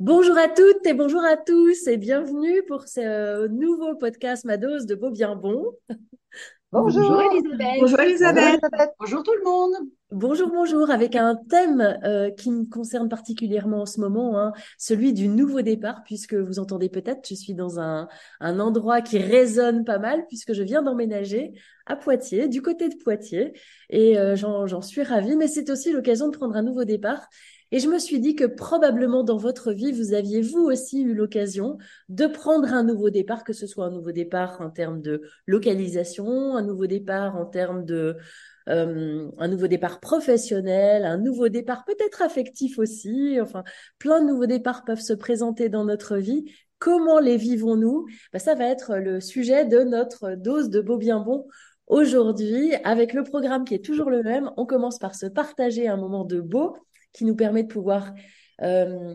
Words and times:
Bonjour 0.00 0.38
à 0.38 0.46
toutes 0.46 0.86
et 0.86 0.94
bonjour 0.94 1.24
à 1.24 1.36
tous 1.36 1.88
et 1.88 1.96
bienvenue 1.96 2.62
pour 2.68 2.84
ce 2.84 3.48
nouveau 3.48 3.96
podcast 3.96 4.44
Ma 4.44 4.56
dose 4.56 4.86
de 4.86 4.94
beau 4.94 5.10
bien 5.10 5.34
bon. 5.34 5.72
Bonjour. 6.70 7.20
Elisabeth. 7.32 7.80
Bonjour 7.80 8.00
Elisabeth. 8.00 8.60
Bonjour 9.00 9.22
tout 9.24 9.34
le 9.34 9.42
monde. 9.42 9.88
Bonjour, 10.12 10.48
bonjour, 10.48 10.90
avec 10.90 11.16
un 11.16 11.34
thème 11.34 11.98
euh, 12.04 12.30
qui 12.30 12.50
me 12.52 12.64
concerne 12.64 13.08
particulièrement 13.08 13.80
en 13.80 13.86
ce 13.86 14.00
moment, 14.00 14.38
hein, 14.38 14.52
celui 14.76 15.12
du 15.12 15.28
nouveau 15.28 15.62
départ, 15.62 16.02
puisque 16.04 16.34
vous 16.34 16.58
entendez 16.58 16.88
peut-être, 16.90 17.26
je 17.28 17.34
suis 17.34 17.54
dans 17.54 17.80
un, 17.80 18.06
un 18.40 18.60
endroit 18.60 19.00
qui 19.00 19.18
résonne 19.18 19.84
pas 19.84 19.98
mal, 19.98 20.26
puisque 20.28 20.52
je 20.52 20.62
viens 20.62 20.82
d'emménager 20.82 21.54
à 21.86 21.96
Poitiers, 21.96 22.48
du 22.48 22.62
côté 22.62 22.88
de 22.88 22.96
Poitiers, 22.96 23.54
et 23.88 24.18
euh, 24.18 24.36
j'en 24.36 24.82
suis 24.82 25.02
ravie, 25.02 25.36
mais 25.36 25.48
c'est 25.48 25.70
aussi 25.70 25.90
l'occasion 25.90 26.28
de 26.28 26.36
prendre 26.36 26.54
un 26.54 26.62
nouveau 26.62 26.84
départ. 26.84 27.28
Et 27.70 27.80
je 27.80 27.88
me 27.88 27.98
suis 27.98 28.18
dit 28.20 28.34
que 28.34 28.44
probablement 28.44 29.24
dans 29.24 29.36
votre 29.36 29.72
vie, 29.72 29.92
vous 29.92 30.14
aviez 30.14 30.40
vous 30.40 30.64
aussi 30.64 31.02
eu 31.02 31.14
l'occasion 31.14 31.78
de 32.08 32.26
prendre 32.26 32.72
un 32.72 32.82
nouveau 32.82 33.10
départ, 33.10 33.44
que 33.44 33.52
ce 33.52 33.66
soit 33.66 33.86
un 33.86 33.90
nouveau 33.90 34.12
départ 34.12 34.60
en 34.60 34.70
termes 34.70 35.02
de 35.02 35.22
localisation, 35.46 36.56
un 36.56 36.62
nouveau 36.62 36.86
départ 36.86 37.36
en 37.36 37.44
termes 37.44 37.84
de 37.84 38.16
euh, 38.68 39.30
un 39.38 39.48
nouveau 39.48 39.66
départ 39.66 40.00
professionnel, 40.00 41.04
un 41.04 41.18
nouveau 41.18 41.48
départ 41.48 41.84
peut-être 41.84 42.22
affectif 42.22 42.78
aussi. 42.78 43.38
Enfin, 43.40 43.64
plein 43.98 44.20
de 44.20 44.26
nouveaux 44.26 44.46
départs 44.46 44.84
peuvent 44.84 45.00
se 45.00 45.14
présenter 45.14 45.68
dans 45.68 45.84
notre 45.84 46.16
vie. 46.16 46.44
Comment 46.78 47.18
les 47.18 47.36
vivons-nous? 47.36 48.06
Ben, 48.32 48.38
Ça 48.38 48.54
va 48.54 48.64
être 48.66 48.96
le 48.96 49.20
sujet 49.20 49.64
de 49.64 49.80
notre 49.80 50.34
dose 50.36 50.70
de 50.70 50.80
beau 50.80 50.96
bien 50.96 51.20
bon 51.20 51.46
aujourd'hui 51.86 52.74
avec 52.84 53.14
le 53.14 53.24
programme 53.24 53.64
qui 53.64 53.74
est 53.74 53.84
toujours 53.84 54.10
le 54.10 54.22
même. 54.22 54.50
On 54.56 54.66
commence 54.66 54.98
par 54.98 55.14
se 55.14 55.26
partager 55.26 55.88
un 55.88 55.96
moment 55.96 56.24
de 56.24 56.40
beau 56.40 56.76
qui 57.12 57.24
nous 57.24 57.36
permet 57.36 57.62
de 57.62 57.68
pouvoir 57.68 58.12
euh, 58.62 59.14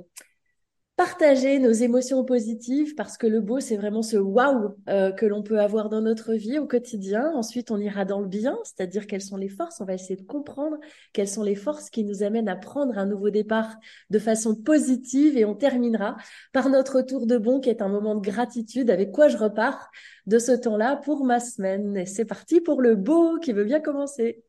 partager 0.95 1.57
nos 1.57 1.71
émotions 1.71 2.23
positives 2.23 2.93
parce 2.93 3.17
que 3.17 3.25
le 3.25 3.41
beau, 3.41 3.59
c'est 3.59 3.77
vraiment 3.77 4.03
ce 4.03 4.15
waouh 4.15 4.75
que 4.85 5.25
l'on 5.25 5.41
peut 5.41 5.59
avoir 5.59 5.89
dans 5.89 6.01
notre 6.01 6.33
vie 6.33 6.59
au 6.59 6.67
quotidien. 6.67 7.31
Ensuite, 7.33 7.71
on 7.71 7.79
ira 7.79 8.05
dans 8.05 8.19
le 8.21 8.27
bien, 8.27 8.59
c'est-à-dire 8.63 9.07
quelles 9.07 9.23
sont 9.23 9.37
les 9.37 9.49
forces. 9.49 9.81
On 9.81 9.85
va 9.85 9.95
essayer 9.95 10.15
de 10.15 10.25
comprendre 10.25 10.77
quelles 11.11 11.27
sont 11.27 11.41
les 11.41 11.55
forces 11.55 11.89
qui 11.89 12.03
nous 12.03 12.21
amènent 12.21 12.47
à 12.47 12.55
prendre 12.55 12.97
un 12.97 13.07
nouveau 13.07 13.31
départ 13.31 13.75
de 14.11 14.19
façon 14.19 14.55
positive 14.55 15.35
et 15.35 15.45
on 15.45 15.55
terminera 15.55 16.15
par 16.51 16.69
notre 16.69 17.01
tour 17.01 17.25
de 17.25 17.37
bon 17.37 17.59
qui 17.59 17.69
est 17.69 17.81
un 17.81 17.89
moment 17.89 18.13
de 18.13 18.21
gratitude 18.21 18.91
avec 18.91 19.11
quoi 19.11 19.29
je 19.29 19.37
repars 19.37 19.89
de 20.27 20.37
ce 20.37 20.51
temps-là 20.51 20.97
pour 20.97 21.25
ma 21.25 21.39
semaine? 21.39 22.05
C'est 22.05 22.25
parti 22.25 22.61
pour 22.61 22.81
le 22.81 22.95
beau 22.95 23.39
qui 23.39 23.51
veut 23.51 23.65
bien 23.65 23.79
commencer. 23.81 24.43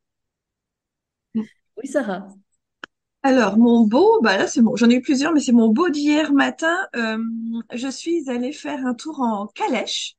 Oui, 1.76 1.86
Sarah. 1.86 2.28
Alors, 3.24 3.56
mon 3.58 3.86
beau, 3.88 4.20
bah 4.22 4.36
là, 4.36 4.46
c'est 4.46 4.62
bon, 4.62 4.76
j'en 4.76 4.88
ai 4.88 4.94
eu 4.94 5.00
plusieurs, 5.00 5.32
mais 5.32 5.40
c'est 5.40 5.50
mon 5.52 5.68
beau 5.68 5.88
d'hier 5.88 6.32
matin. 6.32 6.76
Euh, 6.94 7.18
je 7.72 7.88
suis 7.88 8.30
allée 8.30 8.52
faire 8.52 8.86
un 8.86 8.94
tour 8.94 9.18
en 9.20 9.46
calèche. 9.48 10.16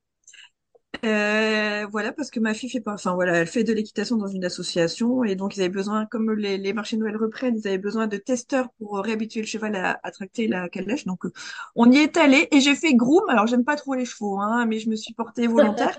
Euh, 1.04 1.88
voilà, 1.92 2.12
parce 2.14 2.30
que 2.30 2.40
ma 2.40 2.54
fille 2.54 2.70
fait 2.70 2.80
pas, 2.80 2.94
enfin 2.94 3.16
voilà, 3.16 3.38
elle 3.38 3.48
fait 3.48 3.64
de 3.64 3.74
l'équitation 3.74 4.18
dans 4.18 4.28
une 4.28 4.46
association 4.46 5.24
et 5.24 5.36
donc 5.36 5.58
ils 5.58 5.62
avaient 5.62 5.70
besoin, 5.70 6.06
comme 6.06 6.32
les, 6.34 6.58
les 6.58 6.74
marchés 6.74 6.96
Noël 6.96 7.18
reprennent, 7.18 7.58
ils 7.58 7.68
avaient 7.68 7.80
besoin 7.80 8.06
de 8.08 8.18
testeurs 8.18 8.70
pour 8.78 8.98
réhabituer 9.00 9.42
le 9.42 9.48
cheval 9.48 9.76
à, 9.76 10.00
à 10.04 10.12
tracter 10.12 10.48
la 10.48 10.70
calèche. 10.70 11.06
Donc 11.06 11.26
euh, 11.26 11.32
on 11.76 11.92
y 11.92 11.98
est 11.98 12.18
allé 12.18 12.48
et 12.52 12.62
j'ai 12.62 12.76
fait 12.76 12.94
groom. 12.94 13.24
Alors 13.30 13.48
j'aime 13.48 13.66
pas 13.66 13.76
trop 13.76 13.96
les 13.96 14.06
chevaux, 14.06 14.40
hein, 14.40 14.66
mais 14.68 14.80
je 14.80 14.90
me 14.90 14.96
suis 14.96 15.14
portée 15.14 15.48
volontaire. 15.48 15.98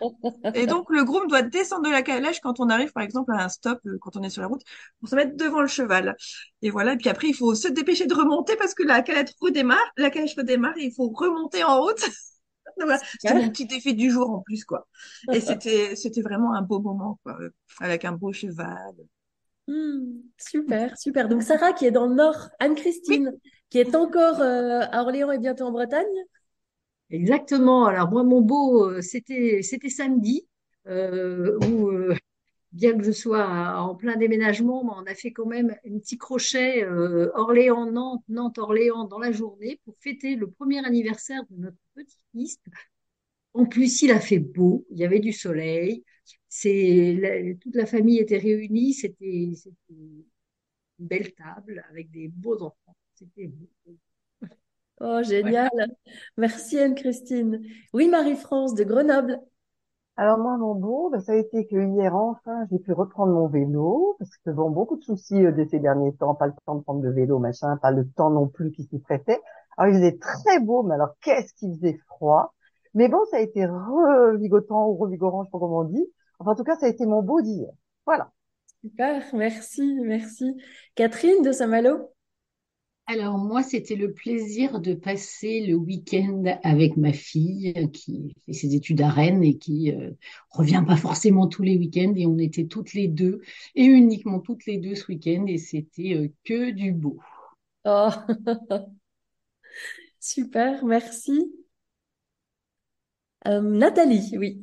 et 0.55 0.67
donc 0.67 0.87
le 0.91 1.05
groom 1.05 1.27
doit 1.27 1.43
descendre 1.43 1.84
de 1.87 1.91
la 1.91 2.03
calèche 2.03 2.41
quand 2.41 2.61
on 2.61 2.69
arrive, 2.71 2.93
par 2.93 3.03
exemple, 3.03 3.33
à 3.33 3.45
un 3.45 3.49
stop, 3.49 3.81
euh, 3.87 3.99
quand 4.01 4.17
on 4.17 4.23
est 4.23 4.31
sur 4.31 4.43
la 4.43 4.49
route, 4.49 4.63
pour 5.01 5.09
se 5.09 5.17
mettre 5.17 5.37
devant 5.37 5.63
le 5.63 5.69
cheval. 5.69 6.17
Et 6.63 6.71
voilà. 6.71 6.93
Et 6.95 6.97
puis 6.97 7.09
après, 7.09 7.28
il 7.28 7.34
faut 7.34 7.55
se 7.55 7.69
dépêcher 7.69 8.07
de 8.07 8.15
remonter 8.15 8.57
parce 8.57 8.75
que 8.75 8.83
la 8.84 9.03
calèche 9.03 9.31
redémarre, 9.41 9.78
la 9.97 10.11
calèche 10.11 10.37
redémarre 10.37 10.77
et 10.78 10.84
il 10.84 10.93
faut 10.95 11.09
remonter 11.11 11.65
en 11.65 11.83
route. 11.83 12.05
C'était 13.21 13.35
mon 13.35 13.49
petit 13.51 13.67
défi 13.67 13.95
du 13.95 14.11
jour 14.11 14.31
en 14.31 14.41
plus, 14.41 14.65
quoi. 14.65 14.87
Et 15.33 15.41
c'était, 15.41 15.97
c'était 15.97 16.23
vraiment 16.23 16.55
un 16.55 16.63
beau 16.63 16.81
moment, 16.81 17.19
quoi, 17.23 17.39
avec 17.81 18.05
un 18.05 18.13
beau 18.13 18.33
cheval. 18.33 18.95
Hmm, 19.67 20.21
super, 20.39 20.97
super. 20.97 21.29
Donc 21.29 21.43
Sarah 21.43 21.73
qui 21.73 21.87
est 21.87 21.91
dans 21.91 22.07
le 22.07 22.15
nord, 22.15 22.51
Anne-Christine 22.61 23.33
qui 23.69 23.79
est 23.79 23.97
encore 23.97 24.41
euh, 24.41 24.83
à 24.93 25.03
Orléans 25.03 25.33
et 25.33 25.39
bientôt 25.39 25.65
en 25.65 25.73
Bretagne. 25.73 26.07
Exactement. 27.11 27.87
Alors 27.87 28.11
moi, 28.11 28.23
mon 28.23 28.41
beau, 28.41 28.91
euh, 28.91 29.01
c'était 29.01 29.61
c'était 29.63 29.89
samedi 29.89 30.47
euh, 30.87 31.59
où 31.67 31.91
bien 32.73 32.97
que 32.97 33.05
je 33.05 33.13
sois 33.13 33.47
en 33.81 33.95
plein 33.95 34.17
déménagement, 34.17 34.83
on 34.83 35.07
a 35.07 35.15
fait 35.15 35.33
quand 35.33 35.47
même 35.47 35.75
un 35.87 35.99
petit 35.99 36.19
crochet 36.19 36.85
euh, 36.85 37.31
Orléans-Nantes, 37.35 38.23
Nantes-Orléans 38.29 39.05
dans 39.05 39.19
la 39.19 39.33
journée 39.33 39.81
pour 39.85 39.97
fêter 40.01 40.37
le 40.37 40.51
premier 40.51 40.85
anniversaire 40.85 41.43
de 41.51 41.57
notre 41.57 41.77
petit-fils. 41.97 42.59
En 43.55 43.65
plus, 43.65 44.03
il 44.03 44.11
a 44.11 44.21
fait 44.21 44.39
beau, 44.39 44.87
il 44.91 44.99
y 44.99 45.05
avait 45.05 45.21
du 45.21 45.33
soleil, 45.33 46.05
c'est 46.49 47.59
toute 47.61 47.75
la 47.75 47.87
famille 47.87 48.19
était 48.19 48.39
réunie, 48.39 48.93
c'était 48.93 49.51
une 49.89 50.25
belle 50.99 51.33
table 51.34 51.84
avec 51.91 52.11
des 52.11 52.29
beaux 52.29 52.62
enfants. 52.62 52.97
C'était 53.15 53.49
beau. 53.49 53.97
Oh, 55.01 55.23
génial. 55.23 55.69
Merci 56.37 56.79
Anne-Christine. 56.79 57.62
Oui, 57.93 58.09
Marie-France 58.09 58.75
de 58.75 58.84
Grenoble. 58.84 59.41
Alors 60.19 60.39
moi, 60.39 60.57
mon 60.57 60.75
beau, 60.75 61.11
ben, 61.11 61.21
ça 61.21 61.33
a 61.33 61.37
été 61.37 61.67
que 61.67 61.77
hier, 61.77 62.17
enfin, 62.17 62.67
j'ai 62.71 62.78
pu 62.78 62.93
reprendre 62.93 63.33
mon 63.33 63.49
vélo, 63.49 64.17
parce 64.19 64.34
que 64.39 64.51
bon, 64.51 64.71
beaucoup 64.71 64.97
de 64.97 65.03
soucis 65.03 65.45
euh, 65.45 65.53
de 65.53 65.67
ces 65.67 65.78
derniers 65.78 66.15
temps, 66.15 66.34
pas 66.34 66.47
le 66.47 66.55
temps 66.65 66.77
de 66.77 66.83
prendre 66.83 67.03
de 67.03 67.11
vélo, 67.11 67.39
machin, 67.39 67.77
pas 67.77 67.91
le 67.91 68.09
temps 68.09 68.31
non 68.31 68.49
plus 68.49 68.73
qui 68.73 68.84
s'y 68.84 68.99
prêtait. 68.99 69.39
Alors 69.77 69.95
il 69.95 69.99
faisait 69.99 70.19
très 70.19 70.61
beau, 70.61 70.83
mais 70.83 70.95
alors 70.95 71.15
qu'est-ce 71.21 71.53
qu'il 71.55 71.75
faisait 71.75 71.99
froid? 72.07 72.55
Mais 72.95 73.09
bon, 73.09 73.19
ça 73.31 73.37
a 73.37 73.41
été 73.41 73.67
revigotant 73.67 74.89
ou 74.89 74.97
revigorant, 74.97 75.43
je 75.43 75.49
sais 75.49 75.53
pas 75.53 75.59
comment 75.59 75.81
on 75.81 75.85
dit. 75.85 76.07
Enfin, 76.39 76.53
en 76.53 76.55
tout 76.55 76.65
cas, 76.65 76.77
ça 76.77 76.87
a 76.87 76.89
été 76.89 77.05
mon 77.07 77.23
beau 77.23 77.43
d'hier. 77.43 77.71
Voilà. 78.07 78.31
Super, 78.83 79.23
merci, 79.35 79.99
merci. 80.03 80.57
Catherine 80.95 81.43
de 81.43 81.53
Saint-Malo? 81.53 82.11
Alors 83.09 83.39
moi, 83.39 83.63
c'était 83.63 83.95
le 83.95 84.13
plaisir 84.13 84.81
de 84.81 84.93
passer 84.93 85.65
le 85.65 85.75
week-end 85.75 86.43
avec 86.65 86.97
ma 86.97 87.13
fille 87.13 87.73
qui 87.93 88.35
fait 88.45 88.53
ses 88.53 88.75
études 88.75 89.01
à 89.01 89.09
Rennes 89.09 89.45
et 89.45 89.59
qui 89.59 89.93
euh, 89.93 90.11
revient 90.51 90.83
pas 90.85 90.97
forcément 90.97 91.47
tous 91.47 91.63
les 91.63 91.77
week-ends 91.77 92.15
et 92.17 92.27
on 92.27 92.39
était 92.39 92.67
toutes 92.67 92.95
les 92.95 93.07
deux 93.07 93.43
et 93.77 93.85
uniquement 93.85 94.41
toutes 94.41 94.67
les 94.67 94.79
deux 94.79 94.97
ce 94.97 95.07
week-end 95.07 95.45
et 95.47 95.59
c'était 95.59 96.15
euh, 96.15 96.29
que 96.45 96.71
du 96.73 96.93
beau. 96.93 97.19
Oh, 97.85 98.09
super, 100.21 100.85
merci. 100.85 101.53
Euh, 103.49 103.61
Nathalie, 103.61 104.33
oui. 104.37 104.63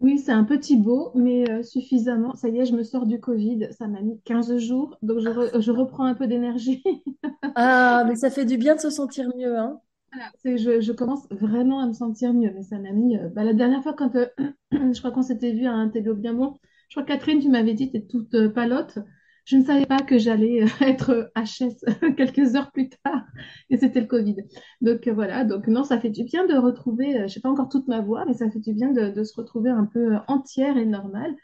Oui, 0.00 0.18
c'est 0.18 0.30
un 0.32 0.44
petit 0.44 0.76
beau, 0.76 1.10
mais 1.16 1.50
euh, 1.50 1.62
suffisamment. 1.64 2.34
Ça 2.36 2.48
y 2.48 2.58
est, 2.58 2.66
je 2.66 2.74
me 2.74 2.84
sors 2.84 3.04
du 3.04 3.18
Covid. 3.20 3.68
Ça 3.72 3.88
m'a 3.88 4.00
mis 4.00 4.20
15 4.24 4.56
jours, 4.58 4.96
donc 5.02 5.18
je, 5.18 5.60
je 5.60 5.70
reprends 5.72 6.04
un 6.04 6.14
peu 6.14 6.26
d'énergie. 6.26 6.82
Ah, 7.54 8.04
mais 8.06 8.14
ça 8.16 8.30
fait 8.30 8.44
du 8.44 8.56
bien 8.56 8.76
de 8.76 8.80
se 8.80 8.90
sentir 8.90 9.28
mieux, 9.36 9.58
hein. 9.58 9.80
Voilà, 10.12 10.30
je, 10.44 10.80
je 10.80 10.92
commence 10.92 11.26
vraiment 11.30 11.80
à 11.80 11.86
me 11.86 11.92
sentir 11.92 12.32
mieux, 12.32 12.52
mais 12.54 12.62
ça 12.62 12.78
m'a 12.78 12.92
mis. 12.92 13.16
Euh, 13.18 13.28
bah, 13.30 13.44
la 13.44 13.52
dernière 13.54 13.82
fois, 13.82 13.94
quand 13.94 14.14
euh, 14.16 14.26
je 14.72 14.98
crois 14.98 15.10
qu'on 15.10 15.22
s'était 15.22 15.52
vu 15.52 15.66
à 15.66 15.72
un 15.72 15.88
télo 15.88 16.14
bien 16.14 16.34
bon, 16.34 16.56
je 16.88 16.94
crois 16.96 17.04
Catherine, 17.04 17.40
tu 17.40 17.48
m'avais 17.48 17.74
dit, 17.74 17.90
tu 17.90 17.96
es 17.98 18.06
toute 18.06 18.48
palote 18.54 18.98
je 19.48 19.56
ne 19.56 19.64
savais 19.64 19.86
pas 19.86 20.00
que 20.00 20.18
j'allais 20.18 20.62
euh, 20.62 20.66
être 20.82 21.32
HS 21.34 21.84
quelques 22.16 22.54
heures 22.54 22.70
plus 22.70 22.90
tard 22.90 23.24
et 23.70 23.78
c'était 23.78 24.00
le 24.00 24.06
Covid. 24.06 24.36
Donc 24.82 25.06
euh, 25.06 25.12
voilà, 25.12 25.44
donc 25.44 25.66
non, 25.66 25.84
ça 25.84 25.98
fait 25.98 26.10
du 26.10 26.24
bien 26.24 26.46
de 26.46 26.54
retrouver, 26.54 27.18
euh, 27.18 27.28
je 27.28 27.34
sais 27.34 27.40
pas 27.40 27.48
encore 27.48 27.70
toute 27.70 27.88
ma 27.88 28.00
voix, 28.00 28.24
mais 28.26 28.34
ça 28.34 28.50
fait 28.50 28.60
du 28.60 28.74
bien 28.74 28.92
de, 28.92 29.24
se 29.24 29.34
retrouver 29.34 29.70
un 29.70 29.86
peu 29.86 30.16
entière 30.28 30.76
et 30.76 30.84
normale. 30.84 31.34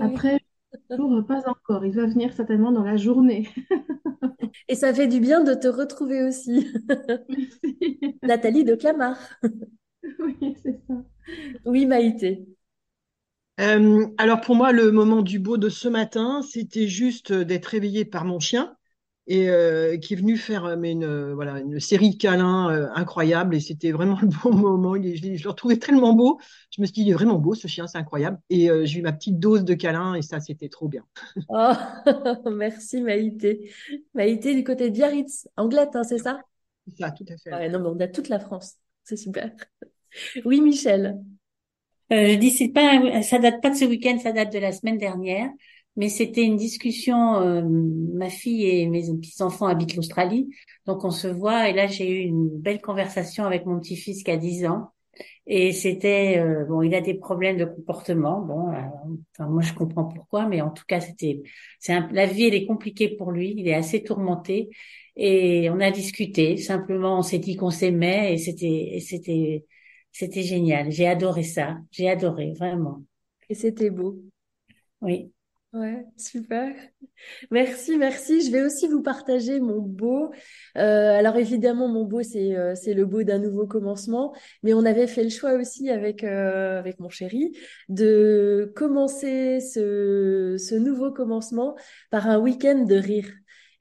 Après, 0.00 0.40
toujours 0.90 1.24
pas 1.26 1.48
encore, 1.48 1.84
il 1.84 1.94
va 1.94 2.06
venir 2.06 2.32
certainement 2.32 2.72
dans 2.72 2.84
la 2.84 2.96
journée. 2.96 3.48
et 4.68 4.74
ça 4.74 4.92
fait 4.92 5.08
du 5.08 5.20
bien 5.20 5.42
de 5.44 5.54
te 5.54 5.68
retrouver 5.68 6.22
aussi. 6.22 6.72
Nathalie 8.22 8.64
de 8.64 8.74
Clamart. 8.74 9.18
oui, 10.18 10.56
c'est 10.62 10.80
ça. 10.88 10.94
Oui, 11.64 11.86
Maïté. 11.86 12.46
Euh, 13.60 14.06
alors 14.18 14.40
pour 14.40 14.56
moi, 14.56 14.72
le 14.72 14.90
moment 14.90 15.22
du 15.22 15.38
beau 15.38 15.56
de 15.58 15.68
ce 15.68 15.86
matin, 15.88 16.42
c'était 16.42 16.88
juste 16.88 17.32
d'être 17.32 17.66
réveillé 17.66 18.04
par 18.04 18.24
mon 18.24 18.40
chien. 18.40 18.76
et 19.28 19.50
euh, 19.50 19.98
qui 19.98 20.14
est 20.14 20.18
venu 20.18 20.38
faire 20.38 20.66
euh, 20.66 20.76
mais 20.78 20.92
une, 20.92 21.32
voilà, 21.34 21.60
une 21.60 21.80
série 21.80 22.12
de 22.12 22.16
câlins 22.18 22.70
euh, 22.70 22.88
incroyables 22.94 23.56
et 23.56 23.60
c'était 23.60 23.92
vraiment 23.92 24.18
le 24.22 24.28
bon 24.28 24.54
moment. 24.54 24.96
Il, 24.96 25.16
je, 25.18 25.36
je, 25.36 25.44
le 25.44 25.50
retrouvais 25.50 25.78
tellement 25.78 26.14
beau. 26.14 26.40
Je 26.70 26.80
me 26.82 26.86
suis 26.86 26.94
dit, 26.94 27.02
il 27.02 27.10
est 27.10 27.14
vraiment 27.14 27.40
beau 27.40 27.56
ce 27.56 27.68
chien, 27.68 27.88
c'est 27.88 27.98
incroyable. 27.98 28.38
Et 28.50 28.70
euh, 28.70 28.86
j'ai 28.86 29.00
eu 29.00 29.02
ma 29.02 29.12
petite 29.14 29.40
dose 29.40 29.64
de 29.64 29.74
câlins 29.74 30.14
et 30.14 30.22
ça, 30.22 30.40
c'était 30.40 30.70
trop 30.70 30.88
bien. 30.88 31.04
Oh, 31.48 31.72
merci 32.50 33.00
Maïté. 33.02 33.70
Maïté 34.14 34.54
du 34.54 34.64
côté 34.64 34.88
de 34.90 34.94
Biarritz, 34.94 35.48
Anglette, 35.56 35.94
hein, 35.96 36.04
c'est 36.04 36.18
ça? 36.18 36.40
C'est 36.86 36.96
ça, 36.96 37.10
tout 37.10 37.24
à 37.28 37.36
fait. 37.36 37.52
Ouais, 37.52 37.68
non, 37.68 37.78
mais 37.80 37.88
on 37.88 38.00
a 38.00 38.08
toute 38.08 38.28
la 38.28 38.40
France. 38.40 38.76
C'est 39.04 39.16
super. 39.16 39.50
Oui, 40.44 40.60
Michel. 40.60 41.20
Euh, 42.12 42.32
je 42.32 42.34
dis, 42.36 42.50
c'est 42.50 42.68
pas, 42.68 43.22
ça 43.22 43.38
date 43.38 43.62
pas 43.62 43.70
de 43.70 43.76
ce 43.76 43.84
week-end, 43.84 44.18
ça 44.18 44.32
date 44.32 44.52
de 44.52 44.58
la 44.58 44.72
semaine 44.72 44.98
dernière 44.98 45.50
mais 45.96 46.08
c'était 46.08 46.42
une 46.44 46.56
discussion. 46.56 47.36
Euh, 47.36 47.62
ma 47.62 48.30
fille 48.30 48.66
et 48.66 48.88
mes 48.88 49.02
petits 49.02 49.42
enfants 49.42 49.66
habitent 49.66 49.96
l'Australie, 49.96 50.48
donc 50.86 51.04
on 51.04 51.10
se 51.10 51.28
voit. 51.28 51.68
Et 51.68 51.72
là, 51.72 51.86
j'ai 51.86 52.10
eu 52.10 52.18
une 52.24 52.48
belle 52.48 52.80
conversation 52.80 53.44
avec 53.44 53.66
mon 53.66 53.78
petit-fils 53.80 54.22
qui 54.22 54.30
a 54.30 54.36
10 54.36 54.66
ans. 54.66 54.90
Et 55.46 55.72
c'était 55.72 56.38
euh, 56.38 56.64
bon, 56.64 56.82
il 56.82 56.94
a 56.94 57.00
des 57.00 57.14
problèmes 57.14 57.56
de 57.56 57.64
comportement. 57.64 58.40
Bon, 58.40 58.72
euh, 58.72 58.80
enfin 59.38 59.48
moi 59.48 59.62
je 59.62 59.72
comprends 59.74 60.04
pourquoi, 60.04 60.48
mais 60.48 60.60
en 60.60 60.70
tout 60.70 60.84
cas 60.88 61.00
c'était, 61.00 61.42
c'est 61.78 61.94
la 62.12 62.26
vie 62.26 62.44
elle 62.44 62.54
est 62.54 62.66
compliquée 62.66 63.08
pour 63.10 63.30
lui. 63.30 63.54
Il 63.56 63.68
est 63.68 63.74
assez 63.74 64.02
tourmenté. 64.02 64.70
Et 65.16 65.70
on 65.70 65.78
a 65.80 65.92
discuté. 65.92 66.56
Simplement, 66.56 67.18
on 67.18 67.22
s'est 67.22 67.38
dit 67.38 67.54
qu'on 67.56 67.70
s'aimait 67.70 68.34
et 68.34 68.38
c'était, 68.38 68.98
c'était, 69.00 69.64
c'était 70.14 70.44
génial. 70.44 70.92
J'ai 70.92 71.08
adoré 71.08 71.42
ça. 71.42 71.76
J'ai 71.90 72.08
adoré 72.08 72.52
vraiment. 72.52 73.02
Et 73.50 73.54
c'était 73.54 73.90
beau. 73.90 74.22
Oui. 75.00 75.32
Ouais, 75.72 76.06
super. 76.16 76.72
Merci, 77.50 77.98
merci. 77.98 78.42
Je 78.46 78.52
vais 78.52 78.62
aussi 78.62 78.86
vous 78.86 79.02
partager 79.02 79.58
mon 79.58 79.80
beau. 79.80 80.30
Euh, 80.78 81.18
alors 81.18 81.34
évidemment, 81.36 81.88
mon 81.88 82.04
beau, 82.04 82.22
c'est 82.22 82.54
euh, 82.56 82.76
c'est 82.76 82.94
le 82.94 83.04
beau 83.06 83.24
d'un 83.24 83.40
nouveau 83.40 83.66
commencement, 83.66 84.32
mais 84.62 84.72
on 84.72 84.84
avait 84.84 85.08
fait 85.08 85.24
le 85.24 85.30
choix 85.30 85.54
aussi 85.54 85.90
avec 85.90 86.22
euh, 86.22 86.78
avec 86.78 87.00
mon 87.00 87.08
chéri 87.08 87.58
de 87.88 88.72
commencer 88.76 89.58
ce 89.58 90.54
ce 90.60 90.76
nouveau 90.76 91.10
commencement 91.10 91.74
par 92.12 92.28
un 92.28 92.38
week-end 92.38 92.84
de 92.84 92.94
rire. 92.94 93.28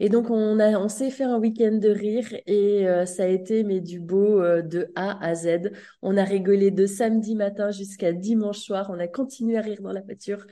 Et 0.03 0.09
donc 0.09 0.29
on 0.29 0.59
a 0.59 0.77
on 0.77 0.89
s'est 0.89 1.09
fait 1.09 1.23
un 1.23 1.39
week-end 1.39 1.77
de 1.81 1.87
rire 1.87 2.27
et 2.45 2.85
euh, 2.89 3.05
ça 3.05 3.23
a 3.23 3.27
été 3.27 3.63
mais 3.63 3.79
du 3.79 4.01
beau 4.01 4.41
euh, 4.41 4.61
de 4.61 4.91
A 4.95 5.25
à 5.25 5.33
Z. 5.33 5.71
On 6.01 6.17
a 6.17 6.25
rigolé 6.25 6.71
de 6.71 6.85
samedi 6.85 7.35
matin 7.35 7.71
jusqu'à 7.71 8.11
dimanche 8.11 8.59
soir. 8.59 8.89
On 8.89 8.99
a 8.99 9.07
continué 9.07 9.57
à 9.57 9.61
rire 9.61 9.81
dans 9.81 9.93
la 9.93 10.01
voiture. 10.01 10.45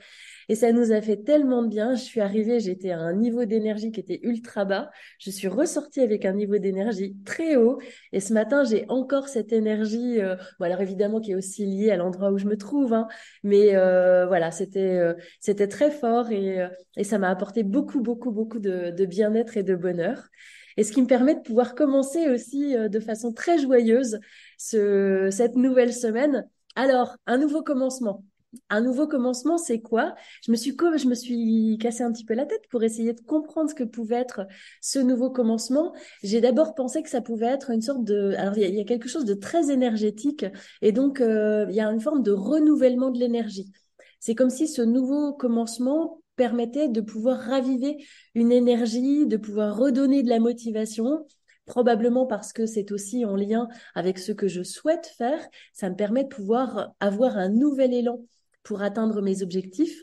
Et 0.48 0.54
ça 0.54 0.72
nous 0.72 0.90
a 0.90 1.02
fait 1.02 1.18
tellement 1.18 1.62
de 1.62 1.68
bien. 1.68 1.94
Je 1.94 2.02
suis 2.02 2.20
arrivée, 2.20 2.60
j'étais 2.60 2.92
à 2.92 2.98
un 2.98 3.12
niveau 3.12 3.44
d'énergie 3.44 3.92
qui 3.92 4.00
était 4.00 4.20
ultra 4.22 4.64
bas. 4.64 4.90
Je 5.18 5.30
suis 5.30 5.48
ressortie 5.48 6.00
avec 6.00 6.24
un 6.24 6.32
niveau 6.32 6.56
d'énergie 6.56 7.14
très 7.26 7.56
haut. 7.56 7.78
Et 8.12 8.20
ce 8.20 8.32
matin, 8.32 8.64
j'ai 8.64 8.86
encore 8.88 9.28
cette 9.28 9.52
énergie, 9.52 10.18
euh, 10.20 10.36
alors 10.60 10.80
évidemment 10.80 11.20
qui 11.20 11.32
est 11.32 11.34
aussi 11.34 11.66
liée 11.66 11.90
à 11.90 11.96
l'endroit 11.96 12.30
où 12.30 12.38
je 12.38 12.46
me 12.46 12.56
trouve, 12.56 12.94
hein, 12.94 13.06
mais 13.42 13.76
euh, 13.76 14.26
voilà, 14.26 14.50
c'était 14.50 15.68
très 15.68 15.90
fort 15.90 16.30
et, 16.30 16.66
et 16.96 17.04
ça 17.04 17.18
m'a 17.18 17.28
apporté 17.28 17.62
beaucoup, 17.62 18.00
beaucoup, 18.00 18.30
beaucoup 18.30 18.58
de 18.58 19.04
bien-être 19.04 19.41
et 19.56 19.62
de 19.62 19.74
bonheur. 19.74 20.28
Et 20.76 20.84
ce 20.84 20.92
qui 20.92 21.02
me 21.02 21.06
permet 21.06 21.34
de 21.34 21.40
pouvoir 21.40 21.74
commencer 21.74 22.28
aussi 22.28 22.76
euh, 22.76 22.88
de 22.88 23.00
façon 23.00 23.32
très 23.32 23.58
joyeuse 23.58 24.18
ce, 24.58 25.28
cette 25.30 25.56
nouvelle 25.56 25.92
semaine. 25.92 26.48
Alors, 26.76 27.16
un 27.26 27.38
nouveau 27.38 27.62
commencement 27.62 28.24
un 28.68 28.80
nouveau 28.80 29.06
commencement, 29.06 29.58
c'est 29.58 29.80
quoi? 29.80 30.14
Je 30.44 30.50
me 30.50 30.56
suis 30.56 30.76
je 30.78 31.06
me 31.08 31.14
suis 31.14 31.78
cassé 31.80 32.02
un 32.02 32.12
petit 32.12 32.24
peu 32.24 32.34
la 32.34 32.46
tête 32.46 32.62
pour 32.70 32.82
essayer 32.82 33.12
de 33.12 33.20
comprendre 33.20 33.70
ce 33.70 33.74
que 33.74 33.84
pouvait 33.84 34.16
être 34.16 34.46
ce 34.80 34.98
nouveau 34.98 35.30
commencement. 35.30 35.94
J'ai 36.22 36.40
d'abord 36.40 36.74
pensé 36.74 37.02
que 37.02 37.08
ça 37.08 37.20
pouvait 37.20 37.46
être 37.46 37.70
une 37.70 37.80
sorte 37.80 38.04
de 38.04 38.34
alors 38.36 38.56
il 38.58 38.74
y, 38.74 38.80
a 38.80 38.84
quelque 38.84 39.08
chose 39.08 39.24
de 39.24 39.34
très 39.34 39.70
énergétique 39.70 40.44
et 40.82 40.92
donc 40.92 41.20
euh, 41.20 41.66
il 41.70 41.74
y 41.74 41.80
a 41.80 41.90
une 41.90 42.00
forme 42.00 42.22
de 42.22 42.32
renouvellement 42.32 43.10
de 43.10 43.18
l'énergie. 43.18 43.72
C'est 44.20 44.34
comme 44.34 44.50
si 44.50 44.68
ce 44.68 44.82
nouveau 44.82 45.32
commencement 45.32 46.21
permettait 46.42 46.88
de 46.88 47.00
pouvoir 47.00 47.38
raviver 47.38 48.04
une 48.34 48.50
énergie, 48.50 49.28
de 49.28 49.36
pouvoir 49.36 49.76
redonner 49.76 50.24
de 50.24 50.28
la 50.28 50.40
motivation 50.40 51.24
probablement 51.66 52.26
parce 52.26 52.52
que 52.52 52.66
c'est 52.66 52.90
aussi 52.90 53.24
en 53.24 53.36
lien 53.36 53.68
avec 53.94 54.18
ce 54.18 54.32
que 54.32 54.48
je 54.48 54.64
souhaite 54.64 55.06
faire, 55.16 55.38
ça 55.72 55.88
me 55.88 55.94
permet 55.94 56.24
de 56.24 56.28
pouvoir 56.28 56.96
avoir 56.98 57.36
un 57.36 57.48
nouvel 57.48 57.94
élan 57.94 58.18
pour 58.64 58.82
atteindre 58.82 59.22
mes 59.22 59.44
objectifs 59.44 60.02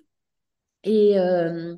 et, 0.85 1.19
euh, 1.19 1.75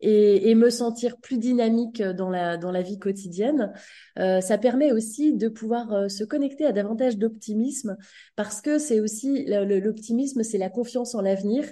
et, 0.00 0.54
me 0.54 0.68
sentir 0.68 1.16
plus 1.16 1.38
dynamique 1.38 2.02
dans 2.02 2.28
la, 2.28 2.58
dans 2.58 2.70
la 2.70 2.82
vie 2.82 2.98
quotidienne. 2.98 3.72
Euh, 4.18 4.42
ça 4.42 4.58
permet 4.58 4.92
aussi 4.92 5.32
de 5.32 5.48
pouvoir 5.48 5.90
euh, 5.94 6.08
se 6.08 6.24
connecter 6.24 6.66
à 6.66 6.72
davantage 6.72 7.16
d'optimisme 7.16 7.96
parce 8.36 8.60
que 8.60 8.78
c'est 8.78 9.00
aussi 9.00 9.46
l'optimisme, 9.46 10.42
c'est 10.42 10.58
la 10.58 10.68
confiance 10.68 11.14
en 11.14 11.22
l'avenir. 11.22 11.64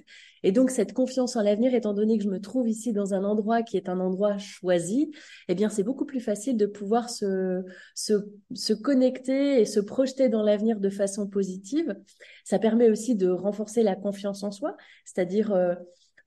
Et 0.43 0.53
donc 0.53 0.71
cette 0.71 0.93
confiance 0.93 1.37
en 1.37 1.43
l'avenir, 1.43 1.75
étant 1.75 1.95
donné 1.95 2.19
que 2.19 2.25
je 2.25 2.29
me 2.29 2.41
trouve 2.41 2.69
ici 2.69 2.93
dans 2.93 3.15
un 3.15 3.25
endroit 3.25 3.63
qui 3.63 3.77
est 3.77 3.89
un 3.89 4.01
endroit 4.01 4.39
choisi, 4.39 5.11
eh 5.49 5.55
bien 5.55 5.69
c'est 5.69 5.83
beaucoup 5.83 6.07
plus 6.07 6.21
facile 6.21 6.57
de 6.57 6.67
pouvoir 6.67 7.11
se, 7.11 7.63
se, 7.95 8.15
se 8.55 8.73
connecter 8.73 9.61
et 9.61 9.65
se 9.65 9.81
projeter 9.81 10.29
dans 10.29 10.43
l'avenir 10.43 10.81
de 10.81 10.91
façon 10.91 11.27
positive. 11.27 11.97
Ça 12.45 12.59
permet 12.59 12.91
aussi 12.91 13.15
de 13.15 13.29
renforcer 13.29 13.83
la 13.83 13.97
confiance 13.97 14.43
en 14.43 14.51
soi, 14.51 14.77
c'est-à-dire 15.05 15.53
euh, 15.53 15.75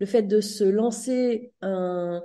le 0.03 0.05
fait 0.05 0.23
de 0.23 0.41
se 0.41 0.65
lancer 0.65 1.53
euh, 1.63 2.19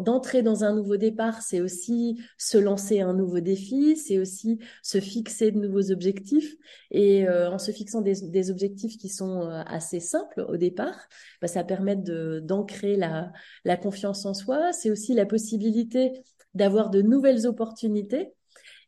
d'entrer 0.00 0.42
dans 0.42 0.64
un 0.64 0.74
nouveau 0.74 0.96
départ, 0.96 1.42
c'est 1.42 1.60
aussi 1.60 2.20
se 2.38 2.58
lancer 2.58 3.00
un 3.00 3.14
nouveau 3.14 3.38
défi, 3.38 3.96
c'est 3.96 4.18
aussi 4.18 4.58
se 4.82 4.98
fixer 4.98 5.52
de 5.52 5.60
nouveaux 5.60 5.92
objectifs. 5.92 6.56
Et 6.90 7.28
euh, 7.28 7.48
en 7.52 7.58
se 7.58 7.70
fixant 7.70 8.00
des, 8.00 8.14
des, 8.22 8.50
objectifs 8.50 8.98
qui 8.98 9.08
sont 9.08 9.42
euh, 9.42 9.62
assez 9.66 10.00
simples 10.00 10.44
au 10.48 10.56
départ, 10.56 11.06
bah, 11.40 11.46
ça 11.46 11.62
permet 11.62 11.94
d'ancrer 11.94 12.96
la, 12.96 13.32
la 13.64 13.76
confiance 13.76 14.26
en 14.26 14.34
soi. 14.34 14.72
C'est 14.72 14.90
aussi 14.90 15.14
la 15.14 15.26
possibilité 15.26 16.24
d'avoir 16.54 16.90
de 16.90 17.00
nouvelles 17.00 17.46
opportunités 17.46 18.34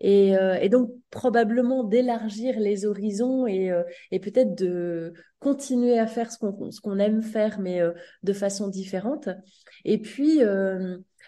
et, 0.00 0.36
euh, 0.36 0.54
et 0.60 0.68
donc 0.68 0.90
probablement 1.10 1.84
d'élargir 1.84 2.58
les 2.58 2.86
horizons 2.86 3.46
et, 3.46 3.70
euh, 3.70 3.82
et 4.10 4.20
peut-être 4.20 4.54
de 4.54 5.12
continuer 5.38 5.98
à 5.98 6.06
faire 6.06 6.32
ce 6.32 6.38
qu'on 6.38 6.70
ce 6.70 6.80
qu'on 6.80 6.98
aime 6.98 7.22
faire, 7.22 7.60
mais 7.60 7.80
euh, 7.80 7.92
de 8.22 8.32
façon 8.32 8.68
différente. 8.68 9.28
Et 9.84 9.98
puis 9.98 10.40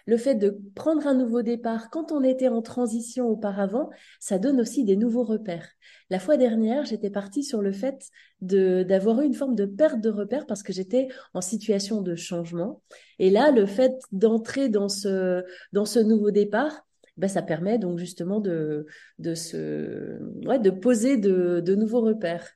le 0.08 0.16
fait 0.16 0.34
de 0.34 0.58
prendre 0.74 1.06
un 1.06 1.14
nouveau 1.14 1.42
départ 1.42 1.90
quand 1.90 2.12
on 2.12 2.22
était 2.22 2.48
en 2.48 2.62
transition 2.62 3.28
auparavant, 3.28 3.90
ça 4.20 4.38
donne 4.38 4.58
aussi 4.58 4.84
des 4.84 4.96
nouveaux 4.96 5.22
repères. 5.22 5.68
La 6.08 6.18
fois 6.18 6.38
dernière, 6.38 6.86
j'étais 6.86 7.10
partie 7.10 7.44
sur 7.44 7.60
le 7.60 7.72
fait 7.72 8.08
d'avoir 8.40 9.20
eu 9.20 9.26
une 9.26 9.34
forme 9.34 9.54
de 9.54 9.66
perte 9.66 10.00
de 10.00 10.08
repères 10.08 10.46
parce 10.46 10.62
que 10.62 10.72
j'étais 10.72 11.08
en 11.34 11.42
situation 11.42 12.00
de 12.00 12.16
changement. 12.16 12.80
Et 13.18 13.28
là, 13.28 13.50
le 13.50 13.66
fait 13.66 13.92
d'entrer 14.10 14.70
dans 14.70 14.88
ce 14.88 15.44
dans 15.72 15.84
ce 15.84 15.98
nouveau 15.98 16.30
départ, 16.30 16.87
ben, 17.18 17.28
ça 17.28 17.42
permet 17.42 17.78
donc 17.78 17.98
justement 17.98 18.40
de, 18.40 18.86
de, 19.18 19.34
se, 19.34 20.18
ouais, 20.46 20.58
de 20.58 20.70
poser 20.70 21.16
de, 21.16 21.60
de 21.60 21.74
nouveaux 21.74 22.00
repères. 22.00 22.48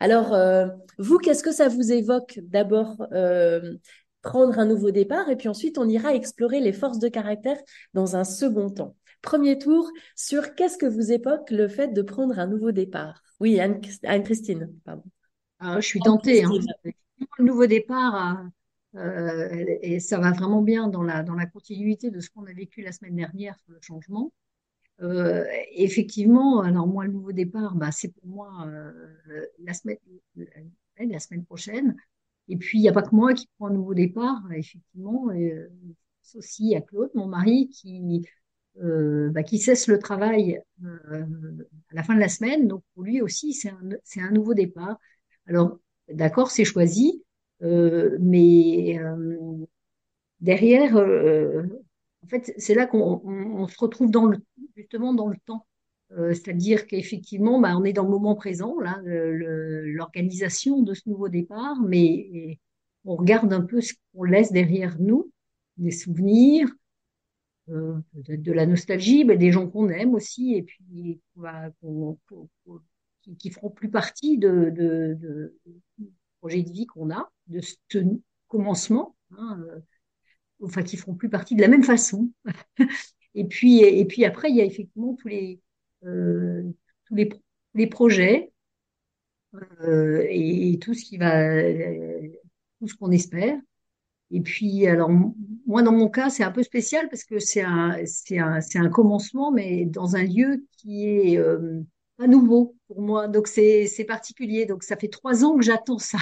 Alors, 0.00 0.34
euh, 0.34 0.66
vous, 0.98 1.18
qu'est-ce 1.18 1.42
que 1.42 1.52
ça 1.52 1.68
vous 1.68 1.92
évoque 1.92 2.40
d'abord 2.42 3.06
euh, 3.12 3.76
prendre 4.22 4.58
un 4.58 4.66
nouveau 4.66 4.90
départ 4.90 5.28
et 5.28 5.36
puis 5.36 5.48
ensuite 5.48 5.78
on 5.78 5.88
ira 5.88 6.14
explorer 6.14 6.60
les 6.60 6.72
forces 6.72 6.98
de 6.98 7.08
caractère 7.08 7.58
dans 7.94 8.16
un 8.16 8.24
second 8.24 8.70
temps? 8.70 8.96
Premier 9.22 9.58
tour 9.58 9.90
sur 10.14 10.54
qu'est-ce 10.54 10.78
que 10.78 10.86
vous 10.86 11.12
évoque 11.12 11.50
le 11.50 11.68
fait 11.68 11.88
de 11.88 12.02
prendre 12.02 12.38
un 12.38 12.46
nouveau 12.46 12.72
départ? 12.72 13.22
Oui, 13.40 13.60
Anne-Christine, 13.60 14.72
pardon. 14.84 15.04
Ah, 15.58 15.80
je 15.80 15.86
suis 15.86 16.00
tentée. 16.00 16.44
Hein. 16.44 16.50
Le 17.38 17.44
nouveau 17.44 17.66
départ, 17.66 18.44
euh, 18.96 19.76
et 19.82 20.00
ça 20.00 20.18
va 20.18 20.32
vraiment 20.32 20.62
bien 20.62 20.88
dans 20.88 21.02
la, 21.02 21.22
dans 21.22 21.34
la 21.34 21.46
continuité 21.46 22.10
de 22.10 22.20
ce 22.20 22.30
qu'on 22.30 22.46
a 22.46 22.52
vécu 22.52 22.82
la 22.82 22.92
semaine 22.92 23.16
dernière 23.16 23.58
sur 23.58 23.72
le 23.72 23.78
changement. 23.80 24.32
Euh, 25.02 25.44
effectivement, 25.72 26.62
alors 26.62 26.86
moi, 26.86 27.04
le 27.04 27.12
nouveau 27.12 27.32
départ, 27.32 27.74
bah, 27.74 27.92
c'est 27.92 28.08
pour 28.08 28.26
moi 28.26 28.66
euh, 28.66 28.92
la, 29.58 29.74
semaine, 29.74 29.98
la 30.98 31.18
semaine 31.18 31.44
prochaine. 31.44 31.96
Et 32.48 32.56
puis, 32.56 32.78
il 32.78 32.82
n'y 32.82 32.88
a 32.88 32.92
pas 32.92 33.02
que 33.02 33.14
moi 33.14 33.34
qui 33.34 33.48
prends 33.58 33.66
un 33.66 33.74
nouveau 33.74 33.94
départ, 33.94 34.42
effectivement. 34.52 35.30
Et, 35.32 35.54
aussi 36.34 36.74
à 36.74 36.80
Claude, 36.80 37.10
mon 37.14 37.28
mari, 37.28 37.68
qui, 37.68 38.26
bah, 38.74 39.44
qui 39.44 39.58
cesse 39.58 39.86
le 39.86 39.98
travail 39.98 40.60
à 40.82 41.94
la 41.94 42.02
fin 42.02 42.16
de 42.16 42.20
la 42.20 42.28
semaine. 42.28 42.66
Donc, 42.66 42.82
pour 42.94 43.04
lui 43.04 43.20
aussi, 43.20 43.52
c'est 43.52 43.70
un, 43.70 44.24
un 44.24 44.30
nouveau 44.32 44.52
départ. 44.52 44.98
Alors, 45.46 45.78
d'accord, 46.08 46.50
c'est 46.50 46.64
choisi, 46.64 47.22
mais 47.60 48.98
euh, 48.98 49.66
derrière, 50.40 50.96
euh, 50.96 51.62
en 52.24 52.28
fait, 52.28 52.52
c'est 52.58 52.74
là 52.74 52.86
qu'on 52.86 53.22
on, 53.24 53.68
se 53.68 53.78
retrouve 53.78 54.10
dans 54.10 54.26
le, 54.26 54.38
justement 54.76 55.14
dans 55.14 55.28
le 55.28 55.36
temps. 55.46 55.66
C'est-à-dire 56.10 56.86
qu'effectivement, 56.86 57.60
bah, 57.60 57.76
on 57.76 57.84
est 57.84 57.92
dans 57.92 58.04
le 58.04 58.10
moment 58.10 58.36
présent, 58.36 58.78
là, 58.78 59.00
l'organisation 59.04 60.82
de 60.82 60.94
ce 60.94 61.08
nouveau 61.08 61.28
départ, 61.28 61.80
mais 61.82 62.60
on 63.04 63.16
regarde 63.16 63.52
un 63.52 63.62
peu 63.62 63.80
ce 63.80 63.94
qu'on 64.14 64.22
laisse 64.22 64.52
derrière 64.52 64.96
nous, 65.00 65.30
des 65.78 65.90
souvenirs, 65.90 66.68
euh, 67.68 67.94
peut-être 68.12 68.42
de 68.42 68.52
la 68.52 68.66
nostalgie, 68.66 69.24
mais 69.24 69.36
des 69.36 69.52
gens 69.52 69.68
qu'on 69.68 69.88
aime 69.88 70.14
aussi, 70.14 70.54
et 70.54 70.62
puis 70.62 71.20
bah, 71.34 71.70
qu'on- 71.80 72.18
qu'on- 72.28 72.48
qu'on- 72.64 72.80
qui, 73.22 73.36
qui 73.36 73.50
feront 73.50 73.70
plus 73.70 73.90
partie 73.90 74.38
de, 74.38 74.70
de, 74.70 75.16
de, 75.20 75.54
projet 76.46 76.62
de 76.62 76.70
vie 76.70 76.86
qu'on 76.86 77.10
a, 77.10 77.28
de 77.48 77.60
ce 77.60 77.98
commencement, 78.46 79.16
hein, 79.36 79.58
euh, 79.68 79.80
enfin 80.62 80.84
qui 80.84 80.96
feront 80.96 81.14
plus 81.14 81.28
partie 81.28 81.56
de 81.56 81.60
la 81.60 81.66
même 81.66 81.82
façon. 81.82 82.30
Et 83.34 83.44
puis, 83.44 83.80
et 83.82 84.06
puis 84.06 84.24
après, 84.24 84.48
il 84.48 84.56
y 84.56 84.62
a 84.62 84.64
effectivement 84.64 85.14
tous 85.14 85.28
les, 85.28 85.60
euh, 86.06 86.62
tous 87.04 87.14
les, 87.14 87.28
les 87.74 87.86
projets 87.86 88.50
euh, 89.82 90.24
et, 90.30 90.78
tout 90.80 90.94
ce 90.94 91.04
qui 91.04 91.18
va, 91.18 91.46
euh, 91.46 92.28
tout 92.78 92.88
ce 92.88 92.94
qu'on 92.94 93.10
espère. 93.10 93.60
Et 94.30 94.40
puis, 94.40 94.86
alors, 94.86 95.10
moi, 95.66 95.82
dans 95.82 95.92
mon 95.92 96.08
cas, 96.08 96.30
c'est 96.30 96.44
un 96.44 96.50
peu 96.50 96.62
spécial 96.62 97.10
parce 97.10 97.24
que 97.24 97.38
c'est 97.38 97.60
un, 97.60 97.98
c'est 98.06 98.38
un, 98.38 98.62
c'est 98.62 98.78
un 98.78 98.88
commencement, 98.88 99.52
mais 99.52 99.84
dans 99.84 100.16
un 100.16 100.22
lieu 100.22 100.64
qui 100.78 101.04
est 101.04 101.38
pas 102.16 102.26
nouveau 102.26 102.74
pour 102.88 103.02
moi. 103.02 103.28
Donc, 103.28 103.48
c'est, 103.48 103.86
c'est 103.86 104.04
particulier. 104.04 104.64
Donc, 104.64 104.82
ça 104.82 104.96
fait 104.96 105.08
trois 105.08 105.44
ans 105.44 105.56
que 105.56 105.62
j'attends 105.62 105.98
ça. 105.98 106.20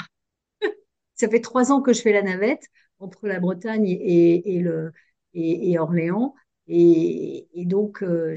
Ça 1.15 1.29
fait 1.29 1.41
trois 1.41 1.73
ans 1.73 1.81
que 1.83 1.93
je 1.93 2.03
fais 2.03 2.13
la 2.13 2.23
navette 2.23 2.65
entre 2.99 3.27
la 3.27 3.41
Bretagne 3.41 3.87
et, 3.89 4.57
et 4.57 4.61
le, 4.61 4.93
et, 5.35 5.71
et 5.73 5.79
Orléans. 5.79 6.35
Et, 6.69 7.49
et 7.55 7.65
donc, 7.67 8.03
euh, 8.03 8.35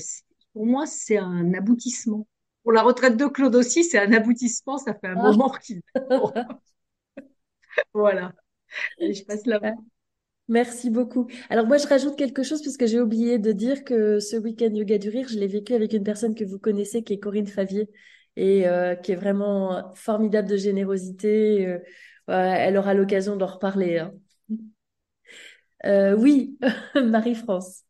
pour 0.53 0.65
moi, 0.65 0.86
c'est 0.86 1.17
un 1.17 1.53
aboutissement. 1.53 2.27
Pour 2.63 2.74
la 2.74 2.81
retraite 2.84 3.17
de 3.17 3.25
Claude 3.27 3.55
aussi, 3.55 3.84
c'est 3.84 4.00
un 4.00 4.12
aboutissement. 4.13 4.77
Ça 4.77 4.93
fait 4.93 5.07
un 5.07 5.15
Ah. 5.17 5.31
moment 5.31 5.50
qu'il... 5.62 5.81
Voilà. 7.93 8.34
Et 9.00 9.13
je 9.13 9.25
passe 9.25 9.46
la 9.48 9.60
Ah, 9.63 9.74
Merci 10.50 10.89
beaucoup. 10.91 11.27
Alors 11.50 11.67
moi, 11.67 11.77
je 11.77 11.88
rajoute 11.88 12.17
quelque 12.17 12.43
chose 12.43 12.62
puisque 12.62 12.86
j'ai 12.88 13.01
oublié 13.01 13.39
de 13.39 13.51
dire 13.53 13.84
que 13.86 14.19
ce 14.19 14.38
week-end 14.38 14.69
Yoga 14.74 14.98
du 15.00 15.10
Rire, 15.10 15.27
je 15.29 15.39
l'ai 15.39 15.48
vécu 15.48 15.74
avec 15.74 15.93
une 15.93 16.03
personne 16.03 16.36
que 16.36 16.46
vous 16.46 16.60
connaissez, 16.60 17.03
qui 17.03 17.13
est 17.13 17.19
Corinne 17.19 17.48
Favier, 17.48 17.89
et 18.38 18.67
euh, 18.67 18.96
qui 18.96 19.13
est 19.13 19.15
vraiment 19.15 19.93
formidable 19.96 20.50
de 20.50 20.57
générosité. 20.57 21.67
Euh, 21.67 21.79
elle 22.34 22.77
aura 22.77 22.93
l'occasion 22.93 23.36
d'en 23.38 23.48
reparler. 23.48 24.00
hein. 24.00 24.13
Euh, 25.86 26.15
oui, 26.17 26.57
Marie-France. 26.96 27.84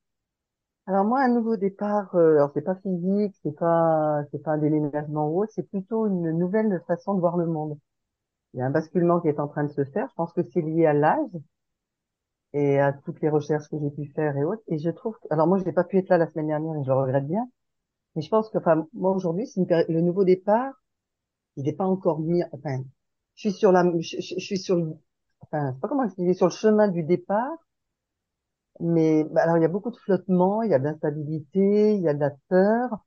Alors 0.86 1.06
moi, 1.06 1.22
un 1.24 1.30
nouveau 1.30 1.56
départ, 1.56 2.14
euh, 2.16 2.32
alors 2.36 2.52
c'est 2.54 2.62
pas 2.62 2.76
physique, 2.76 3.34
c'est 3.42 3.56
pas, 3.56 4.24
c'est 4.32 4.42
pas 4.44 4.52
un 4.54 4.58
déménagement 4.58 5.30
ou 5.30 5.44
autre, 5.44 5.52
c'est 5.56 5.64
plutôt 5.70 6.08
une 6.08 6.32
nouvelle 6.38 6.82
façon 6.88 7.14
de 7.14 7.20
voir 7.22 7.38
le 7.38 7.46
monde. 7.46 7.78
Il 8.54 8.60
y 8.60 8.64
a 8.64 8.68
un 8.68 8.72
basculement 8.72 9.22
qui 9.22 9.30
est 9.30 9.40
en 9.40 9.48
train 9.50 9.66
de 9.66 9.72
se 9.74 9.86
faire. 9.86 10.08
Je 10.10 10.16
pense 10.16 10.34
que 10.34 10.44
c'est 10.44 10.62
lié 10.62 10.86
à 10.88 10.94
l'âge 10.94 11.30
et 12.54 12.80
à 12.80 12.92
toutes 12.94 13.22
les 13.22 13.30
recherches 13.30 13.70
que 13.70 13.78
j'ai 13.80 13.90
pu 13.92 14.12
faire 14.14 14.36
et 14.38 14.44
autres. 14.44 14.64
Et 14.68 14.80
je 14.80 14.90
trouve, 14.90 15.18
que- 15.20 15.28
alors 15.32 15.48
moi, 15.48 15.58
je 15.60 15.64
n'ai 15.66 15.72
pas 15.74 15.84
pu 15.86 15.98
être 15.98 16.10
là 16.10 16.18
la 16.18 16.28
semaine 16.30 16.48
dernière 16.48 16.76
et 16.76 16.84
je 16.84 16.90
le 16.90 16.96
regrette 16.96 17.28
bien. 17.28 17.48
Mais 18.16 18.22
je 18.24 18.30
pense 18.30 18.50
que, 18.50 18.58
enfin, 18.60 18.88
moi 18.94 19.12
aujourd'hui, 19.14 19.48
c'est 19.48 19.62
une 19.62 19.68
le 19.90 20.02
nouveau 20.02 20.24
départ, 20.26 20.74
il 21.58 21.66
n'est 21.66 21.74
pas 21.74 21.86
encore 21.86 22.20
mis. 22.22 22.44
Enfin, 22.54 22.84
je 23.38 23.50
suis 23.50 23.54
sur 23.54 23.72
la, 23.72 23.86
je, 24.02 24.22
suis 24.22 24.58
sur 24.60 24.76
le, 24.76 24.94
enfin, 25.42 25.74
sais 25.74 25.80
pas 25.80 25.88
comment 25.88 26.04
expliquer, 26.04 26.34
sur 26.34 26.48
le 26.48 26.52
chemin 26.52 26.90
du 26.90 27.04
départ. 27.04 27.58
Mais 28.80 29.24
bah, 29.26 29.44
alors, 29.44 29.58
il 29.58 29.62
y 29.62 29.66
a 29.66 29.68
beaucoup 29.70 29.92
de 29.92 29.98
flottement, 29.98 30.62
il 30.64 30.72
y 30.72 30.74
a 30.74 30.80
de 30.80 30.84
l'instabilité, 30.84 31.96
il 31.96 32.02
y 32.02 32.10
a 32.10 32.14
de 32.14 32.20
la 32.20 32.32
peur. 32.50 33.00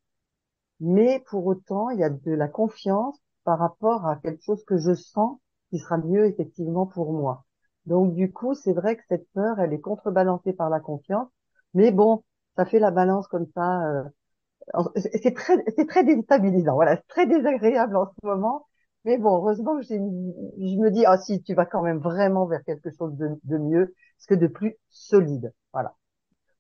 Mais 0.81 1.21
pour 1.29 1.47
autant, 1.47 1.91
il 1.91 2.01
y 2.01 2.05
a 2.05 2.11
de 2.11 2.33
la 2.33 2.49
confiance 2.49 3.19
par 3.45 3.59
rapport 3.59 4.07
à 4.07 4.17
quelque 4.17 4.43
chose 4.45 4.65
que 4.65 4.79
je 4.79 4.95
sens 4.95 5.39
qui 5.71 5.79
sera 5.79 5.99
mieux 5.99 6.27
effectivement 6.27 6.87
pour 6.87 7.13
moi. 7.13 7.45
Donc 7.87 8.15
du 8.15 8.33
coup, 8.33 8.55
c'est 8.55 8.73
vrai 8.73 8.97
que 8.97 9.03
cette 9.09 9.29
peur, 9.33 9.61
elle 9.61 9.73
est 9.73 9.81
contrebalancée 9.81 10.53
par 10.53 10.71
la 10.71 10.81
confiance. 10.81 11.29
Mais 11.75 11.93
bon, 11.93 12.25
ça 12.57 12.67
fait 12.67 12.79
la 12.81 12.91
balance 12.91 13.29
comme 13.29 13.47
ça. 13.55 13.83
euh, 13.91 14.05
c'est 14.97 15.11
c'est 15.23 15.35
très, 15.35 15.57
c'est 15.77 15.87
très 15.87 16.05
déstabilisant. 16.05 16.75
Voilà, 16.75 16.97
c'est 16.97 17.07
très 17.09 17.27
désagréable 17.27 17.97
en 17.97 18.07
ce 18.07 18.27
moment. 18.27 18.67
Mais 19.05 19.19
bon, 19.19 19.37
heureusement 19.37 19.81
je 19.81 19.95
me 19.95 20.91
dis, 20.91 21.05
ah 21.07 21.19
si, 21.19 21.43
tu 21.43 21.55
vas 21.55 21.67
quand 21.67 21.83
même 21.83 21.99
vraiment 21.99 22.47
vers 22.47 22.63
quelque 22.65 22.91
chose 22.91 23.15
de, 23.17 23.29
de 23.45 23.59
mieux, 23.59 23.95
ce 24.19 24.27
que 24.27 24.35
de 24.35 24.47
plus 24.47 24.77
solide. 24.91 25.53
Voilà. 25.73 25.95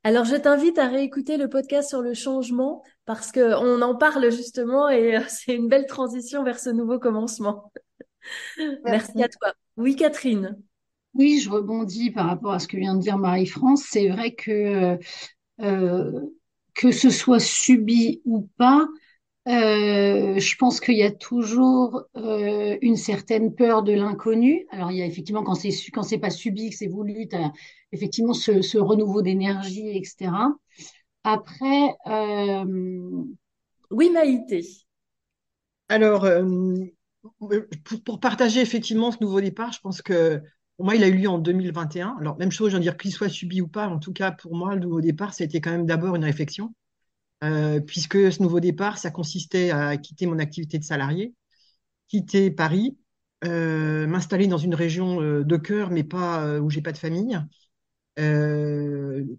Alors, 0.03 0.25
je 0.25 0.37
t'invite 0.37 0.79
à 0.79 0.89
réécouter 0.89 1.37
le 1.37 1.49
podcast 1.49 1.91
sur 1.91 2.01
le 2.01 2.15
changement 2.15 2.83
parce 3.05 3.33
que 3.33 3.55
on 3.63 3.83
en 3.83 3.95
parle 3.95 4.31
justement 4.31 4.89
et 4.89 5.17
euh, 5.17 5.21
c'est 5.29 5.55
une 5.55 5.69
belle 5.69 5.87
transition 5.87 6.43
vers 6.43 6.59
ce 6.59 6.71
nouveau 6.71 6.99
commencement. 6.99 7.71
Merci 8.85 9.23
à 9.23 9.29
toi. 9.29 9.53
Oui, 9.77 9.97
Catherine. 9.97 10.59
Oui, 11.13 11.41
je 11.41 11.51
rebondis 11.51 12.11
par 12.11 12.27
rapport 12.27 12.53
à 12.53 12.59
ce 12.59 12.69
que 12.69 12.77
vient 12.77 12.95
de 12.95 13.01
dire 13.01 13.19
Marie-France. 13.19 13.85
C'est 13.91 14.09
vrai 14.09 14.35
que 14.35 14.99
euh, 15.61 16.21
que 16.75 16.93
ce 16.93 17.11
soit 17.11 17.41
subi 17.41 18.23
ou 18.25 18.49
pas, 18.57 18.87
euh, 19.49 20.39
je 20.39 20.57
pense 20.57 20.81
qu'il 20.81 20.97
y 20.97 21.03
a 21.03 21.11
toujours 21.11 22.03
euh, 22.17 22.77
une 22.83 22.97
certaine 22.97 23.55
peur 23.55 23.83
de 23.83 23.93
l'inconnu. 23.93 24.67
Alors 24.71 24.93
il 24.93 24.99
y 24.99 25.03
a 25.03 25.07
effectivement 25.07 25.43
quand 25.43 25.55
c'est 25.55 25.71
quand 25.93 26.03
c'est 26.03 26.19
pas 26.19 26.31
subi, 26.31 26.71
que 26.71 26.77
c'est 26.77 26.89
voulu, 26.89 27.27
effectivement 27.93 28.35
ce, 28.35 28.63
ce 28.63 28.79
renouveau 28.79 29.23
d'énergie, 29.23 29.89
etc. 29.97 30.59
Après, 31.25 31.97
euh, 32.07 32.65
Oui, 33.91 34.11
Maïté. 34.11 34.63
Alors, 35.89 36.25
euh, 36.25 36.45
pour, 37.85 38.03
pour 38.05 38.21
partager 38.21 38.61
effectivement 38.61 39.11
ce 39.11 39.19
nouveau 39.21 39.41
départ, 39.41 39.73
je 39.73 39.81
pense 39.81 40.03
que 40.03 40.41
pour 40.77 40.87
moi, 40.87 40.95
il 40.97 41.05
a 41.05 41.09
eu 41.09 41.17
lieu 41.17 41.29
en 41.29 41.39
2021. 41.39 42.17
Alors, 42.21 42.39
même 42.39 42.51
chose, 42.51 42.71
je 42.71 42.77
veux 42.77 42.83
dire 42.83 42.97
qu'il 42.97 43.13
soit 43.13 43.29
subi 43.29 43.61
ou 43.61 43.69
pas, 43.69 43.89
en 43.89 43.99
tout 43.99 44.13
cas, 44.13 44.31
pour 44.31 44.55
moi, 44.55 44.75
le 44.75 44.81
nouveau 44.81 45.01
départ, 45.01 45.35
ça 45.35 45.45
a 45.45 45.47
été 45.47 45.61
quand 45.61 45.71
même 45.71 45.87
d'abord 45.87 46.17
une 46.17 46.25
réflexion, 46.25 46.75
euh, 47.43 47.81
puisque 47.81 48.33
ce 48.33 48.43
nouveau 48.43 48.61
départ, 48.61 48.99
ça 48.99 49.11
consistait 49.11 49.71
à 49.71 49.97
quitter 49.97 50.27
mon 50.27 50.39
activité 50.39 50.79
de 50.79 50.85
salarié, 50.85 51.35
quitter 52.09 52.51
Paris, 52.51 52.99
euh, 53.45 54.07
m'installer 54.07 54.47
dans 54.47 54.59
une 54.59 54.75
région 54.75 55.23
euh, 55.23 55.43
de 55.43 55.57
cœur, 55.57 55.91
mais 55.91 56.05
pas 56.05 56.61
où 56.61 56.71
j'ai 56.71 56.83
pas 56.83 56.93
de 56.93 56.99
famille, 56.99 57.41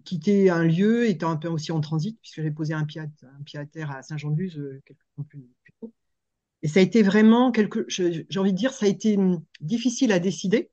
quitter 0.04 0.50
un 0.50 0.64
lieu, 0.64 1.08
étant 1.08 1.30
un 1.30 1.36
peu 1.36 1.48
aussi 1.48 1.70
en 1.70 1.80
transit, 1.80 2.18
puisque 2.20 2.42
j'ai 2.42 2.50
posé 2.50 2.74
un 2.74 2.84
pied 2.84 3.00
à, 3.00 3.66
terre 3.66 3.92
à 3.92 4.02
Saint-Jean-de-Luz 4.02 4.60
quelques 4.84 4.98
temps 5.16 5.22
plus, 5.22 5.46
tôt. 5.80 5.92
Et 6.62 6.68
ça 6.68 6.80
a 6.80 6.82
été 6.82 7.02
vraiment 7.02 7.52
quelque, 7.52 7.84
j'ai 7.88 8.26
envie 8.38 8.52
de 8.52 8.58
dire, 8.58 8.72
ça 8.72 8.86
a 8.86 8.88
été 8.88 9.16
hum, 9.16 9.44
difficile 9.60 10.10
à 10.10 10.18
décider, 10.18 10.72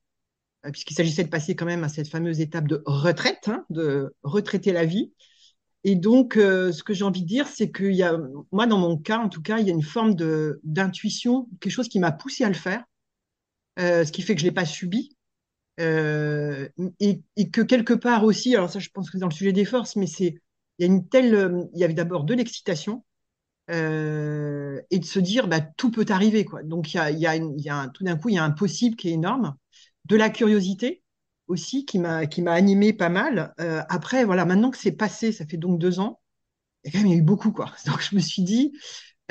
puisqu'il 0.72 0.96
s'agissait 0.96 1.24
de 1.24 1.30
passer 1.30 1.56
quand 1.56 1.66
même 1.66 1.84
à 1.84 1.90
cette 1.90 2.08
fameuse 2.08 2.42
étape 2.42 2.68
de 2.68 2.82
retraite, 2.86 3.48
hein, 3.48 3.64
de 3.70 4.16
retraiter 4.24 4.72
la 4.72 4.86
vie. 4.86 5.14
Et 5.84 5.96
donc, 5.96 6.38
euh, 6.38 6.72
ce 6.72 6.84
que 6.84 6.94
j'ai 6.94 7.04
envie 7.06 7.22
de 7.22 7.28
dire, 7.28 7.48
c'est 7.48 7.72
qu'il 7.72 7.94
y 7.94 8.04
a, 8.04 8.18
moi, 8.52 8.68
dans 8.68 8.78
mon 8.78 8.98
cas, 8.98 9.20
en 9.20 9.30
tout 9.30 9.42
cas, 9.42 9.60
il 9.60 9.68
y 9.68 9.70
a 9.70 9.74
une 9.74 9.84
forme 9.84 10.14
de 10.16 10.60
d'intuition, 10.64 11.48
quelque 11.62 11.72
chose 11.72 11.88
qui 11.90 12.00
m'a 12.00 12.12
poussé 12.12 12.44
à 12.44 12.50
le 12.50 12.54
faire, 12.56 12.84
euh, 13.80 14.06
ce 14.06 14.12
qui 14.12 14.22
fait 14.22 14.36
que 14.36 14.42
je 14.42 14.46
l'ai 14.46 14.52
pas 14.52 14.66
subi. 14.66 15.16
Euh, 15.80 16.70
et, 17.00 17.22
et 17.38 17.52
que 17.52 17.62
quelque 17.62 17.94
part 17.94 18.24
aussi, 18.26 18.56
alors 18.56 18.70
ça, 18.70 18.80
je 18.80 18.90
pense 18.90 19.08
que 19.10 19.14
c'est 19.14 19.22
dans 19.22 19.30
le 19.30 19.34
sujet 19.34 19.54
des 19.54 19.66
forces, 19.66 19.96
mais 19.98 20.08
c'est, 20.08 20.36
il 20.80 20.82
y 20.82 20.84
a 20.84 20.88
une 20.88 21.08
telle, 21.10 21.68
il 21.74 21.80
y 21.80 21.84
avait 21.86 21.94
d'abord 21.96 22.26
de 22.26 22.34
l'excitation, 22.36 23.06
euh, 23.72 24.82
et 24.92 25.00
de 25.00 25.06
se 25.06 25.20
dire 25.20 25.48
bah, 25.48 25.62
tout 25.62 25.92
peut 25.92 26.06
arriver 26.10 26.46
quoi. 26.46 26.64
Donc 26.64 26.94
il 26.94 26.98
y 26.98 27.00
a, 27.00 27.12
il 27.12 27.20
y 27.20 27.28
a, 27.28 27.36
il 27.36 27.62
y 27.62 27.70
a 27.70 27.76
un- 27.78 27.90
tout 27.90 28.04
d'un 28.04 28.18
coup 28.18 28.30
il 28.30 28.36
y 28.36 28.38
a 28.40 28.44
un 28.44 28.52
possible 28.52 28.96
qui 28.96 29.10
est 29.10 29.14
énorme, 29.14 29.56
de 30.06 30.16
la 30.18 30.30
curiosité 30.30 31.04
aussi 31.50 31.86
qui 31.86 32.00
m'a 32.00 32.27
qui 32.27 32.41
m'a 32.41 32.53
animé 32.53 32.94
pas 32.94 33.10
mal. 33.10 33.53
Euh, 33.60 33.82
après 33.89 34.24
voilà 34.24 34.46
maintenant 34.46 34.72
que 34.72 34.77
c'est 34.77 34.94
passé, 34.94 35.32
ça 35.34 35.46
fait 35.46 35.58
donc 35.58 35.79
deux 35.79 36.00
ans, 36.00 36.22
quand 36.86 37.00
même 37.00 37.08
il 37.08 37.12
y 37.12 37.15
a 37.15 37.18
eu 37.18 37.24
beaucoup 37.24 37.51
quoi. 37.51 37.74
Donc 37.88 38.01
je 38.01 38.15
me 38.15 38.22
suis 38.22 38.44
dit 38.44 38.72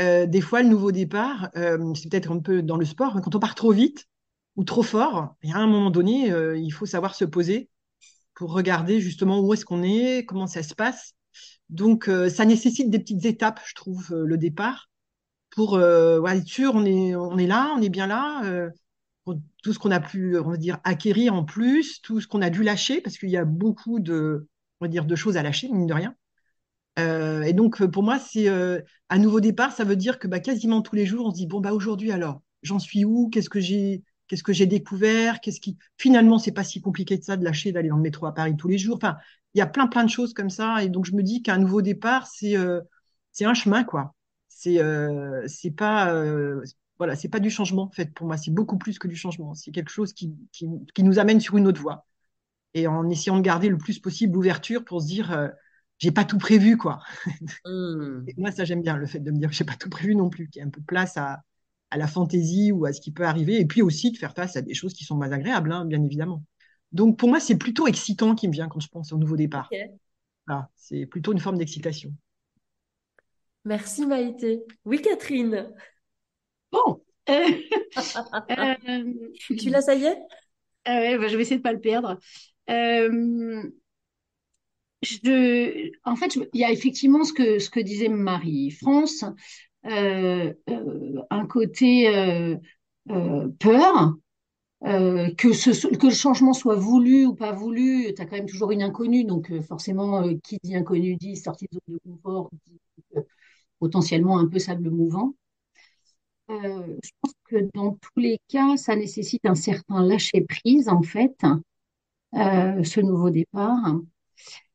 euh, 0.00 0.26
des 0.26 0.40
fois 0.40 0.62
le 0.62 0.68
nouveau 0.68 0.92
départ, 0.92 1.48
euh, 1.56 1.94
c'est 1.94 2.10
peut-être 2.10 2.32
un 2.32 2.40
peu 2.40 2.62
dans 2.62 2.76
le 2.76 2.84
sport, 2.84 3.18
quand 3.22 3.34
on 3.34 3.40
part 3.40 3.54
trop 3.54 3.72
vite 3.72 4.06
ou 4.56 4.64
trop 4.64 4.82
fort, 4.82 5.36
il 5.42 5.50
y 5.50 5.52
a 5.52 5.58
un 5.58 5.66
moment 5.66 5.90
donné 5.90 6.32
il 6.56 6.70
faut 6.70 6.86
savoir 6.86 7.14
se 7.14 7.24
poser 7.24 7.70
pour 8.34 8.52
regarder 8.52 9.00
justement 9.00 9.40
où 9.40 9.54
est-ce 9.54 9.64
qu'on 9.64 9.82
est, 9.82 10.24
comment 10.26 10.46
ça 10.48 10.62
se 10.62 10.74
passe. 10.74 11.14
Donc, 11.70 12.10
ça 12.30 12.44
nécessite 12.44 12.90
des 12.90 12.98
petites 12.98 13.24
étapes, 13.24 13.60
je 13.64 13.74
trouve, 13.74 14.12
le 14.14 14.36
départ, 14.36 14.88
pour 15.50 15.74
ouais, 15.74 16.38
être 16.38 16.46
sûr, 16.46 16.74
on 16.74 16.84
est, 16.84 17.14
on 17.14 17.38
est 17.38 17.46
là, 17.46 17.72
on 17.76 17.82
est 17.82 17.88
bien 17.88 18.08
là, 18.08 18.70
tout 19.62 19.72
ce 19.72 19.78
qu'on 19.78 19.90
a 19.90 20.00
pu, 20.00 20.38
on 20.38 20.50
va 20.50 20.56
dire, 20.56 20.78
acquérir 20.84 21.34
en 21.34 21.44
plus, 21.44 22.00
tout 22.02 22.20
ce 22.20 22.26
qu'on 22.26 22.42
a 22.42 22.50
dû 22.50 22.62
lâcher, 22.62 23.00
parce 23.00 23.18
qu'il 23.18 23.30
y 23.30 23.36
a 23.36 23.44
beaucoup 23.44 24.00
de, 24.00 24.48
on 24.80 24.84
va 24.84 24.88
dire, 24.88 25.04
de 25.04 25.16
choses 25.16 25.36
à 25.36 25.42
lâcher, 25.42 25.68
mine 25.68 25.86
de 25.86 25.94
rien. 25.94 26.14
Euh, 26.98 27.42
et 27.42 27.52
donc, 27.52 27.80
euh, 27.80 27.88
pour 27.88 28.02
moi, 28.02 28.18
c'est 28.18 28.48
euh, 28.48 28.80
un 29.08 29.18
nouveau 29.18 29.40
départ, 29.40 29.72
ça 29.72 29.84
veut 29.84 29.96
dire 29.96 30.18
que 30.18 30.26
bah, 30.26 30.40
quasiment 30.40 30.82
tous 30.82 30.96
les 30.96 31.06
jours, 31.06 31.26
on 31.26 31.30
se 31.30 31.36
dit, 31.36 31.46
bon, 31.46 31.60
bah, 31.60 31.72
aujourd'hui, 31.72 32.10
alors, 32.10 32.42
j'en 32.62 32.78
suis 32.78 33.04
où? 33.04 33.28
Qu'est-ce 33.30 33.50
que 33.50 33.60
j'ai, 33.60 34.02
qu'est-ce 34.26 34.42
que 34.42 34.52
j'ai 34.52 34.66
découvert? 34.66 35.40
Qu'est-ce 35.40 35.60
qui, 35.60 35.78
finalement, 35.96 36.38
c'est 36.38 36.52
pas 36.52 36.64
si 36.64 36.80
compliqué 36.80 37.16
de 37.16 37.22
ça, 37.22 37.36
de 37.36 37.44
lâcher, 37.44 37.72
d'aller 37.72 37.88
dans 37.88 37.96
le 37.96 38.02
métro 38.02 38.26
à 38.26 38.34
Paris 38.34 38.56
tous 38.56 38.68
les 38.68 38.78
jours. 38.78 38.96
Enfin, 38.96 39.16
il 39.54 39.58
y 39.58 39.62
a 39.62 39.66
plein, 39.66 39.86
plein 39.86 40.04
de 40.04 40.10
choses 40.10 40.34
comme 40.34 40.50
ça. 40.50 40.82
Et 40.82 40.88
donc, 40.88 41.04
je 41.06 41.12
me 41.14 41.22
dis 41.22 41.42
qu'un 41.42 41.58
nouveau 41.58 41.82
départ, 41.82 42.26
c'est, 42.26 42.56
euh, 42.56 42.80
c'est 43.32 43.44
un 43.44 43.54
chemin, 43.54 43.84
quoi. 43.84 44.14
C'est, 44.48 44.80
euh, 44.80 45.46
c'est 45.46 45.70
pas, 45.70 46.12
euh, 46.12 46.62
voilà, 46.98 47.16
c'est 47.16 47.28
pas 47.28 47.40
du 47.40 47.50
changement, 47.50 47.84
en 47.84 47.90
fait, 47.90 48.12
pour 48.12 48.26
moi. 48.26 48.36
C'est 48.36 48.50
beaucoup 48.50 48.76
plus 48.76 48.98
que 48.98 49.08
du 49.08 49.16
changement. 49.16 49.54
C'est 49.54 49.70
quelque 49.70 49.90
chose 49.90 50.12
qui, 50.12 50.34
qui, 50.52 50.66
qui 50.94 51.02
nous 51.02 51.18
amène 51.18 51.40
sur 51.40 51.56
une 51.56 51.66
autre 51.66 51.80
voie. 51.80 52.06
Et 52.74 52.86
en 52.86 53.08
essayant 53.08 53.36
de 53.36 53.42
garder 53.42 53.68
le 53.68 53.78
plus 53.78 53.98
possible 53.98 54.34
l'ouverture 54.34 54.84
pour 54.84 55.00
se 55.00 55.06
dire, 55.06 55.32
euh, 55.32 55.48
j'ai 55.98 56.10
pas 56.10 56.24
tout 56.24 56.38
prévu, 56.38 56.76
quoi. 56.76 57.00
Hmm. 57.64 58.24
Et 58.26 58.34
moi, 58.36 58.50
ça, 58.50 58.64
j'aime 58.64 58.82
bien 58.82 58.96
le 58.96 59.06
fait 59.06 59.20
de 59.20 59.30
me 59.30 59.38
dire 59.38 59.50
j'ai 59.52 59.64
pas 59.64 59.76
tout 59.76 59.88
prévu 59.88 60.14
non 60.14 60.28
plus, 60.28 60.48
qu'il 60.48 60.60
y 60.60 60.62
a 60.62 60.66
un 60.66 60.70
peu 60.70 60.80
de 60.80 60.86
place 60.86 61.16
à, 61.16 61.42
à 61.90 61.96
la 61.96 62.06
fantaisie 62.06 62.72
ou 62.72 62.84
à 62.84 62.92
ce 62.92 63.00
qui 63.00 63.12
peut 63.12 63.24
arriver, 63.24 63.60
et 63.60 63.66
puis 63.66 63.82
aussi 63.82 64.12
de 64.12 64.18
faire 64.18 64.34
face 64.34 64.56
à 64.56 64.62
des 64.62 64.74
choses 64.74 64.92
qui 64.92 65.04
sont 65.04 65.16
moins 65.16 65.32
agréables, 65.32 65.72
hein, 65.72 65.84
bien 65.84 66.02
évidemment. 66.02 66.44
Donc, 66.92 67.18
pour 67.18 67.28
moi, 67.28 67.40
c'est 67.40 67.56
plutôt 67.56 67.86
excitant 67.86 68.34
qui 68.34 68.48
me 68.48 68.52
vient 68.52 68.68
quand 68.68 68.80
je 68.80 68.88
pense 68.88 69.12
au 69.12 69.18
nouveau 69.18 69.36
départ. 69.36 69.68
Ok. 69.72 69.78
Voilà, 70.46 70.70
c'est 70.76 71.06
plutôt 71.06 71.32
une 71.32 71.38
forme 71.38 71.58
d'excitation. 71.58 72.14
Merci 73.64 74.06
Maïté. 74.06 74.62
Oui, 74.84 75.02
Catherine. 75.02 75.68
Bon. 76.72 77.00
Euh, 78.50 78.74
euh, 78.88 79.04
Tu 79.56 79.68
l'as, 79.70 79.82
ça 79.82 79.94
y 79.94 80.04
est? 80.04 80.16
ah 80.86 81.18
bah, 81.18 81.28
je 81.28 81.36
vais 81.36 81.42
essayer 81.42 81.58
de 81.58 81.62
pas 81.62 81.72
le 81.72 81.80
perdre. 81.80 82.18
Euh, 82.70 83.62
je, 85.02 85.90
en 86.04 86.16
fait, 86.16 86.32
je- 86.34 86.40
il 86.52 86.60
y 86.60 86.64
a 86.64 86.72
effectivement 86.72 87.24
ce 87.24 87.32
que, 87.32 87.58
ce 87.58 87.70
que 87.70 87.80
disait 87.80 88.08
Marie-France, 88.08 89.24
euh, 89.86 90.52
euh, 90.70 91.22
un 91.30 91.46
côté 91.46 92.08
euh, 92.08 92.56
peur, 93.60 94.14
que, 95.36 95.52
ce, 95.52 95.86
que 95.96 96.06
le 96.06 96.12
changement 96.14 96.52
soit 96.52 96.76
voulu 96.76 97.26
ou 97.26 97.34
pas 97.34 97.52
voulu, 97.52 98.12
tu 98.14 98.22
as 98.22 98.26
quand 98.26 98.36
même 98.36 98.46
toujours 98.48 98.70
une 98.72 98.82
inconnue, 98.82 99.24
donc 99.24 99.52
forcément, 99.62 100.22
qui 100.38 100.58
dit 100.62 100.76
inconnu 100.76 101.16
dit 101.16 101.36
sortie 101.36 101.66
de 101.70 101.78
zone 101.88 101.98
de 102.04 102.10
confort, 102.12 102.50
dit 102.66 102.78
potentiellement 103.80 104.38
un 104.38 104.46
peu 104.46 104.58
sable 104.60 104.90
mouvant. 104.90 105.34
Euh, 106.50 106.96
je 107.02 107.10
pense 107.20 107.34
que 107.44 107.68
dans 107.74 107.92
tous 107.92 108.20
les 108.20 108.38
cas, 108.48 108.76
ça 108.76 108.96
nécessite 108.96 109.44
un 109.44 109.54
certain 109.54 110.02
lâcher-prise, 110.04 110.88
en 110.88 111.02
fait, 111.02 111.36
euh, 112.34 112.82
ce 112.84 113.00
nouveau 113.00 113.30
départ. 113.30 113.96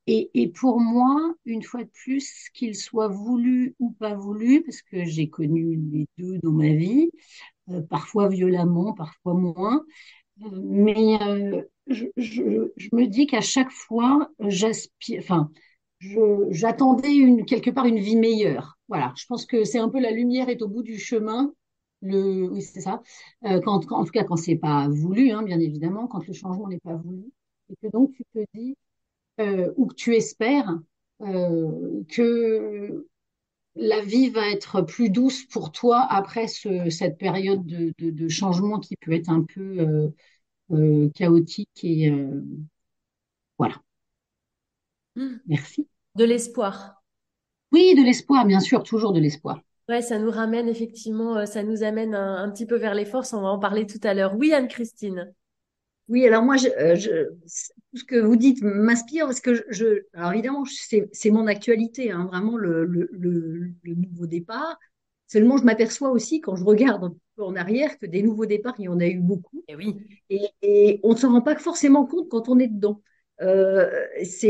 Et, 0.06 0.52
pour 0.54 0.82
moi, 0.82 1.34
une 1.46 1.64
fois 1.64 1.84
de 1.84 1.90
plus, 1.90 2.50
qu'il 2.54 2.76
soit 2.76 3.08
voulu 3.08 3.74
ou 3.80 3.92
pas 3.92 4.16
voulu, 4.16 4.62
parce 4.64 4.82
que 4.82 5.06
j'ai 5.06 5.30
connu 5.30 5.78
les 5.92 6.08
deux 6.18 6.40
dans 6.44 6.52
ma 6.52 6.74
vie, 6.74 7.10
euh, 7.70 7.82
parfois 7.82 8.28
violemment, 8.28 8.94
parfois 8.94 9.34
moins, 9.34 9.84
mais 10.52 11.18
je, 11.88 12.06
je, 12.18 12.90
me 12.92 13.06
dis 13.06 13.28
qu'à 13.28 13.42
chaque 13.42 13.72
fois, 13.72 14.30
j'aspire, 14.40 15.22
enfin, 15.22 15.50
j'attendais 16.50 17.44
quelque 17.46 17.70
part 17.70 17.86
une 17.86 18.00
vie 18.00 18.16
meilleure. 18.18 18.78
Voilà, 18.90 19.14
je 19.16 19.26
pense 19.26 19.46
que 19.46 19.64
c'est 19.64 19.80
un 19.80 19.90
peu 19.90 20.00
la 20.00 20.12
lumière 20.12 20.50
est 20.50 20.62
au 20.62 20.68
bout 20.68 20.84
du 20.84 21.00
chemin. 21.00 21.54
Le, 22.04 22.50
oui, 22.52 22.62
c'est 22.64 22.82
ça. 22.82 23.02
Euh, 23.46 23.62
quand, 23.62 23.86
quand- 23.88 23.98
en 24.00 24.06
tout 24.06 24.12
cas, 24.12 24.26
quand 24.26 24.38
c'est 24.38 24.58
pas 24.58 24.90
voulu, 24.90 25.32
hein, 25.32 25.44
bien 25.44 25.60
évidemment, 25.60 26.08
quand 26.08 26.28
le 26.28 26.34
changement 26.34 26.68
n'est 26.70 26.80
pas 26.82 26.96
voulu, 26.96 27.32
et 27.72 27.76
que 27.82 27.88
donc 27.92 28.12
tu 28.14 28.24
te 28.36 28.46
dis 28.56 28.78
euh, 29.42 29.74
ou 29.78 29.88
que 29.88 29.96
tu 29.96 30.16
espères 30.16 30.80
euh, 31.22 32.04
que 32.10 33.08
la 33.76 34.02
vie 34.02 34.30
va 34.30 34.50
être 34.52 34.82
plus 34.82 35.10
douce 35.12 35.46
pour 35.46 35.72
toi 35.72 36.08
après 36.10 36.48
ce, 36.48 36.90
cette 36.92 37.18
période 37.20 37.66
de, 37.66 37.94
de, 38.00 38.12
de 38.12 38.30
changement 38.30 38.80
qui 38.80 38.98
peut 38.98 39.14
être 39.14 39.30
un 39.30 39.44
peu 39.44 40.12
chaotique 41.16 41.84
et 41.84 42.12
voilà. 43.58 43.82
Hmm. 45.16 45.38
Merci. 45.46 45.88
De 46.16 46.26
l'espoir. 46.26 47.04
Oui, 47.74 47.94
de 47.98 48.04
l'espoir, 48.04 48.46
bien 48.46 48.62
sûr, 48.62 48.84
toujours 48.84 49.12
de 49.12 49.20
l'espoir. 49.20 49.60
Ouais, 49.88 50.02
ça 50.02 50.20
nous 50.20 50.30
ramène 50.32 50.68
effectivement, 50.68 51.38
euh, 51.38 51.46
ça 51.46 51.64
nous 51.64 51.84
amène 51.84 52.16
un, 52.16 52.36
un 52.44 52.50
petit 52.52 52.66
peu 52.66 52.76
vers 52.78 52.94
les 52.96 53.06
forces. 53.06 53.32
On 53.34 53.42
va 53.42 53.48
en 53.50 53.60
parler 53.60 53.86
tout 53.88 54.00
à 54.04 54.14
l'heure. 54.14 54.36
Oui, 54.36 54.52
Anne-Christine. 54.54 55.34
Oui, 56.10 56.28
alors 56.28 56.44
moi, 56.44 56.58
je, 56.58 56.68
euh, 56.68 56.96
je- 56.96 57.30
tout 57.92 57.98
ce 57.98 58.04
que 58.04 58.16
vous 58.18 58.36
dites 58.36 58.62
m'inspire 58.62 59.26
parce 59.26 59.40
que 59.40 59.54
je, 59.56 59.62
je- 59.70 60.06
alors 60.14 60.34
évidemment, 60.34 60.64
c'est 60.66 61.30
mon 61.32 61.48
actualité, 61.48 62.12
hein, 62.12 62.26
vraiment 62.26 62.58
le, 62.58 62.86
le, 62.86 63.10
le, 63.14 63.72
le 63.84 63.96
nouveau 63.96 64.26
départ. 64.28 64.78
Seulement, 65.28 65.58
je 65.58 65.64
m'aperçois 65.64 66.12
aussi 66.12 66.42
quand 66.42 66.56
je 66.56 66.64
regarde 66.66 67.06
un 67.06 67.16
peu 67.38 67.44
en 67.44 67.56
arrière 67.56 67.98
que 68.00 68.06
des 68.06 68.22
nouveaux 68.22 68.46
départs, 68.46 68.76
il 68.80 68.86
y 68.86 68.88
en 68.90 69.00
a 69.00 69.08
eu 69.08 69.20
beaucoup 69.20 69.64
Eh 69.68 69.76
oui. 69.76 69.96
et, 70.30 70.50
et 70.62 71.00
on 71.04 71.12
ne 71.14 71.16
s'en 71.18 71.32
rend 71.32 71.42
pas 71.42 71.56
forcément 71.56 72.06
compte 72.06 72.30
quand 72.30 72.50
on 72.50 72.60
est 72.60 72.68
dedans. 72.68 73.02
Euh, 73.42 73.90
c'est 74.24 74.48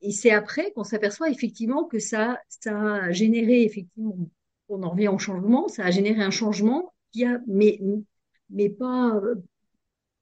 et, 0.00 0.10
c'est 0.10 0.30
après 0.30 0.72
qu'on 0.72 0.84
s'aperçoit 0.84 1.28
effectivement 1.30 1.84
que 1.84 1.98
ça 1.98 2.40
ça 2.48 2.78
a 2.96 3.12
généré 3.12 3.62
effectivement, 3.64 4.16
on 4.68 4.82
en 4.82 4.90
revient 4.90 5.08
au 5.08 5.18
changement, 5.18 5.68
ça 5.68 5.84
a 5.84 5.90
généré 5.90 6.22
un 6.22 6.30
changement 6.30 6.94
qui 7.12 7.24
a 7.26 7.40
mais 7.46 7.78
mais 8.50 8.70
pas 8.70 9.20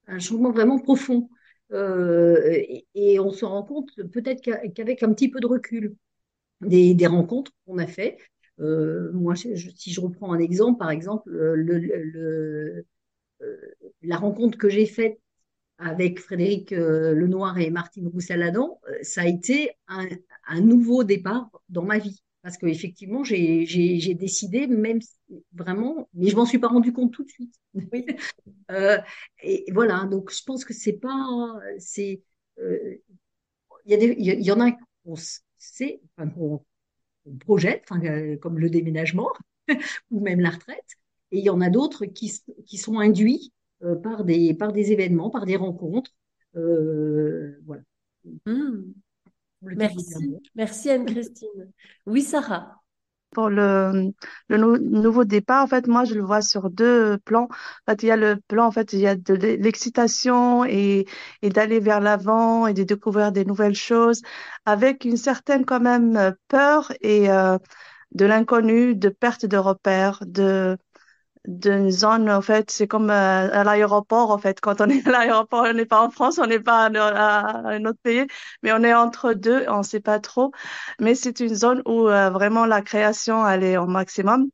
un 0.06 0.18
changement 0.18 0.50
vraiment 0.52 0.78
profond. 0.78 1.28
Euh, 1.72 2.62
et, 2.94 3.18
on 3.18 3.30
se 3.30 3.44
rend 3.44 3.62
compte 3.62 3.90
peut-être 4.12 4.42
qu'a- 4.42 4.68
qu'avec 4.68 5.02
un 5.02 5.12
petit 5.14 5.30
peu 5.30 5.40
de 5.40 5.46
recul 5.46 5.94
des, 6.62 6.94
des 6.94 7.08
rencontres 7.08 7.52
qu'on 7.66 7.78
a 7.78 7.86
fait. 7.88 8.18
Euh, 8.60 9.12
moi, 9.14 9.36
si 9.36 9.56
je 9.92 10.00
reprends 10.02 10.32
un 10.34 10.40
exemple, 10.40 10.78
par 10.78 10.90
exemple, 10.90 11.30
le, 11.30 11.56
le- 11.56 11.78
le- 12.04 12.86
euh, 13.42 13.56
la 14.02 14.18
rencontre 14.18 14.58
que 14.58 14.70
j'ai 14.70 14.86
faite 14.86 15.20
avec 15.82 16.20
Frédéric 16.20 16.72
euh, 16.72 17.14
Lenoir 17.14 17.58
et 17.58 17.70
Martine 17.70 18.08
Roussel-Adam, 18.08 18.80
euh, 18.88 18.98
ça 19.02 19.22
a 19.22 19.26
été 19.26 19.70
un, 19.88 20.06
un 20.46 20.60
nouveau 20.60 21.04
départ 21.04 21.50
dans 21.68 21.82
ma 21.84 21.98
vie. 21.98 22.22
Parce 22.42 22.56
qu'effectivement, 22.58 23.22
j'ai 23.22 23.66
j'ai- 23.66 24.14
décidé, 24.14 24.66
même 24.66 24.98
vraiment, 25.52 26.08
mais 26.14 26.28
je 26.28 26.34
m'en 26.36 26.44
suis 26.46 26.58
pas 26.58 26.68
rendu 26.68 26.92
compte 26.92 27.12
tout 27.12 27.24
de 27.24 27.30
suite. 27.30 27.54
Oui. 27.92 28.06
Euh, 28.70 28.98
et 29.42 29.66
voilà, 29.72 30.06
donc 30.10 30.30
je 30.32 30.42
pense 30.44 30.64
que 30.64 30.72
c'est 30.72 30.94
pas, 30.94 31.26
c'est, 31.78 32.22
euh, 32.58 32.96
il 33.86 34.44
y 34.46 34.52
en 34.52 34.60
a 34.60 34.72
qu'on 35.04 35.14
sait, 35.58 36.00
enfin, 36.16 36.28
qu'on 36.30 36.64
projette, 37.40 37.84
enfin, 37.90 38.02
euh, 38.04 38.36
comme 38.38 38.58
le 38.58 38.70
déménagement 38.70 39.30
ou 40.10 40.20
même 40.20 40.40
la 40.40 40.50
retraite, 40.50 40.84
et 41.30 41.38
il 41.38 41.44
y 41.44 41.50
en 41.50 41.60
a 41.60 41.70
d'autres 41.70 42.06
qui, 42.06 42.28
sont 42.78 42.98
induits 43.00 43.52
par 44.02 44.24
des, 44.24 44.54
par 44.54 44.72
des 44.72 44.92
événements, 44.92 45.30
par 45.30 45.46
des 45.46 45.56
rencontres, 45.56 46.12
euh, 46.56 47.60
voilà. 47.66 47.82
Hmm. 48.46 48.92
Merci. 49.62 50.38
Merci 50.54 50.90
Anne-Christine. 50.90 51.72
Oui, 52.06 52.22
Sarah. 52.22 52.82
Pour 53.30 53.48
le, 53.48 54.12
le 54.48 54.56
nou- 54.58 54.76
nouveau 54.78 55.24
départ, 55.24 55.64
en 55.64 55.66
fait, 55.66 55.86
moi, 55.86 56.04
je 56.04 56.14
le 56.14 56.20
vois 56.22 56.42
sur 56.42 56.68
deux 56.68 57.16
plans. 57.24 57.48
En 57.88 57.90
fait, 57.92 58.02
il 58.02 58.06
y 58.08 58.10
a 58.10 58.16
le 58.16 58.36
plan, 58.46 58.66
en 58.66 58.70
fait, 58.70 58.92
il 58.92 58.98
y 59.00 59.06
a 59.06 59.16
de 59.16 59.32
l'e- 59.34 59.56
l'excitation 59.56 60.66
et, 60.66 61.06
et 61.40 61.48
d'aller 61.48 61.80
vers 61.80 62.00
l'avant 62.00 62.66
et 62.66 62.74
de 62.74 62.82
découvrir 62.82 63.32
des 63.32 63.46
nouvelles 63.46 63.74
choses 63.74 64.20
avec 64.66 65.06
une 65.06 65.16
certaine, 65.16 65.64
quand 65.64 65.80
même, 65.80 66.14
euh, 66.16 66.32
peur 66.48 66.92
et 67.00 67.30
euh, 67.30 67.56
de 68.12 68.26
l'inconnu, 68.26 68.96
de 68.96 69.10
perte 69.10 69.46
de 69.46 69.58
repères, 69.58 70.22
de, 70.26 70.78
d'une 71.46 71.90
zone, 71.90 72.30
en 72.30 72.40
fait, 72.40 72.70
c'est 72.70 72.86
comme 72.86 73.10
euh, 73.10 73.50
à 73.52 73.64
l'aéroport, 73.64 74.30
en 74.30 74.38
fait. 74.38 74.60
Quand 74.60 74.80
on 74.80 74.88
est 74.88 75.06
à 75.08 75.10
l'aéroport, 75.10 75.64
on 75.68 75.72
n'est 75.72 75.86
pas 75.86 76.02
en 76.04 76.10
France, 76.10 76.38
on 76.38 76.46
n'est 76.46 76.60
pas 76.60 76.86
à, 76.86 77.68
un 77.68 77.84
autre 77.84 77.98
pays, 78.02 78.26
mais 78.62 78.72
on 78.72 78.82
est 78.82 78.94
entre 78.94 79.32
deux, 79.32 79.64
on 79.68 79.78
ne 79.78 79.82
sait 79.82 80.00
pas 80.00 80.20
trop. 80.20 80.52
Mais 81.00 81.14
c'est 81.14 81.40
une 81.40 81.54
zone 81.54 81.82
où 81.86 82.08
euh, 82.08 82.30
vraiment 82.30 82.66
la 82.66 82.82
création, 82.82 83.46
elle 83.48 83.64
est 83.64 83.76
au 83.76 83.86
maximum. 83.86 84.48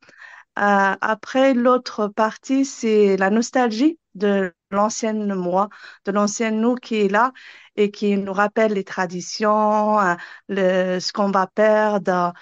Euh, 0.58 0.96
après, 1.00 1.54
l'autre 1.54 2.08
partie, 2.08 2.64
c'est 2.64 3.16
la 3.16 3.30
nostalgie 3.30 3.98
de 4.14 4.52
l'ancienne 4.70 5.32
moi, 5.34 5.68
de 6.04 6.12
l'ancienne 6.12 6.60
nous 6.60 6.74
qui 6.74 6.96
est 6.96 7.08
là 7.08 7.32
et 7.76 7.90
qui 7.90 8.16
nous 8.16 8.32
rappelle 8.32 8.72
les 8.72 8.84
traditions, 8.84 10.00
euh, 10.00 10.14
le, 10.48 11.00
ce 11.00 11.12
qu'on 11.12 11.30
va 11.30 11.46
perdre. 11.46 12.32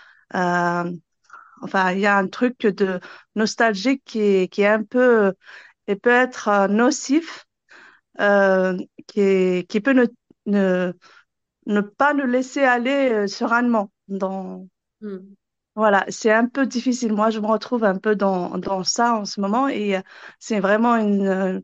Euh, 1.62 1.64
enfin, 1.64 1.92
il 1.92 2.00
y 2.00 2.06
a 2.06 2.16
un 2.16 2.28
truc 2.28 2.66
de 2.66 3.00
nostalgique 3.34 4.02
qui 4.04 4.20
est, 4.20 4.48
qui 4.52 4.62
est 4.62 4.66
un 4.68 4.82
peu, 4.84 5.34
et 5.88 5.96
peut 5.96 6.10
être 6.10 6.48
euh, 6.48 6.68
nocif, 6.68 7.46
euh, 8.20 8.76
qui 9.08 9.20
est, 9.20 9.70
qui 9.70 9.80
peut 9.80 9.92
ne, 9.92 10.06
ne, 10.46 10.94
ne 11.66 11.80
pas 11.82 12.14
nous 12.14 12.26
laisser 12.26 12.62
aller 12.64 13.10
euh, 13.12 13.26
sereinement 13.28 13.90
dans, 14.08 14.68
Hmm. 15.00 15.36
voilà, 15.74 16.04
c'est 16.08 16.32
un 16.32 16.46
peu 16.48 16.66
difficile. 16.66 17.12
Moi, 17.12 17.30
je 17.30 17.38
me 17.40 17.46
retrouve 17.46 17.84
un 17.84 17.98
peu 17.98 18.16
dans, 18.16 18.56
dans 18.58 18.82
ça 18.84 19.14
en 19.14 19.24
ce 19.24 19.40
moment 19.40 19.68
et 19.68 19.96
euh, 19.96 20.00
c'est 20.38 20.60
vraiment 20.60 20.96
une, 20.96 21.26
euh, 21.26 21.60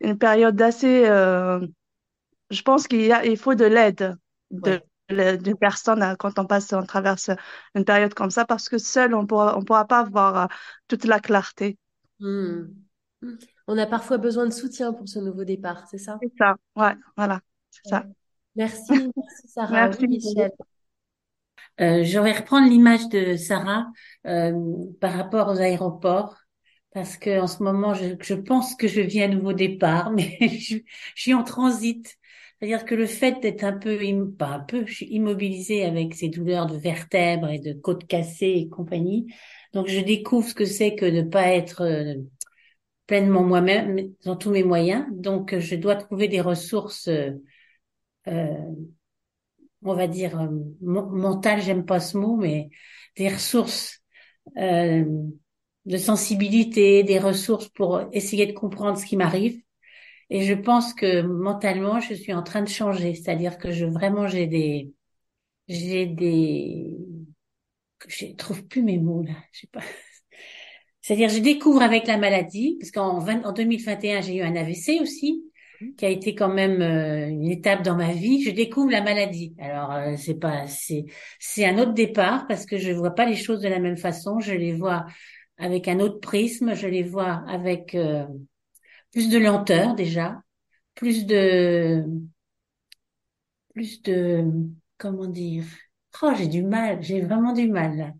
une 0.00 0.18
période 0.18 0.60
assez, 0.62 1.06
euh, 1.08 1.66
je 2.50 2.62
pense 2.62 2.88
qu'il 2.88 3.02
y 3.02 3.12
a, 3.12 3.24
il 3.26 3.36
faut 3.38 3.54
de 3.56 3.64
l'aide 3.66 4.16
de, 4.52 4.78
Ouais. 4.78 4.87
D'une 5.08 5.56
personne 5.56 6.02
euh, 6.02 6.14
quand 6.16 6.38
on 6.38 6.44
passe, 6.44 6.72
on 6.72 6.82
traverse 6.82 7.30
une 7.74 7.84
période 7.84 8.14
comme 8.14 8.30
ça 8.30 8.44
parce 8.44 8.68
que 8.68 8.78
seul, 8.78 9.14
on 9.14 9.26
pourra, 9.26 9.56
on 9.56 9.64
pourra 9.64 9.86
pas 9.86 10.04
voir 10.04 10.38
euh, 10.38 10.46
toute 10.86 11.04
la 11.04 11.20
clarté. 11.20 11.78
Hmm. 12.20 12.64
On 13.66 13.78
a 13.78 13.86
parfois 13.86 14.18
besoin 14.18 14.46
de 14.46 14.52
soutien 14.52 14.92
pour 14.92 15.08
ce 15.08 15.18
nouveau 15.18 15.44
départ, 15.44 15.86
c'est 15.90 15.98
ça? 15.98 16.18
C'est 16.22 16.32
ça. 16.38 16.56
Ouais, 16.76 16.94
voilà, 17.16 17.40
c'est 17.70 17.88
ça. 17.88 18.04
Merci, 18.56 18.92
merci 18.92 19.48
Sarah. 19.48 19.72
Merci. 19.88 20.02
Oui, 20.02 20.08
Michel. 20.08 20.50
Euh, 21.80 22.02
je 22.02 22.18
vais 22.18 22.32
reprendre 22.32 22.68
l'image 22.68 23.08
de 23.08 23.36
Sarah 23.36 23.86
euh, 24.26 24.52
par 25.00 25.12
rapport 25.12 25.48
aux 25.48 25.60
aéroports, 25.60 26.36
parce 26.92 27.16
que 27.16 27.40
en 27.40 27.46
ce 27.46 27.62
moment, 27.62 27.94
je, 27.94 28.14
je 28.20 28.34
pense 28.34 28.74
que 28.74 28.88
je 28.88 29.00
vis 29.00 29.22
un 29.22 29.28
nouveau 29.28 29.52
départ, 29.52 30.10
mais 30.12 30.36
je, 30.40 30.78
je 31.14 31.22
suis 31.22 31.34
en 31.34 31.44
transit. 31.44 32.16
C'est-à-dire 32.58 32.84
que 32.84 32.94
le 32.94 33.06
fait 33.06 33.40
d'être 33.40 33.62
un 33.62 33.72
peu, 33.72 33.98
pas 34.36 34.66
je 34.86 35.84
avec 35.84 36.14
ces 36.14 36.28
douleurs 36.28 36.66
de 36.66 36.76
vertèbres 36.76 37.48
et 37.48 37.60
de 37.60 37.72
côtes 37.72 38.06
cassées 38.06 38.54
et 38.56 38.68
compagnie. 38.68 39.32
Donc 39.72 39.86
je 39.86 40.00
découvre 40.00 40.48
ce 40.48 40.54
que 40.54 40.64
c'est 40.64 40.96
que 40.96 41.06
de 41.06 41.22
pas 41.22 41.48
être 41.48 41.82
euh, 41.82 42.14
pleinement 43.06 43.44
moi-même 43.44 44.12
dans 44.24 44.34
tous 44.34 44.50
mes 44.50 44.64
moyens. 44.64 45.06
Donc 45.12 45.56
je 45.56 45.76
dois 45.76 45.94
trouver 45.94 46.26
des 46.26 46.40
ressources, 46.40 47.08
euh, 47.08 47.30
euh 48.26 48.54
on 49.82 49.94
va 49.94 50.08
dire 50.08 50.50
mentales, 50.80 51.62
j'aime 51.62 51.84
pas 51.84 52.00
ce 52.00 52.18
mot, 52.18 52.36
mais 52.36 52.68
des 53.16 53.28
ressources 53.28 54.02
de 54.56 55.96
sensibilité, 55.96 57.04
des 57.04 57.20
ressources 57.20 57.68
pour 57.68 58.02
essayer 58.12 58.46
de 58.46 58.52
comprendre 58.52 58.98
ce 58.98 59.06
qui 59.06 59.16
m'arrive 59.16 59.62
et 60.30 60.42
je 60.44 60.54
pense 60.54 60.94
que 60.94 61.22
mentalement, 61.22 62.00
je 62.00 62.14
suis 62.14 62.32
en 62.34 62.42
train 62.42 62.62
de 62.62 62.68
changer. 62.68 63.14
C'est-à-dire 63.14 63.58
que 63.58 63.72
je 63.72 63.86
vraiment 63.86 64.26
j'ai 64.26 64.46
des 64.46 64.92
j'ai 65.68 66.06
des 66.06 66.96
je 68.06 68.26
trouve 68.36 68.64
plus 68.66 68.82
mes 68.82 68.98
mots 68.98 69.22
là. 69.22 69.34
Je 69.52 69.60
sais 69.60 69.68
pas. 69.72 69.80
C'est-à-dire, 71.00 71.30
je 71.30 71.38
découvre 71.38 71.82
avec 71.82 72.06
la 72.06 72.18
maladie, 72.18 72.76
parce 72.80 72.90
qu'en 72.90 73.26
en 73.26 73.52
2021, 73.52 74.20
j'ai 74.20 74.36
eu 74.36 74.42
un 74.42 74.54
AVC 74.56 75.00
aussi, 75.00 75.42
qui 75.96 76.04
a 76.04 76.08
été 76.08 76.34
quand 76.34 76.48
même 76.48 76.82
euh, 76.82 77.28
une 77.28 77.50
étape 77.50 77.82
dans 77.82 77.96
ma 77.96 78.12
vie. 78.12 78.42
Je 78.42 78.50
découvre 78.50 78.90
la 78.90 79.00
maladie. 79.00 79.54
Alors, 79.58 79.92
euh, 79.92 80.16
c'est 80.18 80.38
pas, 80.38 80.66
c'est, 80.66 81.06
c'est 81.38 81.64
un 81.64 81.78
autre 81.78 81.94
départ 81.94 82.46
parce 82.46 82.66
que 82.66 82.78
je 82.78 82.92
vois 82.92 83.12
pas 83.14 83.24
les 83.24 83.36
choses 83.36 83.60
de 83.60 83.68
la 83.68 83.78
même 83.78 83.96
façon. 83.96 84.40
Je 84.40 84.52
les 84.52 84.72
vois 84.72 85.06
avec 85.56 85.88
un 85.88 86.00
autre 86.00 86.20
prisme. 86.20 86.74
Je 86.74 86.88
les 86.88 87.04
vois 87.04 87.42
avec 87.48 87.94
euh, 87.94 88.26
plus 89.12 89.28
de 89.28 89.38
lenteur 89.38 89.94
déjà, 89.94 90.42
plus 90.94 91.26
de, 91.26 92.04
plus 93.74 94.02
de, 94.02 94.44
comment 94.96 95.26
dire, 95.26 95.64
oh 96.22 96.32
j'ai 96.36 96.48
du 96.48 96.62
mal, 96.62 97.02
j'ai 97.02 97.20
vraiment 97.20 97.52
du 97.52 97.68
mal. 97.68 98.14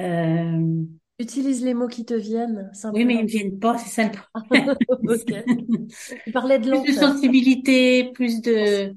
Euh... 0.00 0.84
Utilise 1.18 1.64
les 1.64 1.72
mots 1.72 1.88
qui 1.88 2.04
te 2.04 2.12
viennent. 2.12 2.68
Simplement. 2.74 2.98
Oui, 2.98 3.06
mais 3.06 3.20
ils 3.20 3.24
me 3.24 3.28
viennent 3.28 3.58
pas, 3.58 3.78
c'est 3.78 3.88
ça 3.88 4.04
le 4.04 4.10
problème. 4.10 4.76
Tu 6.24 6.32
parlais 6.32 6.58
de 6.58 6.68
lenteur. 6.68 6.84
Plus 6.84 6.94
de 6.94 7.00
sensibilité, 7.00 8.12
plus 8.12 8.42
de, 8.42 8.94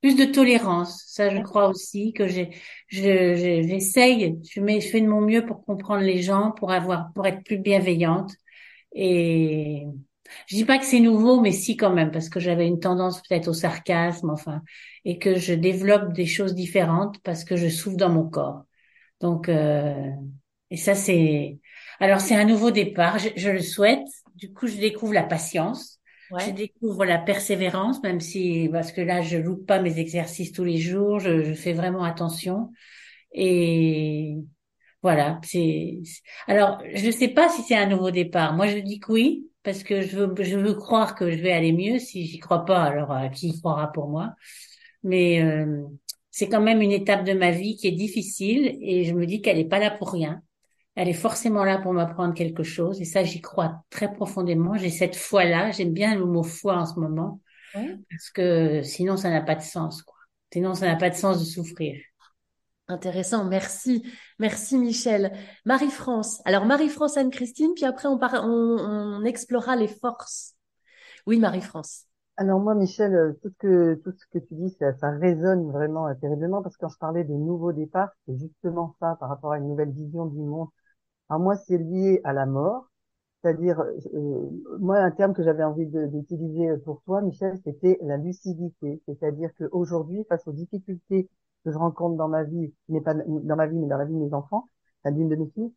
plus 0.00 0.16
de 0.16 0.24
tolérance. 0.24 1.04
Ça, 1.06 1.30
je 1.34 1.40
crois 1.42 1.68
aussi 1.68 2.12
que 2.12 2.26
j'ai, 2.26 2.50
je, 2.88 3.62
j'essaye, 3.68 4.38
je, 4.50 4.60
mets, 4.60 4.80
je 4.80 4.88
fais 4.88 5.00
de 5.00 5.06
mon 5.06 5.20
mieux 5.20 5.46
pour 5.46 5.64
comprendre 5.64 6.02
les 6.02 6.20
gens, 6.20 6.50
pour 6.50 6.72
avoir, 6.72 7.12
pour 7.12 7.26
être 7.26 7.44
plus 7.44 7.58
bienveillante. 7.58 8.32
Et, 8.92 9.86
je 10.46 10.56
dis 10.56 10.64
pas 10.64 10.78
que 10.78 10.84
c'est 10.84 11.00
nouveau, 11.00 11.40
mais 11.40 11.52
si 11.52 11.76
quand 11.76 11.92
même, 11.92 12.10
parce 12.10 12.28
que 12.28 12.40
j'avais 12.40 12.66
une 12.66 12.80
tendance 12.80 13.22
peut-être 13.22 13.48
au 13.48 13.52
sarcasme, 13.52 14.30
enfin, 14.30 14.62
et 15.04 15.18
que 15.18 15.36
je 15.36 15.54
développe 15.54 16.12
des 16.12 16.26
choses 16.26 16.54
différentes 16.54 17.20
parce 17.22 17.44
que 17.44 17.56
je 17.56 17.68
souffre 17.68 17.96
dans 17.96 18.10
mon 18.10 18.28
corps. 18.28 18.64
Donc, 19.20 19.48
euh, 19.48 20.10
et 20.70 20.76
ça 20.76 20.94
c'est, 20.94 21.58
alors 22.00 22.20
c'est 22.20 22.36
un 22.36 22.44
nouveau 22.44 22.70
départ. 22.70 23.18
Je, 23.18 23.50
le 23.50 23.60
souhaite. 23.60 24.06
Du 24.34 24.52
coup, 24.52 24.66
je 24.66 24.76
découvre 24.76 25.14
la 25.14 25.22
patience. 25.22 26.00
Je 26.44 26.50
découvre 26.50 27.04
la 27.04 27.18
persévérance, 27.18 28.02
même 28.02 28.20
si 28.20 28.68
parce 28.72 28.90
que 28.90 29.00
là, 29.00 29.22
je 29.22 29.36
loupe 29.36 29.64
pas 29.64 29.80
mes 29.80 30.00
exercices 30.00 30.50
tous 30.50 30.64
les 30.64 30.78
jours. 30.78 31.20
Je, 31.20 31.44
je 31.44 31.54
fais 31.54 31.72
vraiment 31.72 32.02
attention. 32.02 32.72
Et 33.32 34.36
voilà, 35.02 35.40
c'est. 35.44 36.00
Alors, 36.48 36.82
je 36.94 37.10
sais 37.12 37.28
pas 37.28 37.48
si 37.48 37.62
c'est 37.62 37.76
un 37.76 37.86
nouveau 37.86 38.10
départ. 38.10 38.54
Moi, 38.54 38.66
je 38.66 38.78
dis 38.78 38.98
que 38.98 39.12
oui, 39.12 39.48
parce 39.66 39.82
que 39.82 40.00
je 40.00 40.16
veux, 40.16 40.44
je 40.44 40.56
veux 40.56 40.74
croire 40.74 41.16
que 41.16 41.28
je 41.28 41.42
vais 41.42 41.52
aller 41.52 41.72
mieux. 41.72 41.98
Si 41.98 42.24
j'y 42.24 42.38
crois 42.38 42.64
pas, 42.64 42.84
alors 42.84 43.12
euh, 43.12 43.28
qui 43.28 43.48
y 43.48 43.60
croira 43.60 43.92
pour 43.92 44.08
moi? 44.08 44.34
Mais 45.02 45.42
euh, 45.42 45.82
c'est 46.30 46.48
quand 46.48 46.60
même 46.60 46.80
une 46.82 46.92
étape 46.92 47.24
de 47.24 47.32
ma 47.32 47.50
vie 47.50 47.76
qui 47.76 47.88
est 47.88 47.92
difficile 47.92 48.78
et 48.80 49.04
je 49.04 49.12
me 49.12 49.26
dis 49.26 49.42
qu'elle 49.42 49.56
n'est 49.56 49.68
pas 49.68 49.80
là 49.80 49.90
pour 49.90 50.12
rien. 50.12 50.40
Elle 50.94 51.08
est 51.08 51.12
forcément 51.12 51.64
là 51.64 51.78
pour 51.78 51.92
m'apprendre 51.92 52.32
quelque 52.32 52.62
chose 52.62 53.00
et 53.00 53.04
ça, 53.04 53.24
j'y 53.24 53.40
crois 53.40 53.82
très 53.90 54.12
profondément. 54.12 54.76
J'ai 54.76 54.90
cette 54.90 55.16
foi-là. 55.16 55.72
J'aime 55.72 55.92
bien 55.92 56.14
le 56.14 56.26
mot 56.26 56.44
foi 56.44 56.76
en 56.76 56.86
ce 56.86 56.98
moment 57.00 57.40
parce 57.74 58.30
que 58.30 58.82
sinon, 58.82 59.16
ça 59.16 59.30
n'a 59.30 59.42
pas 59.42 59.56
de 59.56 59.62
sens. 59.62 60.02
Quoi. 60.02 60.16
Sinon, 60.52 60.74
ça 60.74 60.86
n'a 60.86 60.96
pas 60.96 61.10
de 61.10 61.16
sens 61.16 61.40
de 61.40 61.44
souffrir. 61.44 62.00
Intéressant, 62.88 63.44
merci. 63.44 64.04
Merci 64.38 64.78
Michel. 64.78 65.32
Marie-France. 65.64 66.40
Alors 66.44 66.66
Marie-France 66.66 67.16
Anne-Christine, 67.16 67.72
puis 67.74 67.84
après 67.84 68.08
on, 68.08 68.18
on, 68.22 69.24
explorera 69.24 69.74
les 69.74 69.88
forces. 69.88 70.54
Oui, 71.26 71.40
Marie-France. 71.40 72.04
Alors 72.36 72.60
moi, 72.60 72.74
Michel, 72.76 73.14
euh, 73.14 73.32
tout 73.42 73.48
ce 73.48 73.56
que 73.58 73.94
tout 74.04 74.12
ce 74.12 74.26
que 74.30 74.38
tu 74.38 74.54
dis, 74.54 74.70
ça, 74.78 74.92
ça 74.94 75.10
résonne 75.10 75.70
vraiment 75.72 76.06
euh, 76.06 76.14
terriblement 76.14 76.62
parce 76.62 76.76
que 76.76 76.82
quand 76.82 76.90
je 76.90 76.98
parlais 76.98 77.24
de 77.24 77.32
nouveau 77.32 77.72
départ, 77.72 78.10
c'est 78.26 78.38
justement 78.38 78.94
ça 79.00 79.16
par 79.18 79.30
rapport 79.30 79.52
à 79.52 79.58
une 79.58 79.68
nouvelle 79.68 79.90
vision 79.90 80.26
du 80.26 80.38
monde. 80.38 80.68
Alors 81.28 81.42
moi, 81.42 81.56
c'est 81.56 81.78
lié 81.78 82.20
à 82.24 82.32
la 82.32 82.46
mort, 82.46 82.88
c'est-à-dire 83.42 83.80
euh, 83.80 84.50
moi 84.78 84.98
un 84.98 85.10
terme 85.10 85.34
que 85.34 85.42
j'avais 85.42 85.64
envie 85.64 85.86
d'utiliser 85.86 86.76
pour 86.84 87.02
toi, 87.02 87.20
Michel, 87.22 87.58
c'était 87.64 87.98
la 88.02 88.16
lucidité, 88.16 89.02
c'est-à-dire 89.06 89.50
qu'aujourd'hui, 89.58 90.24
face 90.28 90.46
aux 90.46 90.52
difficultés 90.52 91.28
que 91.66 91.72
je 91.72 91.78
rencontre 91.78 92.16
dans 92.16 92.28
ma 92.28 92.44
vie, 92.44 92.72
n'est 92.88 93.00
pas 93.00 93.14
dans 93.14 93.56
ma 93.56 93.66
vie, 93.66 93.76
mais 93.76 93.88
dans 93.88 93.98
la 93.98 94.04
vie 94.04 94.14
de 94.14 94.20
mes 94.20 94.32
enfants, 94.32 94.68
la 95.04 95.10
d'une 95.10 95.28
de 95.28 95.34
mes 95.34 95.48
filles, 95.48 95.74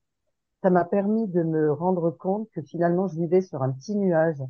ça 0.62 0.70
m'a 0.70 0.86
permis 0.86 1.28
de 1.28 1.42
me 1.42 1.72
rendre 1.74 2.12
compte 2.12 2.48
que 2.52 2.62
finalement 2.62 3.08
je 3.08 3.16
vivais 3.16 3.42
sur 3.42 3.64
un 3.64 3.72
petit 3.72 3.96
nuage, 3.96 4.42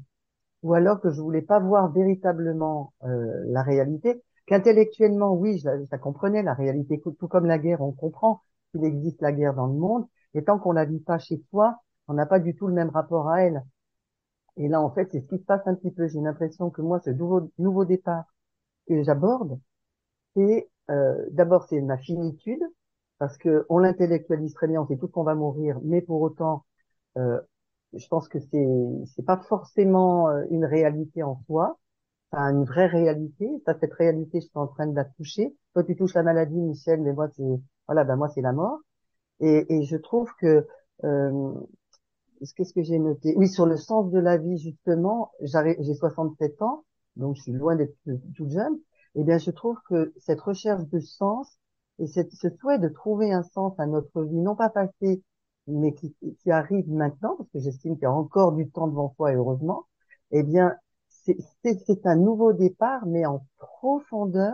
ou 0.63 0.73
alors 0.73 0.99
que 0.99 1.11
je 1.11 1.21
voulais 1.21 1.41
pas 1.41 1.59
voir 1.59 1.93
véritablement 1.93 2.93
euh, 3.05 3.45
la 3.47 3.63
réalité, 3.63 4.21
qu'intellectuellement, 4.47 5.33
oui, 5.33 5.59
je 5.59 5.69
la, 5.89 5.97
comprenais, 5.97 6.43
la 6.43 6.53
réalité, 6.53 7.01
tout 7.01 7.27
comme 7.29 7.45
la 7.45 7.57
guerre, 7.57 7.81
on 7.81 7.93
comprend 7.93 8.41
qu'il 8.71 8.83
existe 8.83 9.21
la 9.21 9.31
guerre 9.31 9.53
dans 9.53 9.67
le 9.67 9.77
monde, 9.77 10.05
et 10.33 10.43
tant 10.43 10.59
qu'on 10.59 10.73
la 10.73 10.83
vit 10.83 10.99
pas 10.99 11.19
chez 11.19 11.41
soi, 11.49 11.77
on 12.09 12.15
n'a 12.15 12.25
pas 12.25 12.39
du 12.39 12.53
tout 12.53 12.67
le 12.67 12.73
même 12.73 12.89
rapport 12.89 13.29
à 13.29 13.43
elle. 13.43 13.63
Et 14.57 14.67
là, 14.67 14.81
en 14.81 14.89
fait, 14.91 15.07
c'est 15.11 15.21
ce 15.21 15.27
qui 15.27 15.37
se 15.37 15.45
passe 15.45 15.65
un 15.67 15.75
petit 15.75 15.91
peu. 15.91 16.07
J'ai 16.07 16.19
l'impression 16.19 16.69
que 16.69 16.81
moi, 16.81 16.99
ce 16.99 17.11
nouveau, 17.11 17.49
nouveau 17.59 17.85
départ 17.85 18.25
que 18.87 19.03
j'aborde, 19.03 19.57
c'est 20.35 20.69
d'abord 21.31 21.65
c'est 21.69 21.81
ma 21.81 21.97
finitude 21.97 22.61
parce 23.19 23.37
que 23.37 23.65
on 23.69 23.79
l'intellectualise 23.79 24.53
très 24.53 24.67
bien, 24.67 24.81
on 24.81 24.87
sait 24.87 24.97
tout 24.97 25.07
qu'on 25.09 25.23
va 25.23 25.35
mourir, 25.35 25.79
mais 25.83 26.01
pour 26.01 26.21
autant, 26.21 26.65
euh, 27.17 27.39
je 27.93 28.07
pense 28.07 28.29
que 28.29 28.39
c'est 28.39 28.67
c'est 29.15 29.25
pas 29.25 29.37
forcément 29.37 30.29
euh, 30.29 30.45
une 30.51 30.65
réalité 30.65 31.23
en 31.23 31.41
soi, 31.47 31.79
a 32.31 32.51
une 32.51 32.65
vraie 32.65 32.87
réalité. 32.87 33.49
Ça, 33.65 33.77
cette 33.79 33.93
réalité, 33.93 34.41
je 34.41 34.47
suis 34.47 34.51
en 34.59 34.67
train 34.67 34.87
de 34.87 34.95
la 34.95 35.05
toucher. 35.05 35.55
Toi, 35.73 35.83
tu 35.83 35.95
touches 35.95 36.15
la 36.15 36.23
maladie, 36.23 36.57
Michel, 36.57 37.01
mais 37.01 37.13
moi, 37.13 37.29
c'est 37.35 37.43
voilà, 37.87 38.03
ben 38.05 38.15
moi, 38.17 38.29
c'est 38.29 38.41
la 38.41 38.53
mort. 38.53 38.79
Et, 39.41 39.65
et 39.75 39.83
je 39.85 39.97
trouve 39.97 40.31
que 40.41 40.67
euh, 41.05 41.53
qu'est-ce 42.55 42.73
que 42.73 42.83
j'ai 42.83 42.99
noté 42.99 43.33
Oui, 43.37 43.47
sur 43.47 43.65
le 43.65 43.77
sens 43.77 44.11
de 44.11 44.19
la 44.19 44.37
vie, 44.37 44.57
justement, 44.57 45.31
j'ai 45.41 45.93
67 45.93 46.61
ans, 46.61 46.85
donc 47.15 47.35
je 47.35 47.43
suis 47.43 47.51
loin 47.51 47.75
d'être 47.75 47.95
toute 48.35 48.49
jeune 48.49 48.77
eh 49.15 49.23
bien, 49.23 49.37
je 49.37 49.51
trouve 49.51 49.77
que 49.87 50.13
cette 50.17 50.41
recherche 50.41 50.85
de 50.89 50.99
sens 50.99 51.57
et 51.99 52.07
ce 52.07 52.49
souhait 52.59 52.79
de 52.79 52.87
trouver 52.87 53.31
un 53.33 53.43
sens 53.43 53.73
à 53.79 53.85
notre 53.85 54.23
vie, 54.23 54.37
non 54.37 54.55
pas 54.55 54.69
passée, 54.69 55.21
mais 55.67 55.93
qui, 55.93 56.15
qui 56.39 56.51
arrive 56.51 56.89
maintenant, 56.89 57.35
parce 57.37 57.49
que 57.51 57.59
j'estime 57.59 57.95
qu'il 57.95 58.03
y 58.03 58.05
a 58.05 58.11
encore 58.11 58.53
du 58.53 58.69
temps 58.69 58.87
devant 58.87 59.13
soi, 59.15 59.31
et 59.33 59.35
heureusement, 59.35 59.85
eh 60.31 60.43
bien, 60.43 60.75
c'est 61.09 62.05
un 62.05 62.15
nouveau 62.15 62.53
départ, 62.53 63.05
mais 63.05 63.25
en 63.25 63.45
profondeur, 63.57 64.53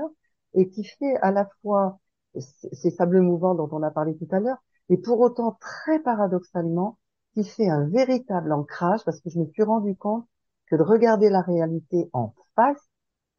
et 0.54 0.70
qui 0.70 0.84
fait 0.84 1.16
à 1.22 1.32
la 1.32 1.48
fois 1.62 2.00
ces 2.36 2.92
sables 2.92 3.22
mouvants 3.22 3.56
dont 3.56 3.70
on 3.72 3.84
a 3.84 3.92
parlé 3.92 4.16
tout 4.18 4.28
à 4.32 4.40
l'heure, 4.40 4.58
et 4.90 4.98
pour 4.98 5.20
autant, 5.20 5.58
très 5.60 6.00
paradoxalement, 6.00 6.98
qui 7.34 7.44
fait 7.44 7.70
un 7.70 7.88
véritable 7.88 8.52
ancrage, 8.52 9.04
parce 9.06 9.20
que 9.22 9.30
je 9.30 9.40
me 9.40 9.46
suis 9.46 9.64
rendu 9.64 9.96
compte 9.96 10.26
que 10.68 10.76
de 10.76 10.84
regarder 10.84 11.30
la 11.30 11.42
réalité 11.42 12.10
en 12.14 12.34
face, 12.56 12.82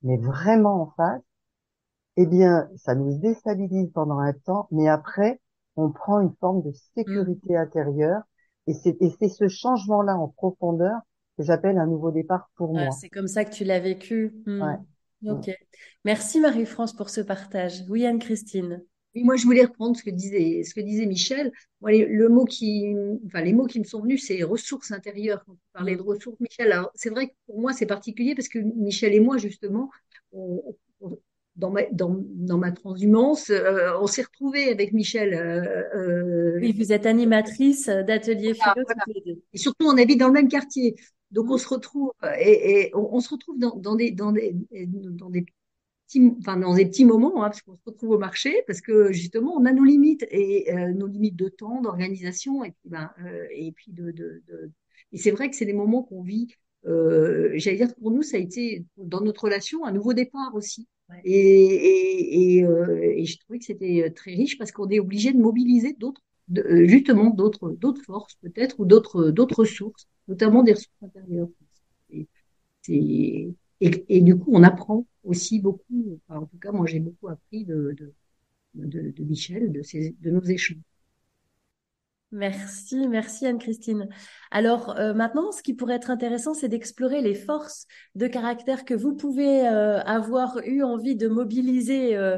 mais 0.06 0.16
vraiment 0.18 0.82
en 0.82 0.92
face, 0.96 1.22
eh 2.16 2.26
bien, 2.26 2.68
ça 2.76 2.94
nous 2.94 3.18
déstabilise 3.18 3.90
pendant 3.92 4.20
un 4.20 4.32
temps, 4.32 4.68
mais 4.70 4.88
après, 4.88 5.40
on 5.74 5.90
prend 5.90 6.20
une 6.20 6.32
forme 6.40 6.62
de 6.62 6.72
sécurité 6.94 7.54
mm. 7.54 7.56
intérieure, 7.56 8.22
et 8.68 8.72
c'est 8.72 9.28
ce 9.28 9.48
changement-là 9.48 10.16
en 10.16 10.28
profondeur 10.28 11.00
que 11.36 11.44
j'appelle 11.44 11.76
un 11.76 11.86
nouveau 11.86 12.12
départ 12.12 12.50
pour 12.54 12.72
moi. 12.72 12.90
C'est 12.92 13.10
comme 13.10 13.28
ça 13.28 13.44
que 13.44 13.50
tu 13.50 13.64
l'as 13.64 13.80
vécu. 13.80 14.32
Mm. 14.46 14.62
Ouais. 14.62 15.30
Ok. 15.30 15.50
Merci 16.04 16.40
Marie-France 16.40 16.94
pour 16.94 17.10
ce 17.10 17.20
partage. 17.20 17.82
Oui, 17.88 18.06
Anne-Christine 18.06 18.82
moi, 19.24 19.36
je 19.36 19.44
voulais 19.44 19.64
reprendre 19.64 19.96
ce 19.96 20.02
que 20.02 20.10
disait, 20.10 20.62
ce 20.64 20.74
que 20.74 20.80
disait 20.80 21.06
Michel. 21.06 21.52
Moi, 21.80 21.92
le 21.92 22.28
mot 22.28 22.44
qui, 22.44 22.94
enfin, 23.26 23.40
les 23.42 23.52
mots 23.52 23.66
qui 23.66 23.78
me 23.78 23.84
sont 23.84 24.02
venus, 24.02 24.26
c'est 24.26 24.42
ressources 24.42 24.90
intérieures. 24.92 25.44
Quand 25.46 25.54
tu 25.54 25.60
parlais 25.72 25.96
de 25.96 26.02
ressources, 26.02 26.38
Michel, 26.40 26.72
alors 26.72 26.90
c'est 26.94 27.10
vrai 27.10 27.28
que 27.28 27.32
pour 27.46 27.60
moi, 27.60 27.72
c'est 27.72 27.86
particulier 27.86 28.34
parce 28.34 28.48
que 28.48 28.58
Michel 28.58 29.14
et 29.14 29.20
moi, 29.20 29.38
justement, 29.38 29.90
dans, 31.56 31.70
ma, 31.70 31.82
dans, 31.92 32.16
dans 32.34 32.58
ma 32.58 32.72
transhumance, 32.72 33.50
euh, 33.50 33.92
on 34.00 34.06
s'est 34.06 34.22
retrouvés 34.22 34.70
avec 34.70 34.92
Michel. 34.92 35.34
Euh, 35.34 35.82
euh, 35.94 36.58
oui, 36.60 36.72
vous 36.72 36.92
êtes 36.92 37.06
animatrice 37.06 37.86
d'atelier 37.86 38.54
Et 39.52 39.58
surtout, 39.58 39.86
on 39.86 39.96
habite 39.98 40.20
dans 40.20 40.28
le 40.28 40.34
même 40.34 40.48
quartier. 40.48 40.96
Donc 41.32 41.50
on 41.50 41.58
se 41.58 41.68
retrouve 41.68 42.12
et, 42.38 42.86
et 42.86 42.90
on, 42.94 43.14
on, 43.14 43.20
se 43.20 43.30
retrouve 43.30 43.58
dans, 43.58 43.74
dans, 43.76 43.96
des 43.96 44.12
dans 44.12 44.30
des 44.30 44.54
dans 44.70 45.28
des 45.28 45.44
petits 46.06 46.34
enfin 46.38 46.56
dans 46.56 46.74
des 46.74 46.86
petits 46.86 47.04
moments 47.04 47.44
hein, 47.44 47.48
parce 47.48 47.62
qu'on 47.62 47.76
se 47.76 47.82
retrouve 47.84 48.10
au 48.10 48.18
marché 48.18 48.62
parce 48.66 48.80
que 48.80 49.12
justement 49.12 49.54
on 49.56 49.64
a 49.64 49.72
nos 49.72 49.84
limites 49.84 50.26
et 50.30 50.72
euh, 50.72 50.92
nos 50.92 51.06
limites 51.06 51.36
de 51.36 51.48
temps, 51.48 51.80
d'organisation 51.82 52.64
et 52.64 52.70
puis 52.70 52.88
ben 52.90 53.10
euh, 53.24 53.46
et 53.54 53.72
puis 53.72 53.92
de, 53.92 54.10
de, 54.10 54.42
de... 54.48 54.70
et 55.12 55.18
c'est 55.18 55.30
vrai 55.30 55.50
que 55.50 55.56
c'est 55.56 55.66
des 55.66 55.72
moments 55.72 56.02
qu'on 56.02 56.22
vit. 56.22 56.48
Euh, 56.86 57.52
J'allais 57.56 57.76
dire 57.78 57.88
que 57.88 58.00
pour 58.00 58.10
nous 58.10 58.22
ça 58.22 58.36
a 58.36 58.40
été 58.40 58.84
dans 58.96 59.20
notre 59.20 59.44
relation 59.44 59.84
un 59.84 59.92
nouveau 59.92 60.12
départ 60.12 60.54
aussi. 60.54 60.88
Ouais. 61.08 61.20
Et, 61.24 61.34
et, 61.34 62.56
et, 62.58 62.64
euh, 62.64 63.14
et, 63.16 63.24
je 63.24 63.38
trouvais 63.38 63.60
que 63.60 63.64
c'était 63.64 64.10
très 64.10 64.32
riche 64.32 64.58
parce 64.58 64.72
qu'on 64.72 64.88
est 64.88 64.98
obligé 64.98 65.32
de 65.32 65.38
mobiliser 65.38 65.92
d'autres 65.92 66.20
euh, 66.58 66.86
justement 66.86 67.30
d'autres 67.30 67.70
d'autres 67.70 68.02
forces 68.04 68.36
peut-être 68.36 68.78
ou 68.80 68.84
d'autres 68.86 69.30
d'autres 69.30 69.60
ressources, 69.60 70.08
notamment 70.28 70.62
des 70.62 70.72
ressources 70.72 71.02
intérieures. 71.02 71.48
Et, 72.88 73.56
et, 73.80 74.20
du 74.22 74.36
coup, 74.36 74.50
on 74.52 74.62
apprend 74.62 75.06
aussi 75.24 75.60
beaucoup. 75.60 76.18
En 76.28 76.46
tout 76.46 76.58
cas, 76.58 76.72
moi, 76.72 76.86
j'ai 76.86 77.00
beaucoup 77.00 77.28
appris 77.28 77.64
de, 77.64 77.94
de, 77.98 78.14
de, 78.74 79.10
de 79.10 79.24
Michel, 79.24 79.72
de, 79.72 79.82
ces, 79.82 80.14
de 80.20 80.30
nos 80.30 80.42
échanges. 80.42 80.78
Merci, 82.32 83.06
merci 83.06 83.46
Anne-Christine. 83.46 84.08
Alors 84.50 84.98
euh, 84.98 85.14
maintenant, 85.14 85.52
ce 85.52 85.62
qui 85.62 85.74
pourrait 85.74 85.94
être 85.94 86.10
intéressant, 86.10 86.54
c'est 86.54 86.68
d'explorer 86.68 87.22
les 87.22 87.36
forces 87.36 87.86
de 88.16 88.26
caractère 88.26 88.84
que 88.84 88.94
vous 88.94 89.14
pouvez 89.14 89.66
euh, 89.66 90.00
avoir 90.00 90.58
eu 90.64 90.82
envie 90.82 91.14
de 91.14 91.28
mobiliser 91.28 92.16
euh 92.16 92.36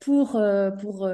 pour 0.00 0.36
euh, 0.36 0.70
pour 0.70 1.08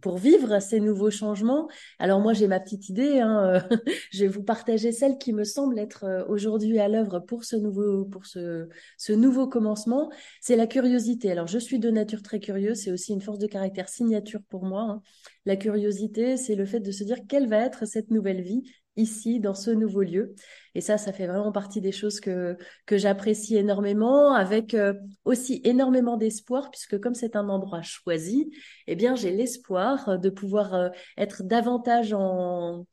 pour 0.00 0.18
vivre 0.18 0.60
ces 0.60 0.80
nouveaux 0.80 1.10
changements. 1.10 1.68
Alors 1.98 2.20
moi, 2.20 2.32
j'ai 2.32 2.48
ma 2.48 2.60
petite 2.60 2.88
idée. 2.88 3.20
Hein, 3.20 3.66
je 4.12 4.20
vais 4.20 4.28
vous 4.28 4.42
partager 4.42 4.92
celle 4.92 5.18
qui 5.18 5.32
me 5.32 5.44
semble 5.44 5.78
être 5.78 6.24
aujourd'hui 6.28 6.78
à 6.78 6.88
l'œuvre 6.88 7.20
pour 7.20 7.44
ce 7.44 7.56
nouveau 7.56 8.04
pour 8.04 8.26
ce 8.26 8.68
ce 8.98 9.12
nouveau 9.12 9.48
commencement. 9.48 10.10
C'est 10.40 10.56
la 10.56 10.66
curiosité. 10.66 11.30
Alors 11.30 11.46
je 11.46 11.58
suis 11.58 11.78
de 11.78 11.90
nature 11.90 12.22
très 12.22 12.40
curieuse. 12.40 12.82
C'est 12.82 12.92
aussi 12.92 13.12
une 13.12 13.20
force 13.20 13.38
de 13.38 13.46
caractère 13.46 13.88
signature 13.88 14.40
pour 14.48 14.64
moi. 14.64 14.82
Hein. 14.82 15.02
La 15.44 15.56
curiosité, 15.56 16.36
c'est 16.36 16.54
le 16.54 16.64
fait 16.66 16.80
de 16.80 16.92
se 16.92 17.04
dire 17.04 17.18
quelle 17.28 17.48
va 17.48 17.58
être 17.58 17.86
cette 17.86 18.10
nouvelle 18.10 18.42
vie 18.42 18.62
ici, 18.96 19.40
dans 19.40 19.54
ce 19.54 19.70
nouveau 19.70 20.02
lieu. 20.02 20.34
Et 20.74 20.80
ça, 20.80 20.98
ça 20.98 21.12
fait 21.12 21.26
vraiment 21.26 21.52
partie 21.52 21.80
des 21.80 21.92
choses 21.92 22.20
que, 22.20 22.56
que 22.86 22.98
j'apprécie 22.98 23.56
énormément, 23.56 24.32
avec 24.32 24.74
euh, 24.74 24.94
aussi 25.24 25.60
énormément 25.64 26.16
d'espoir, 26.16 26.70
puisque 26.70 26.98
comme 26.98 27.14
c'est 27.14 27.36
un 27.36 27.48
endroit 27.48 27.82
choisi, 27.82 28.50
eh 28.86 28.96
bien, 28.96 29.14
j'ai 29.14 29.30
l'espoir 29.30 30.18
de 30.18 30.30
pouvoir 30.30 30.74
euh, 30.74 30.88
être 31.16 31.42
davantage 31.42 32.12
en, 32.12 32.86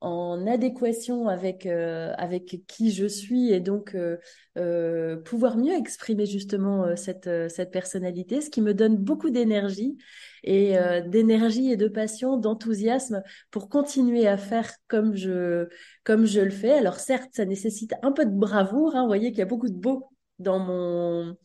en 0.00 0.46
adéquation 0.46 1.28
avec 1.28 1.66
euh, 1.66 2.12
avec 2.16 2.62
qui 2.66 2.90
je 2.90 3.06
suis 3.06 3.52
et 3.52 3.60
donc 3.60 3.94
euh, 3.94 4.16
euh, 4.56 5.16
pouvoir 5.16 5.58
mieux 5.58 5.74
exprimer 5.74 6.24
justement 6.24 6.84
euh, 6.84 6.96
cette 6.96 7.26
euh, 7.26 7.48
cette 7.48 7.70
personnalité, 7.70 8.40
ce 8.40 8.48
qui 8.50 8.62
me 8.62 8.72
donne 8.72 8.96
beaucoup 8.96 9.30
d'énergie 9.30 9.98
et 10.44 10.78
euh, 10.78 11.00
d'énergie 11.00 11.70
et 11.72 11.76
de 11.76 11.88
passion, 11.88 12.36
d'enthousiasme 12.36 13.22
pour 13.50 13.68
continuer 13.68 14.26
à 14.26 14.36
faire 14.36 14.72
comme 14.88 15.16
je 15.16 15.68
comme 16.04 16.26
je 16.26 16.40
le 16.40 16.50
fais. 16.50 16.72
Alors 16.72 16.96
certes, 16.96 17.30
ça 17.32 17.44
nécessite 17.44 17.94
un 18.02 18.12
peu 18.12 18.24
de 18.24 18.30
bravoure. 18.30 18.96
Hein, 18.96 19.02
vous 19.02 19.08
voyez 19.08 19.30
qu'il 19.30 19.38
y 19.38 19.42
a 19.42 19.46
beaucoup 19.46 19.68
de 19.68 19.74
beau 19.78 20.08
dans 20.38 20.58
mon 20.58 21.36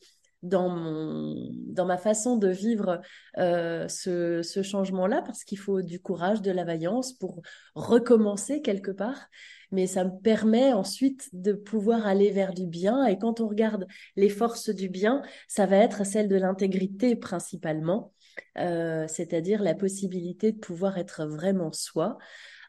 dans 0.44 0.70
mon 0.70 1.50
dans 1.68 1.86
ma 1.86 1.98
façon 1.98 2.38
de 2.38 2.48
vivre 2.48 3.02
euh, 3.38 3.88
ce, 3.88 4.42
ce 4.44 4.62
changement-là 4.62 5.22
parce 5.24 5.44
qu'il 5.44 5.58
faut 5.58 5.82
du 5.82 6.00
courage, 6.00 6.42
de 6.42 6.52
la 6.52 6.64
vaillance 6.64 7.14
pour 7.14 7.42
recommencer 7.74 8.62
quelque 8.62 8.92
part. 8.92 9.28
Mais 9.72 9.88
ça 9.88 10.06
me 10.06 10.12
permet 10.22 10.74
ensuite 10.74 11.28
de 11.34 11.52
pouvoir 11.52 12.06
aller 12.06 12.32
vers 12.32 12.54
du 12.54 12.66
bien. 12.68 13.06
Et 13.06 13.18
quand 13.18 13.42
on 13.42 13.48
regarde 13.48 13.88
les 14.16 14.30
forces 14.30 14.70
du 14.70 14.90
bien, 14.90 15.22
ça 15.48 15.66
va 15.66 15.78
être 15.78 16.06
celle 16.06 16.28
de 16.28 16.36
l'intégrité 16.36 17.16
principalement, 17.16 18.14
euh, 18.58 19.06
c'est-à-dire 19.08 19.62
la 19.62 19.76
possibilité 19.76 20.52
de 20.52 20.58
pouvoir 20.58 20.98
être 20.98 21.26
vraiment 21.26 21.72
soi 21.72 22.18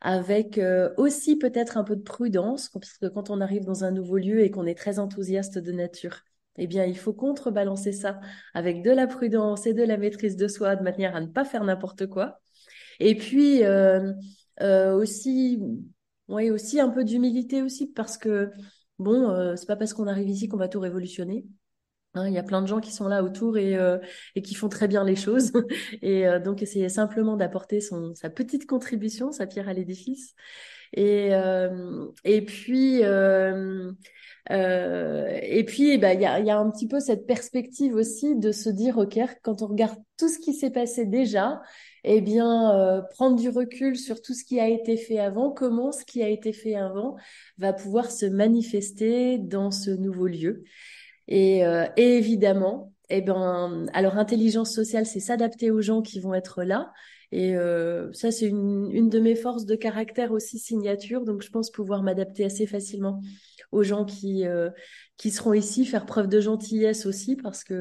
avec 0.01 0.59
euh, 0.59 0.93
aussi 0.97 1.37
peut-être 1.37 1.77
un 1.77 1.85
peu 1.85 1.97
de 1.97 2.03
prudence, 2.03 2.69
parce 2.69 2.99
que 2.99 3.07
quand 3.07 3.31
on 3.31 3.41
arrive 3.41 3.65
dans 3.65 3.85
un 3.85 3.91
nouveau 3.91 4.19
lieu 4.19 4.41
et 4.41 4.51
qu'on 4.51 4.67
est 4.67 4.75
très 4.75 4.99
enthousiaste 4.99 5.59
de 5.59 5.73
nature, 5.73 6.21
eh 6.59 6.67
bien, 6.67 6.85
il 6.85 6.97
faut 6.97 7.13
contrebalancer 7.13 7.93
ça 7.93 8.21
avec 8.55 8.83
de 8.83 8.91
la 8.91 9.07
prudence 9.07 9.67
et 9.67 9.75
de 9.75 9.83
la 9.83 9.97
maîtrise 9.97 10.37
de 10.37 10.49
soi, 10.49 10.77
de 10.77 10.83
manière 10.83 11.17
à 11.17 11.21
ne 11.21 11.27
pas 11.27 11.45
faire 11.45 11.65
n'importe 11.65 12.07
quoi. 12.07 12.41
Et 13.01 13.15
puis 13.15 13.63
euh, 13.65 14.13
aussi, 14.61 15.61
oui, 16.29 16.51
aussi 16.51 16.81
un 16.81 16.89
peu 16.89 17.05
d'humilité 17.05 17.63
aussi, 17.63 17.87
parce 17.87 18.17
que 18.17 18.51
bon, 18.99 19.55
c'est 19.57 19.67
pas 19.67 19.77
parce 19.77 19.93
qu'on 19.93 20.07
arrive 20.07 20.29
ici 20.29 20.49
qu'on 20.49 20.57
va 20.57 20.69
tout 20.69 20.81
révolutionner. 20.81 21.45
Hein, 22.17 22.29
il 22.29 22.35
y 22.35 22.39
a 22.39 22.43
plein 22.43 22.63
de 22.63 22.67
gens 22.67 22.81
qui 22.81 22.93
sont 22.93 23.09
là 23.09 23.23
autour 23.23 23.59
et, 23.59 23.77
euh, 23.77 23.99
qui 24.43 24.55
font 24.55 24.69
très 24.69 24.89
bien 24.89 25.05
les 25.05 25.17
choses. 25.17 25.53
Et 26.03 26.27
euh, 26.27 26.39
donc, 26.39 26.63
essayer 26.63 26.89
simplement 26.89 27.37
d'apporter 27.37 27.81
son 27.81 28.15
sa 28.15 28.31
petite 28.31 28.67
contribution, 28.67 29.33
sa 29.33 29.47
pierre 29.47 29.69
à 29.69 29.73
l'édifice. 29.73 30.35
Et, 30.93 31.35
euh, 31.35 32.07
et 32.25 32.43
puis, 32.43 33.01
et 33.01 33.03
puis, 35.65 35.95
il 35.95 36.01
bah, 36.01 36.15
y, 36.15 36.25
a, 36.25 36.41
y 36.41 36.51
a 36.51 36.59
un 36.59 36.71
petit 36.71 36.89
peu 36.89 37.01
cette 37.01 37.27
perspective 37.27 37.95
aussi 37.95 38.37
de 38.37 38.53
se 38.53 38.71
dire, 38.71 38.99
OK, 38.99 39.19
quand 39.43 39.63
on 39.63 39.67
regarde 39.67 39.99
tout 40.17 40.29
ce 40.29 40.39
qui 40.39 40.55
s'est 40.55 40.71
passé 40.71 41.05
déjà, 41.05 41.61
eh 42.05 42.21
bien, 42.21 43.03
prendre 43.11 43.37
du 43.37 43.49
recul 43.49 43.97
sur 43.97 44.23
tout 44.23 44.33
ce 44.33 44.45
qui 44.45 44.61
a 44.61 44.69
été 44.69 44.97
fait 44.97 45.19
avant, 45.19 45.51
comment 45.51 45.91
ce 45.91 46.05
qui 46.05 46.23
a 46.23 46.29
été 46.29 46.53
fait 46.53 46.77
avant 46.77 47.17
va 47.59 47.73
pouvoir 47.73 48.11
se 48.11 48.27
manifester 48.27 49.39
dans 49.39 49.73
ce 49.73 49.91
nouveau 49.91 50.29
lieu. 50.29 50.63
Et, 51.29 51.67
euh, 51.67 51.87
et 51.97 52.17
évidemment, 52.19 52.93
eh 53.09 53.21
ben, 53.21 53.87
alors 53.93 54.17
intelligence 54.17 54.73
sociale, 54.73 55.07
c'est 55.07 55.21
s'adapter 55.21 55.71
aux 55.71 55.81
gens 55.81 56.03
qui 56.03 56.21
vont 56.21 56.35
être 56.35 56.63
là. 56.65 56.93
Et 57.33 57.57
euh, 57.57 58.13
ça, 58.13 58.31
c'est 58.31 58.47
une, 58.47 58.91
une 58.93 59.09
de 59.09 59.19
mes 59.19 59.35
forces 59.35 59.67
de 59.67 59.75
caractère 59.75 60.33
aussi 60.33 60.59
signature. 60.59 61.25
Donc, 61.25 61.43
je 61.43 61.51
pense 61.51 61.71
pouvoir 61.71 62.03
m'adapter 62.03 62.45
assez 62.45 62.67
facilement 62.67 63.21
aux 63.73 63.83
gens 63.83 64.05
qui 64.05 64.47
euh, 64.47 64.71
qui 65.17 65.31
seront 65.31 65.55
ici, 65.55 65.85
faire 65.87 66.07
preuve 66.07 66.29
de 66.29 66.41
gentillesse 66.41 67.07
aussi, 67.07 67.37
parce 67.37 67.65
que 67.65 67.75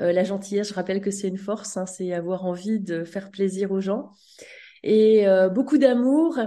euh, 0.00 0.12
la 0.12 0.24
gentillesse, 0.24 0.68
je 0.68 0.74
rappelle 0.74 1.00
que 1.00 1.10
c'est 1.10 1.28
une 1.28 1.36
force, 1.38 1.76
hein, 1.76 1.86
c'est 1.86 2.12
avoir 2.12 2.44
envie 2.44 2.80
de 2.80 3.04
faire 3.04 3.30
plaisir 3.30 3.72
aux 3.72 3.80
gens. 3.80 4.12
Et 4.82 5.26
euh, 5.26 5.48
beaucoup 5.48 5.78
d'amour, 5.78 6.38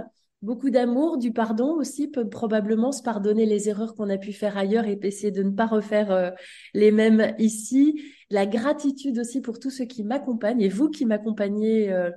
beaucoup 0.42 0.70
d'amour, 0.70 1.18
du 1.18 1.32
pardon 1.32 1.72
aussi, 1.72 2.08
peut 2.08 2.28
probablement 2.28 2.92
se 2.92 3.02
pardonner 3.02 3.46
les 3.46 3.68
erreurs 3.68 3.94
qu'on 3.94 4.10
a 4.10 4.18
pu 4.18 4.32
faire 4.32 4.56
ailleurs 4.56 4.86
et 4.86 4.98
essayer 5.02 5.30
de 5.30 5.42
ne 5.42 5.50
pas 5.50 5.66
refaire 5.66 6.10
euh, 6.10 6.30
les 6.74 6.90
mêmes 6.90 7.34
ici. 7.38 8.02
La 8.30 8.46
gratitude 8.46 9.18
aussi 9.18 9.40
pour 9.40 9.58
tous 9.58 9.70
ceux 9.70 9.86
qui 9.86 10.04
m'accompagnent 10.04 10.60
et 10.60 10.68
vous 10.68 10.88
qui 10.90 11.06
m'accompagnez 11.06 11.90
euh, 11.90 12.10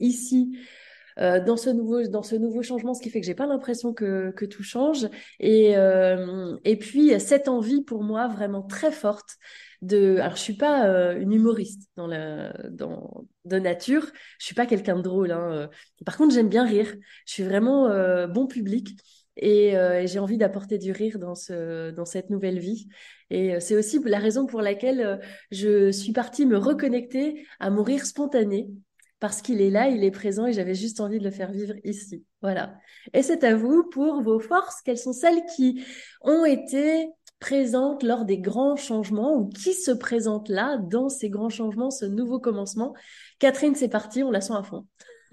ici 0.00 0.56
euh, 1.18 1.44
dans 1.44 1.56
ce 1.56 1.70
nouveau 1.70 2.06
dans 2.06 2.22
ce 2.22 2.36
nouveau 2.36 2.62
changement, 2.62 2.94
ce 2.94 3.02
qui 3.02 3.10
fait 3.10 3.20
que 3.20 3.26
j'ai 3.26 3.34
pas 3.34 3.46
l'impression 3.46 3.92
que 3.92 4.30
que 4.36 4.44
tout 4.44 4.62
change. 4.62 5.08
Et 5.40 5.76
euh, 5.76 6.56
et 6.64 6.76
puis 6.76 7.18
cette 7.20 7.48
envie 7.48 7.82
pour 7.82 8.02
moi 8.04 8.28
vraiment 8.28 8.62
très 8.62 8.92
forte 8.92 9.36
de. 9.82 10.18
Alors 10.18 10.36
je 10.36 10.42
suis 10.42 10.56
pas 10.56 10.86
euh, 10.86 11.18
une 11.20 11.32
humoriste 11.32 11.88
dans 11.96 12.06
la 12.06 12.52
dans 12.70 13.24
de 13.44 13.58
nature. 13.58 14.06
Je 14.38 14.46
suis 14.46 14.54
pas 14.54 14.66
quelqu'un 14.66 14.96
de 14.96 15.02
drôle. 15.02 15.32
Hein. 15.32 15.70
Par 16.04 16.16
contre 16.16 16.34
j'aime 16.34 16.48
bien 16.48 16.64
rire. 16.64 16.94
Je 17.26 17.32
suis 17.32 17.42
vraiment 17.42 17.88
euh, 17.88 18.26
bon 18.26 18.46
public. 18.46 18.90
Et, 19.40 19.76
euh, 19.76 20.04
j'ai 20.06 20.18
envie 20.18 20.36
d'apporter 20.36 20.78
du 20.78 20.90
rire 20.90 21.18
dans 21.20 21.36
ce 21.36 21.90
dans 21.90 22.04
cette 22.04 22.30
nouvelle 22.30 22.58
vie. 22.58 22.88
Et 23.30 23.60
c'est 23.60 23.76
aussi 23.76 24.00
la 24.04 24.18
raison 24.18 24.46
pour 24.46 24.62
laquelle 24.62 25.20
je 25.50 25.92
suis 25.92 26.12
partie 26.12 26.46
me 26.46 26.56
reconnecter 26.56 27.46
à 27.60 27.70
mon 27.70 27.82
rire 27.82 28.06
spontané 28.06 28.68
parce 29.20 29.42
qu'il 29.42 29.60
est 29.60 29.70
là, 29.70 29.88
il 29.88 30.04
est 30.04 30.10
présent 30.10 30.46
et 30.46 30.52
j'avais 30.52 30.74
juste 30.74 31.00
envie 31.00 31.18
de 31.18 31.24
le 31.24 31.30
faire 31.30 31.50
vivre 31.50 31.74
ici. 31.84 32.24
Voilà. 32.40 32.78
Et 33.14 33.22
c'est 33.22 33.42
à 33.42 33.56
vous 33.56 33.84
pour 33.90 34.22
vos 34.22 34.38
forces. 34.38 34.80
Quelles 34.82 34.98
sont 34.98 35.12
celles 35.12 35.44
qui 35.56 35.84
ont 36.22 36.44
été 36.44 37.08
présentes 37.40 38.02
lors 38.02 38.24
des 38.24 38.38
grands 38.38 38.76
changements 38.76 39.36
ou 39.36 39.48
qui 39.48 39.74
se 39.74 39.90
présentent 39.90 40.48
là 40.48 40.78
dans 40.78 41.08
ces 41.08 41.30
grands 41.30 41.50
changements, 41.50 41.90
ce 41.90 42.04
nouveau 42.04 42.40
commencement 42.40 42.94
Catherine, 43.38 43.74
c'est 43.74 43.88
parti, 43.88 44.22
on 44.22 44.30
la 44.30 44.40
sent 44.40 44.54
à 44.54 44.62
fond. 44.62 44.86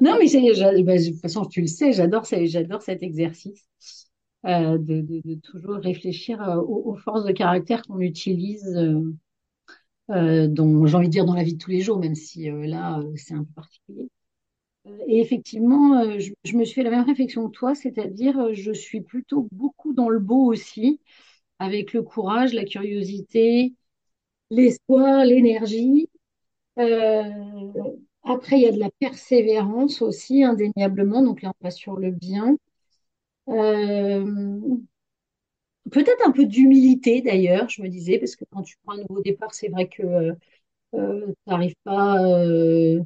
non, 0.00 0.18
mais 0.18 0.82
bah, 0.82 0.96
de 0.96 1.10
toute 1.10 1.20
façon, 1.20 1.44
tu 1.44 1.60
le 1.60 1.66
sais, 1.66 1.92
j'adore 1.92 2.24
j'adore 2.24 2.82
cet 2.82 3.02
exercice. 3.02 3.68
Euh, 4.46 4.76
de, 4.76 5.00
de, 5.00 5.36
toujours 5.36 5.76
réfléchir 5.76 6.42
euh, 6.42 6.60
aux, 6.60 6.96
forces 6.96 7.24
de 7.24 7.32
caractère 7.32 7.80
qu'on 7.80 8.00
utilise 8.00 8.76
euh, 8.76 9.00
euh, 10.10 10.48
j'ai 10.54 10.94
envie 10.94 11.06
de 11.06 11.12
dire 11.12 11.24
dans 11.24 11.34
la 11.34 11.42
vie 11.42 11.54
de 11.54 11.58
tous 11.58 11.70
les 11.70 11.80
jours, 11.80 11.98
même 11.98 12.14
si 12.14 12.50
là 12.50 13.02
c'est 13.16 13.32
un 13.32 13.44
peu 13.44 13.52
particulier. 13.54 14.10
Et 15.08 15.20
effectivement, 15.20 16.18
je, 16.18 16.32
je, 16.44 16.56
me 16.56 16.64
suis 16.64 16.74
fait 16.74 16.82
la 16.82 16.90
même 16.90 17.04
réflexion 17.06 17.46
que 17.48 17.52
toi, 17.56 17.74
c'est-à-dire 17.74 18.52
je 18.54 18.72
suis 18.72 19.00
plutôt 19.00 19.48
beaucoup 19.52 19.94
dans 19.94 20.08
le 20.10 20.18
beau 20.18 20.44
aussi, 20.46 21.00
avec 21.58 21.92
le 21.94 22.02
courage, 22.02 22.54
la 22.54 22.64
curiosité, 22.64 23.74
l'espoir, 24.50 25.24
l'énergie. 25.24 26.10
Euh, 26.78 27.24
après, 28.24 28.56
il 28.58 28.62
y 28.62 28.66
a 28.68 28.72
de 28.72 28.78
la 28.80 28.90
persévérance 28.98 30.02
aussi, 30.02 30.44
indéniablement. 30.44 31.22
Donc 31.22 31.42
là, 31.42 31.52
on 31.60 31.64
va 31.64 31.70
sur 31.70 31.96
le 31.96 32.10
bien. 32.10 32.56
Euh, 33.48 34.24
peut-être 35.92 36.26
un 36.26 36.32
peu 36.32 36.46
d'humilité 36.46 37.20
d'ailleurs, 37.22 37.68
je 37.68 37.82
me 37.82 37.88
disais, 37.88 38.18
parce 38.18 38.36
que 38.36 38.44
quand 38.50 38.62
tu 38.62 38.76
prends 38.84 38.94
un 38.94 39.02
nouveau 39.08 39.20
départ, 39.22 39.54
c'est 39.54 39.68
vrai 39.68 39.88
que 39.88 40.02
euh, 40.94 41.26
tu 41.28 41.34
n'arrives 41.48 41.76
pas 41.84 42.22
euh, 42.24 43.00
euh, 43.00 43.04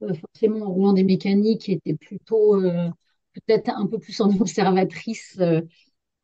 forcément 0.00 0.66
en 0.66 0.72
roulant 0.72 0.92
des 0.92 1.04
mécaniques 1.04 1.62
qui 1.62 1.72
étaient 1.72 1.94
plutôt 1.96 2.56
euh, 2.62 2.88
peut-être 3.34 3.70
un 3.70 3.86
peu 3.86 3.98
plus 3.98 4.20
en 4.20 4.30
observatrice 4.40 5.36
euh, 5.40 5.62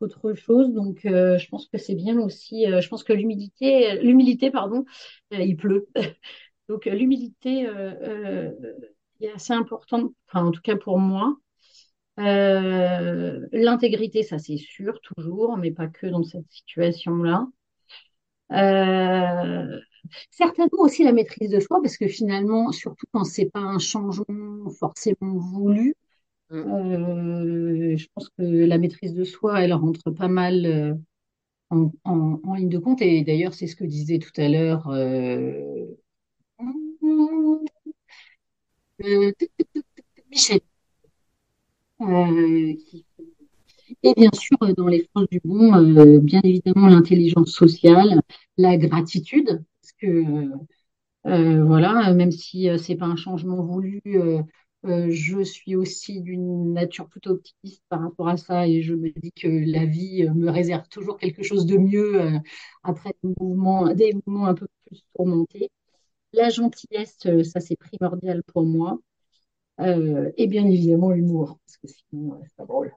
qu'autre 0.00 0.35
chose. 0.35 0.72
Donc, 0.72 1.04
euh, 1.06 1.38
je 1.38 1.48
pense 1.48 1.68
que 1.68 1.78
c'est 1.78 1.94
bien 1.96 2.18
aussi. 2.20 2.66
euh, 2.66 2.80
je 2.80 2.88
pense 2.88 3.04
que 3.04 3.12
l'humilité, 3.14 4.00
l'humilité, 4.02 4.50
pardon, 4.50 4.85
euh, 5.35 5.38
il 5.40 5.56
pleut. 5.56 5.88
Donc, 6.68 6.87
euh, 6.87 6.92
l'humilité 6.94 7.66
euh, 7.68 7.94
euh, 8.02 8.74
est 9.20 9.30
assez 9.30 9.52
importante, 9.54 10.12
enfin, 10.28 10.46
en 10.46 10.52
tout 10.52 10.62
cas 10.62 10.76
pour 10.76 10.98
moi. 10.98 11.37
Euh, 12.20 13.46
l'intégrité, 13.52 14.22
ça 14.22 14.38
c'est 14.38 14.58
sûr, 14.58 15.00
toujours, 15.02 15.56
mais 15.56 15.70
pas 15.72 15.88
que 15.88 16.06
dans 16.06 16.22
cette 16.24 16.50
situation-là. 16.50 17.46
Certainement 20.31 20.81
aussi 20.81 21.05
la 21.05 21.12
maîtrise 21.12 21.51
de 21.51 21.61
soi, 21.61 21.81
parce 21.83 21.97
que 21.97 22.09
finalement, 22.09 22.73
surtout 22.73 23.07
quand 23.12 23.25
c'est 23.25 23.51
pas 23.51 23.61
un 23.61 23.79
changement 23.79 24.71
forcément 24.71 25.37
voulu, 25.38 25.95
Mm. 26.51 26.57
euh, 26.59 27.97
je 27.99 28.07
pense 28.15 28.29
que 28.38 28.43
la 28.45 28.79
maîtrise 28.79 29.15
de 29.15 29.25
soi, 29.25 29.62
elle 29.62 29.73
rentre 29.75 30.11
pas 30.12 30.29
mal 30.29 30.67
euh, 30.67 30.95
en, 31.71 31.93
en- 32.05 32.41
en 32.45 32.55
ligne 32.55 32.69
de 32.71 32.79
compte. 32.79 33.03
Et 33.03 33.23
d'ailleurs, 33.25 33.55
c'est 33.55 33.67
ce 33.69 33.77
que 33.77 33.85
disait 33.85 34.19
tout 34.21 34.33
à 34.38 34.49
l'heure 34.49 34.88
euh, 34.91 35.87
Michel. 40.31 40.61
qui- 41.99 43.05
et 44.03 44.15
bien 44.17 44.31
sûr, 44.35 44.57
dans 44.77 44.88
les 44.88 45.09
forces 45.12 45.29
du 45.31 45.41
bon, 45.45 46.19
bien 46.21 46.41
évidemment, 46.45 46.88
l'intelligence 46.88 47.53
sociale, 47.53 48.21
la 48.57 48.77
gratitude, 48.77 49.65
que 50.03 50.51
Euh, 51.27 51.65
voilà, 51.65 52.12
même 52.15 52.33
si 52.33 52.69
euh, 52.71 52.79
c'est 52.79 52.97
pas 52.97 53.07
un 53.07 53.17
changement 53.17 53.62
voulu, 53.62 54.03
euh, 54.07 54.43
je 55.11 55.43
suis 55.45 55.77
aussi 55.77 56.21
d'une 56.23 56.73
nature 56.75 57.09
plutôt 57.09 57.31
optimiste 57.33 57.83
par 57.91 58.01
rapport 58.03 58.29
à 58.29 58.37
ça 58.38 58.67
et 58.69 58.83
je 58.83 58.95
me 58.95 59.11
dis 59.11 59.33
que 59.33 59.49
la 59.49 59.87
vie 59.87 60.29
me 60.35 60.51
réserve 60.51 60.88
toujours 60.88 61.19
quelque 61.19 61.43
chose 61.45 61.67
de 61.67 61.79
mieux 61.79 62.21
après 62.85 63.12
des 63.23 63.31
mouvements, 63.41 63.95
des 63.95 64.15
un 64.27 64.55
peu 64.55 64.67
plus 64.87 65.03
tourmentés. 65.17 65.71
La 66.35 66.51
gentillesse, 66.51 67.19
ça 67.45 67.61
c'est 67.61 67.77
primordial 67.79 68.43
pour 68.45 68.65
moi. 68.65 68.99
Euh, 69.81 70.31
et 70.38 70.47
bien 70.49 70.67
évidemment 70.67 71.11
l'humour, 71.12 71.59
parce 71.67 71.79
que 71.79 71.88
sinon 71.88 72.41
c'est 72.45 72.57
pas 72.57 72.67
drôle. 72.67 72.93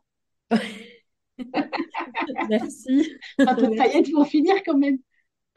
Merci. 2.50 3.18
Un 3.46 3.56
peu 3.56 3.68
de 3.68 3.76
paillettes 3.76 4.12
pour 4.12 4.28
finir 4.28 4.56
quand 4.66 4.78
même. 4.78 4.98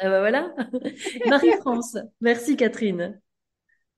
Ah 0.01 0.09
bah 0.11 0.21
voilà. 0.21 0.55
Marie-France. 1.29 1.97
Merci 2.21 2.57
Catherine. 2.57 3.21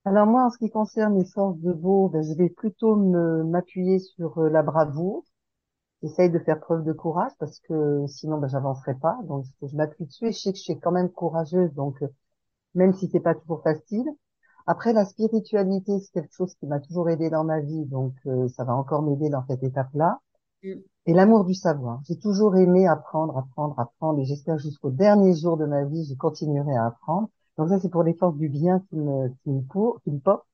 Alors 0.05 0.27
moi, 0.27 0.45
en 0.45 0.51
ce 0.51 0.59
qui 0.59 0.71
concerne 0.71 1.19
les 1.19 1.25
forces 1.25 1.59
de 1.61 1.73
Beau, 1.73 2.09
ben, 2.11 2.23
je 2.23 2.35
vais 2.35 2.51
plutôt 2.51 2.97
me 2.97 3.45
m'appuyer 3.45 3.99
sur 3.99 4.39
euh, 4.39 4.49
la 4.51 4.63
bravoure. 4.63 5.25
J'essaye 6.03 6.31
de 6.31 6.39
faire 6.41 6.61
preuve 6.61 6.85
de 6.85 6.93
courage 6.93 7.33
parce 7.41 7.61
que 7.61 8.07
sinon, 8.09 8.39
ben, 8.39 8.49
j'avancerai 8.49 8.95
pas. 8.97 9.19
Donc, 9.25 9.45
je, 9.63 9.69
je 9.69 9.77
m'appuie 9.77 10.07
dessus 10.07 10.29
et 10.29 10.33
je 10.33 10.39
sais 10.39 10.53
que 10.53 10.59
je 10.59 10.63
suis 10.65 10.81
quand 10.81 10.93
même 10.93 11.11
courageuse. 11.11 11.73
Donc, 11.75 12.03
euh, 12.03 12.09
même 12.75 12.95
si 12.95 13.09
c'est 13.11 13.21
pas 13.21 13.35
toujours 13.37 13.63
facile. 13.63 14.07
Après, 14.67 14.93
la 14.95 15.05
spiritualité, 15.07 15.99
c'est 16.01 16.13
quelque 16.13 16.35
chose 16.35 16.55
qui 16.57 16.67
m'a 16.67 16.81
toujours 16.81 17.11
aidé 17.11 17.31
dans 17.31 17.45
ma 17.45 17.61
vie. 17.61 17.87
Donc, 17.87 18.15
euh, 18.27 18.49
ça 18.49 18.65
va 18.65 18.75
encore 18.75 19.03
m'aider 19.03 19.31
dans 19.31 19.45
cette 19.49 19.63
étape-là. 19.65 20.21
Et 20.63 21.15
l'amour 21.15 21.45
du 21.45 21.55
savoir. 21.55 22.01
J'ai 22.07 22.19
toujours 22.19 22.57
aimé 22.57 22.87
apprendre, 22.87 23.37
apprendre, 23.37 23.79
apprendre. 23.79 24.21
Et 24.21 24.25
j'espère 24.25 24.59
jusqu'au 24.59 24.91
dernier 24.91 25.35
jour 25.35 25.57
de 25.57 25.67
ma 25.67 25.85
vie, 25.85 26.07
je 26.09 26.15
continuerai 26.15 26.77
à 26.77 26.87
apprendre. 26.87 27.29
Donc 27.59 27.69
ça, 27.69 27.79
c'est 27.81 27.89
pour 27.89 28.03
les 28.03 28.15
forces 28.15 28.37
du 28.37 28.49
bien 28.49 28.81
qui 28.89 28.97
me, 28.97 29.29
qui 29.43 29.51
me, 29.51 29.63
pour, 29.63 30.01
qui 30.03 30.11
me 30.11 30.19
portent. 30.19 30.47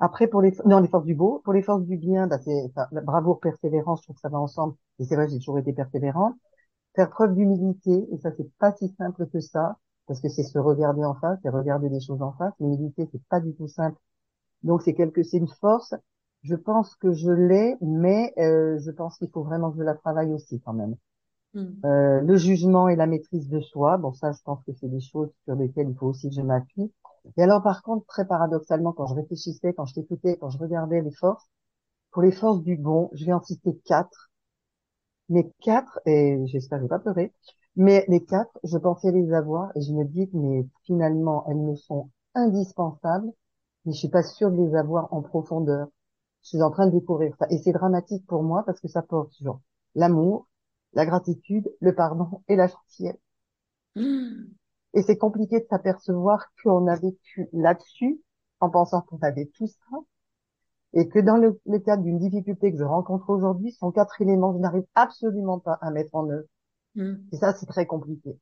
Après, 0.00 0.28
pour 0.28 0.42
les, 0.42 0.54
non, 0.66 0.80
les 0.80 0.88
forces 0.88 1.06
du 1.06 1.14
beau. 1.14 1.40
Pour 1.44 1.52
les 1.52 1.62
forces 1.62 1.84
du 1.84 1.96
bien, 1.96 2.26
bah, 2.26 2.38
c'est, 2.40 2.72
bravoure, 3.04 3.40
persévérance, 3.40 4.00
je 4.00 4.04
trouve 4.04 4.16
que 4.16 4.22
ça 4.22 4.28
va 4.28 4.38
ensemble. 4.40 4.74
Et 4.98 5.04
c'est 5.04 5.16
vrai, 5.16 5.28
j'ai 5.28 5.38
toujours 5.38 5.58
été 5.58 5.72
persévérante. 5.72 6.34
Faire 6.96 7.10
preuve 7.10 7.34
d'humilité. 7.34 8.08
Et 8.12 8.18
ça, 8.18 8.30
c'est 8.36 8.50
pas 8.58 8.72
si 8.74 8.88
simple 8.98 9.26
que 9.28 9.40
ça. 9.40 9.78
Parce 10.06 10.20
que 10.20 10.28
c'est 10.28 10.42
se 10.44 10.58
regarder 10.58 11.04
en 11.04 11.14
face, 11.14 11.38
c'est 11.42 11.50
regarder 11.50 11.88
les 11.88 12.00
choses 12.00 12.22
en 12.22 12.32
face. 12.32 12.54
L'humilité, 12.60 13.08
c'est 13.12 13.22
pas 13.28 13.40
du 13.40 13.54
tout 13.54 13.68
simple. 13.68 13.98
Donc, 14.62 14.82
c'est 14.82 14.94
quelque, 14.94 15.22
c'est 15.22 15.38
une 15.38 15.48
force. 15.48 15.94
Je 16.42 16.54
pense 16.54 16.94
que 16.96 17.12
je 17.12 17.30
l'ai, 17.30 17.76
mais 17.80 18.32
euh, 18.38 18.78
je 18.78 18.90
pense 18.90 19.18
qu'il 19.18 19.28
faut 19.30 19.42
vraiment 19.42 19.70
que 19.70 19.78
je 19.78 19.82
la 19.82 19.94
travaille 19.94 20.32
aussi 20.32 20.60
quand 20.60 20.72
même. 20.72 20.96
Mm. 21.54 21.66
Euh, 21.84 22.20
le 22.20 22.36
jugement 22.36 22.88
et 22.88 22.96
la 22.96 23.06
maîtrise 23.06 23.48
de 23.48 23.60
soi, 23.60 23.96
bon 23.98 24.12
ça 24.12 24.32
je 24.32 24.42
pense 24.44 24.62
que 24.64 24.72
c'est 24.74 24.88
des 24.88 25.00
choses 25.00 25.30
sur 25.44 25.54
lesquelles 25.54 25.88
il 25.90 25.96
faut 25.96 26.08
aussi 26.08 26.28
que 26.28 26.34
je 26.34 26.42
m'appuie. 26.42 26.92
Et 27.36 27.42
alors 27.42 27.62
par 27.62 27.82
contre, 27.82 28.06
très 28.06 28.26
paradoxalement, 28.26 28.92
quand 28.92 29.06
je 29.06 29.14
réfléchissais, 29.14 29.72
quand 29.74 29.86
je 29.86 29.94
t'écoutais, 29.94 30.36
quand 30.36 30.50
je 30.50 30.58
regardais 30.58 31.02
les 31.02 31.10
forces, 31.12 31.46
pour 32.12 32.22
les 32.22 32.32
forces 32.32 32.62
du 32.62 32.76
bon, 32.76 33.10
je 33.14 33.24
vais 33.24 33.32
en 33.32 33.42
citer 33.42 33.76
quatre. 33.84 34.30
Mais 35.30 35.50
quatre, 35.60 36.00
et 36.06 36.38
j'espère 36.46 36.78
que 36.78 36.84
je 36.84 36.84
vais 36.86 36.88
pas 36.88 36.98
pleurer, 36.98 37.32
mais 37.76 38.04
les 38.08 38.24
quatre, 38.24 38.58
je 38.64 38.78
pensais 38.78 39.12
les 39.12 39.32
avoir 39.32 39.70
et 39.76 39.82
je 39.82 39.92
me 39.92 40.04
dis 40.04 40.28
que 40.28 40.36
mais 40.36 40.66
finalement 40.84 41.44
elles 41.48 41.56
me 41.58 41.76
sont 41.76 42.10
indispensables, 42.34 43.30
mais 43.84 43.92
je 43.92 43.98
suis 43.98 44.08
pas 44.08 44.22
sûre 44.22 44.50
de 44.50 44.56
les 44.56 44.74
avoir 44.76 45.12
en 45.12 45.22
profondeur. 45.22 45.88
Je 46.42 46.48
suis 46.48 46.62
en 46.62 46.70
train 46.70 46.86
de 46.86 46.92
découvrir 46.98 47.34
ça. 47.38 47.46
Et 47.50 47.58
c'est 47.58 47.72
dramatique 47.72 48.26
pour 48.26 48.42
moi 48.42 48.64
parce 48.66 48.80
que 48.80 48.88
ça 48.88 49.02
porte 49.02 49.32
sur 49.32 49.60
l'amour, 49.94 50.48
la 50.94 51.06
gratitude, 51.06 51.72
le 51.80 51.94
pardon 51.94 52.42
et 52.48 52.56
la 52.56 52.66
gentillesse. 52.68 53.18
Mm. 53.96 54.46
Et 54.94 55.02
c'est 55.02 55.18
compliqué 55.18 55.60
de 55.60 55.66
s'apercevoir 55.70 56.46
qu'on 56.62 56.86
a 56.88 56.96
vécu 56.96 57.48
là-dessus 57.52 58.20
en 58.60 58.70
pensant 58.70 59.02
qu'on 59.02 59.18
avait 59.22 59.46
tout 59.46 59.66
ça 59.68 59.98
et 60.94 61.08
que 61.08 61.18
dans 61.18 61.36
le, 61.36 61.60
le 61.66 61.78
cadre 61.78 62.02
d'une 62.02 62.18
difficulté 62.18 62.72
que 62.72 62.78
je 62.78 62.84
rencontre 62.84 63.28
aujourd'hui, 63.30 63.72
sont 63.72 63.92
quatre 63.92 64.20
éléments 64.22 64.52
que 64.52 64.58
je 64.58 64.62
n'arrive 64.62 64.86
absolument 64.94 65.58
pas 65.58 65.74
à 65.80 65.90
mettre 65.90 66.14
en 66.14 66.28
œuvre. 66.30 66.46
Mm. 66.96 67.14
Et 67.32 67.36
ça, 67.36 67.54
c'est 67.54 67.66
très 67.66 67.86
compliqué. 67.86 68.38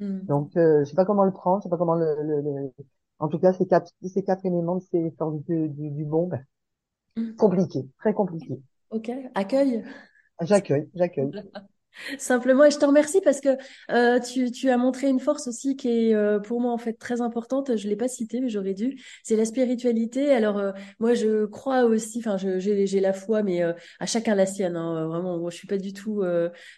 Mm. 0.00 0.20
Donc, 0.22 0.56
euh, 0.56 0.80
je 0.84 0.90
sais 0.90 0.96
pas 0.96 1.06
comment 1.06 1.24
le 1.24 1.32
prendre, 1.32 1.60
je 1.62 1.64
sais 1.64 1.70
pas 1.70 1.78
comment 1.78 1.96
le, 1.96 2.16
le, 2.22 2.42
le- 2.42 2.74
en 3.20 3.28
tout 3.28 3.38
cas, 3.40 3.52
ces 3.54 3.66
quatre, 3.66 3.92
ces 4.04 4.24
quatre 4.24 4.46
éléments, 4.46 4.80
c'est 4.90 5.14
du, 5.48 5.68
du, 5.70 5.90
du 5.90 6.04
bon, 6.04 6.28
ben. 6.28 6.44
Compliqué, 7.36 7.84
très 7.98 8.12
compliqué. 8.14 8.58
Ok, 8.90 9.10
accueil. 9.34 9.84
J'accueille, 10.40 10.88
j'accueille. 10.94 11.30
Simplement, 12.18 12.64
et 12.64 12.72
je 12.72 12.78
te 12.78 12.84
remercie 12.84 13.20
parce 13.20 13.40
que 13.40 13.50
euh, 13.92 14.18
tu, 14.18 14.50
tu 14.50 14.68
as 14.68 14.76
montré 14.76 15.08
une 15.08 15.20
force 15.20 15.46
aussi 15.46 15.76
qui 15.76 15.88
est 16.08 16.14
euh, 16.14 16.40
pour 16.40 16.60
moi 16.60 16.72
en 16.72 16.78
fait 16.78 16.94
très 16.94 17.20
importante. 17.20 17.76
Je 17.76 17.86
l'ai 17.88 17.94
pas 17.94 18.08
citée, 18.08 18.40
mais 18.40 18.48
j'aurais 18.48 18.74
dû. 18.74 19.00
C'est 19.22 19.36
la 19.36 19.44
spiritualité. 19.44 20.32
Alors 20.32 20.58
euh, 20.58 20.72
moi, 20.98 21.14
je 21.14 21.46
crois 21.46 21.84
aussi. 21.84 22.18
Enfin, 22.18 22.36
je- 22.36 22.58
j'ai 22.58 23.00
la 23.00 23.12
foi, 23.12 23.44
mais 23.44 23.62
à 23.62 24.06
chacun 24.06 24.34
la 24.34 24.44
sienne. 24.46 24.74
hein. 24.76 25.06
Vraiment, 25.06 25.38
moi, 25.38 25.50
je 25.50 25.56
suis 25.56 25.68
pas 25.68 25.78
du 25.78 25.92
tout 25.92 26.22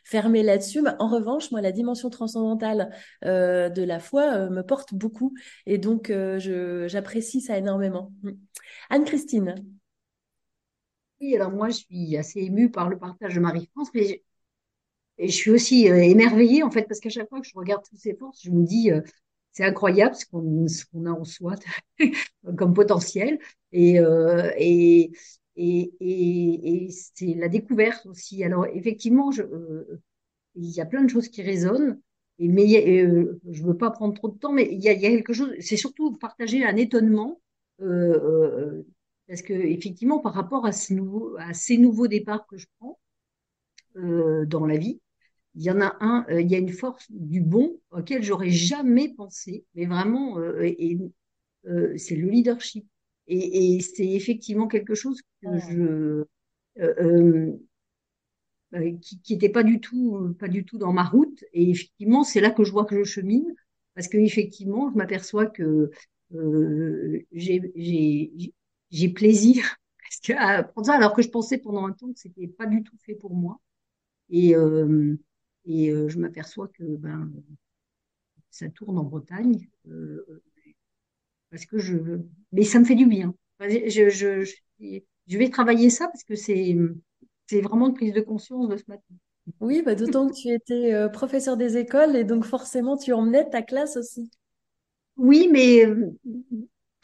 fermée 0.05 0.43
là-dessus. 0.43 0.83
Mais 0.83 0.91
en 0.99 1.09
revanche, 1.09 1.51
moi, 1.51 1.63
la 1.63 1.73
dimension 1.73 2.11
transcendantale 2.11 2.91
de 3.25 3.83
la 3.83 3.99
foi 4.01 4.51
me 4.51 4.63
porte 4.63 4.93
beaucoup, 4.95 5.33
et 5.65 5.79
donc 5.79 6.13
j'apprécie 6.89 7.41
ça 7.41 7.57
énormément. 7.57 8.13
Mm. 8.23 8.31
Anne-Christine. 8.91 9.55
Oui, 11.21 11.35
alors 11.37 11.51
moi, 11.51 11.69
je 11.71 11.77
suis 11.77 12.17
assez 12.17 12.41
émue 12.41 12.71
par 12.71 12.89
le 12.89 12.99
partage 12.99 13.35
de 13.35 13.41
Marie-France, 13.41 13.91
mais 13.95 14.05
je, 14.07 14.15
et 15.19 15.29
je 15.29 15.33
suis 15.33 15.51
aussi 15.51 15.91
euh, 15.91 15.97
émerveillée, 16.03 16.63
en 16.63 16.71
fait, 16.71 16.85
parce 16.85 17.01
qu'à 17.01 17.09
chaque 17.11 17.29
fois 17.29 17.41
que 17.41 17.47
je 17.47 17.53
regarde 17.57 17.83
toutes 17.89 17.99
ces 17.99 18.15
forces, 18.17 18.43
je 18.43 18.51
me 18.51 18.65
dis, 18.65 18.91
euh, 18.91 19.01
c'est 19.53 19.65
incroyable 19.65 20.15
ce 20.15 20.27
qu'on 20.27 20.69
ce 20.69 20.85
qu'on 20.87 21.07
a 21.07 21.11
en 21.11 21.25
soi 21.25 21.55
comme 22.59 22.75
potentiel. 22.75 23.39
Et, 23.73 24.01
euh, 24.01 24.51
et, 24.59 25.13
et, 25.57 25.93
et, 26.01 26.87
et 26.87 26.91
c'est 26.91 27.35
la 27.35 27.49
découverte 27.49 28.07
aussi. 28.07 28.45
Alors, 28.45 28.67
effectivement, 28.67 29.31
je, 29.33 29.43
euh, 29.43 30.01
il 30.57 30.71
y 30.71 30.81
a 30.81 30.87
plein 30.87 31.05
de 31.05 31.11
choses 31.11 31.29
qui 31.29 31.43
résonnent. 31.43 32.01
Et, 32.39 32.49
mais 32.49 32.77
a- 32.77 32.89
euh, 33.05 33.41
je 33.51 33.63
veux 33.65 33.77
pas 33.77 33.91
prendre 33.91 34.15
trop 34.15 34.29
de 34.31 34.39
temps, 34.39 34.53
mais 34.53 34.69
il 34.73 34.83
y 34.83 34.89
a, 34.89 34.93
il 34.93 35.01
y 35.03 35.07
a 35.07 35.11
quelque 35.11 35.33
chose, 35.35 35.55
c'est 35.61 35.77
surtout 35.77 36.13
partager 36.19 36.65
un 36.65 36.77
étonnement. 36.77 37.41
Euh, 37.83 37.87
euh, 37.87 38.87
parce 39.29 39.43
que 39.43 39.53
effectivement, 39.53 40.21
par 40.21 40.35
rapport 40.35 40.67
à, 40.67 40.73
ce 40.73 40.95
nouveau, 40.95 41.37
à 41.39 41.55
ces 41.55 41.79
nouveaux 41.79 42.09
départs 42.09 42.47
que 42.47 42.57
je 42.57 42.67
prends 42.79 42.99
euh, 43.97 44.45
dans 44.47 44.67
la 44.67 44.77
vie, 44.77 45.01
il 45.55 45.63
y 45.63 45.71
en 45.71 45.81
a 45.81 45.97
un, 46.01 46.27
euh, 46.31 46.41
il 46.41 46.51
y 46.51 46.55
a 46.55 46.59
une 46.59 46.73
force 46.73 47.07
du 47.11 47.41
bon 47.41 47.81
auquel 47.91 48.23
j'aurais 48.23 48.51
jamais 48.51 49.15
pensé, 49.15 49.65
mais 49.75 49.87
vraiment, 49.87 50.39
euh, 50.39 50.63
et, 50.65 50.99
euh, 51.67 51.97
c'est 51.97 52.17
le 52.17 52.29
leadership. 52.29 52.87
Et, 53.29 53.77
et 53.77 53.81
c'est 53.81 54.07
effectivement 54.07 54.69
quelque 54.69 54.95
chose 54.95 55.21
que 55.43 55.59
je 55.59 56.25
euh, 56.79 57.57
qui 59.01 59.21
qui 59.21 59.35
était 59.35 59.49
pas 59.49 59.63
du 59.63 59.81
tout 59.81 60.35
pas 60.39 60.49
du 60.49 60.65
tout 60.65 60.79
dans 60.79 60.93
ma 60.93 61.05
route. 61.05 61.45
Et 61.53 61.71
effectivement, 61.71 62.25
c'est 62.25 62.41
là 62.41 62.51
que 62.51 62.65
je 62.65 62.73
vois 62.73 62.85
que 62.85 62.99
je 62.99 63.05
chemine, 63.05 63.55
parce 63.95 64.09
que 64.09 64.19
effectivement, 64.19 64.91
je 64.91 64.97
m'aperçois 64.97 65.47
que 65.47 65.91
euh, 66.35 67.21
j'ai 67.33 68.53
j'ai 68.91 69.09
plaisir 69.09 69.65
parce 70.03 70.21
que 70.21 70.33
à 70.35 70.63
prendre 70.65 70.87
ça, 70.87 70.95
alors 70.97 71.15
que 71.15 71.23
je 71.23 71.29
pensais 71.31 71.59
pendant 71.59 71.87
un 71.87 71.93
temps 71.93 72.13
que 72.13 72.19
c'était 72.19 72.49
pas 72.49 72.67
du 72.67 72.83
tout 72.83 72.97
fait 73.05 73.15
pour 73.15 73.35
moi. 73.35 73.61
Et, 74.31 74.57
euh, 74.57 75.17
et 75.67 75.91
euh, 75.91 76.09
je 76.09 76.19
m'aperçois 76.19 76.69
que 76.69 76.85
ben, 76.97 77.31
ça 78.51 78.69
tourne 78.71 78.99
en 78.99 79.05
Bretagne. 79.05 79.69
euh, 79.89 80.43
parce 81.51 81.67
que 81.67 81.79
je, 81.79 81.95
mais 82.53 82.65
ça 82.65 82.79
me 82.79 82.85
fait 82.85 82.95
du 82.95 83.07
bien. 83.07 83.35
Je, 83.61 83.89
je, 83.89 84.45
je, 84.45 85.01
je 85.27 85.39
vais 85.39 85.51
travailler 85.51 85.91
ça 85.91 86.07
parce 86.09 86.25
que 86.25 86.35
c'est, 86.35 86.77
c'est 87.47 87.61
vraiment 87.61 87.89
une 87.89 87.95
prise 87.95 88.13
de 88.13 88.21
conscience 88.21 88.69
de 88.69 88.77
ce 88.77 88.85
matin. 88.89 89.15
Oui, 89.61 89.83
bah, 89.83 89.95
d'autant 89.95 90.29
que 90.29 90.35
tu 90.35 90.49
étais 90.49 90.95
euh, 90.95 91.09
professeur 91.11 91.57
des 91.59 91.77
écoles 91.77 92.17
et 92.17 92.25
donc 92.25 92.45
forcément 92.47 92.97
tu 92.97 93.13
emmenais 93.13 93.49
ta 93.51 93.61
classe 93.63 93.97
aussi. 93.99 94.31
Oui, 95.17 95.49
mais 95.53 95.85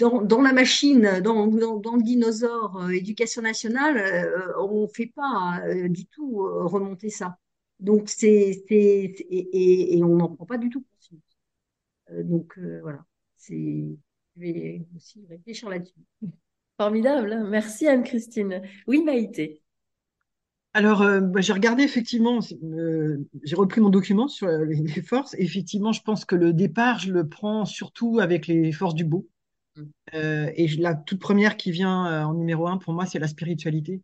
dans, 0.02 0.22
dans 0.22 0.42
la 0.42 0.52
machine, 0.52 1.20
dans, 1.22 1.46
dans, 1.46 1.76
dans 1.78 1.96
le 1.96 2.02
dinosaure 2.02 2.76
euh, 2.82 2.90
éducation 2.90 3.42
nationale, 3.42 3.96
euh, 3.98 4.52
on 4.60 4.82
ne 4.82 4.86
fait 4.88 5.06
pas 5.14 5.60
euh, 5.66 5.88
du 5.88 6.06
tout 6.06 6.42
euh, 6.42 6.64
remonter 6.66 7.10
ça. 7.10 7.38
Donc, 7.80 8.08
c'est, 8.08 8.64
et, 8.70 9.04
et, 9.30 9.98
et 9.98 10.04
on 10.04 10.16
n'en 10.16 10.28
prend 10.34 10.46
pas 10.46 10.58
du 10.58 10.70
tout 10.70 10.84
conscience. 10.92 11.20
Euh, 12.10 12.22
donc, 12.22 12.58
euh, 12.58 12.80
voilà. 12.82 13.04
C'est, 13.36 13.54
je 14.36 14.40
vais 14.40 14.82
aussi 14.96 15.24
réfléchir 15.28 15.68
là-dessus. 15.68 15.94
Formidable. 16.78 17.46
Merci 17.48 17.86
Anne-Christine. 17.88 18.62
Oui, 18.86 19.02
Maïté. 19.02 19.62
Alors, 20.74 21.02
euh, 21.02 21.20
bah, 21.20 21.40
j'ai 21.40 21.52
regardé 21.52 21.82
effectivement, 21.82 22.40
euh, 22.64 23.18
j'ai 23.42 23.56
repris 23.56 23.80
mon 23.80 23.90
document 23.90 24.28
sur 24.28 24.48
les, 24.48 24.76
les 24.76 25.02
forces. 25.02 25.34
Effectivement, 25.38 25.92
je 25.92 26.02
pense 26.02 26.24
que 26.24 26.34
le 26.36 26.52
départ, 26.52 26.98
je 26.98 27.12
le 27.12 27.28
prends 27.28 27.64
surtout 27.66 28.18
avec 28.20 28.46
les 28.46 28.72
forces 28.72 28.94
du 28.94 29.04
beau. 29.04 29.28
Euh, 30.14 30.50
et 30.56 30.68
la 30.76 30.94
toute 30.94 31.20
première 31.20 31.56
qui 31.56 31.70
vient 31.70 32.06
euh, 32.06 32.24
en 32.24 32.34
numéro 32.34 32.66
un 32.68 32.78
pour 32.78 32.92
moi, 32.92 33.06
c'est 33.06 33.18
la 33.18 33.28
spiritualité. 33.28 34.02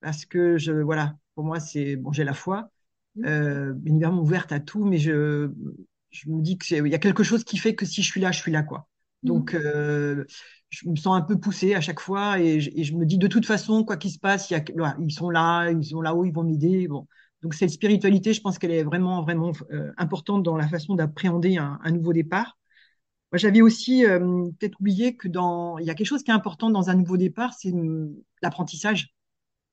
Parce 0.00 0.26
que 0.26 0.58
je, 0.58 0.72
voilà, 0.72 1.16
pour 1.34 1.44
moi, 1.44 1.60
c'est 1.60 1.96
bon, 1.96 2.12
j'ai 2.12 2.24
la 2.24 2.34
foi, 2.34 2.70
Mm. 3.16 3.24
euh, 3.26 3.74
évidemment 3.86 4.22
ouverte 4.22 4.52
à 4.52 4.60
tout, 4.60 4.84
mais 4.84 4.98
je, 4.98 5.50
je 6.10 6.28
me 6.30 6.42
dis 6.42 6.58
que 6.58 6.66
c'est- 6.66 6.78
il 6.78 6.88
y 6.88 6.94
a 6.94 6.98
quelque 6.98 7.24
chose 7.24 7.44
qui 7.44 7.58
fait 7.58 7.74
que 7.74 7.86
si 7.86 8.02
je 8.02 8.08
suis 8.10 8.20
là, 8.20 8.32
je 8.32 8.38
suis 8.40 8.52
là, 8.52 8.62
quoi. 8.62 8.88
Donc, 9.24 9.54
euh, 9.54 10.24
je 10.70 10.88
me 10.88 10.96
sens 10.96 11.16
un 11.16 11.22
peu 11.22 11.38
poussée 11.38 11.74
à 11.74 11.80
chaque 11.80 12.00
fois 12.00 12.40
et 12.40 12.60
je, 12.60 12.70
et 12.74 12.84
je 12.84 12.94
me 12.96 13.04
dis 13.06 13.18
de 13.18 13.26
toute 13.28 13.46
façon, 13.46 13.84
quoi 13.84 13.96
qu'il 13.96 14.10
se 14.12 14.18
passe, 14.20 14.50
il 14.50 14.54
y 14.54 14.56
a, 14.56 14.64
voilà, 14.76 14.96
ils 15.00 15.12
sont 15.12 15.30
là, 15.30 15.70
ils 15.70 15.84
sont 15.84 16.00
là-haut, 16.02 16.24
ils 16.24 16.32
vont 16.32 16.44
m'aider. 16.44 16.88
Bon. 16.88 17.06
Donc, 17.42 17.54
cette 17.54 17.70
spiritualité, 17.70 18.32
je 18.34 18.40
pense 18.40 18.58
qu'elle 18.58 18.70
est 18.72 18.84
vraiment, 18.84 19.22
vraiment 19.22 19.52
euh, 19.72 19.92
importante 19.98 20.42
dans 20.44 20.56
la 20.56 20.68
façon 20.68 20.94
d'appréhender 20.94 21.56
un, 21.58 21.78
un 21.82 21.90
nouveau 21.92 22.12
départ. 22.12 22.58
Moi, 23.32 23.38
j'avais 23.38 23.62
aussi 23.62 24.04
euh, 24.06 24.18
peut-être 24.58 24.80
oublié 24.80 25.16
que 25.16 25.28
dans, 25.28 25.78
il 25.78 25.86
y 25.86 25.90
a 25.90 25.94
quelque 25.94 26.06
chose 26.08 26.22
qui 26.24 26.30
est 26.30 26.34
important 26.34 26.70
dans 26.70 26.90
un 26.90 26.94
nouveau 26.94 27.16
départ, 27.16 27.54
c'est 27.54 27.72
hum, 27.72 28.14
l'apprentissage. 28.42 29.14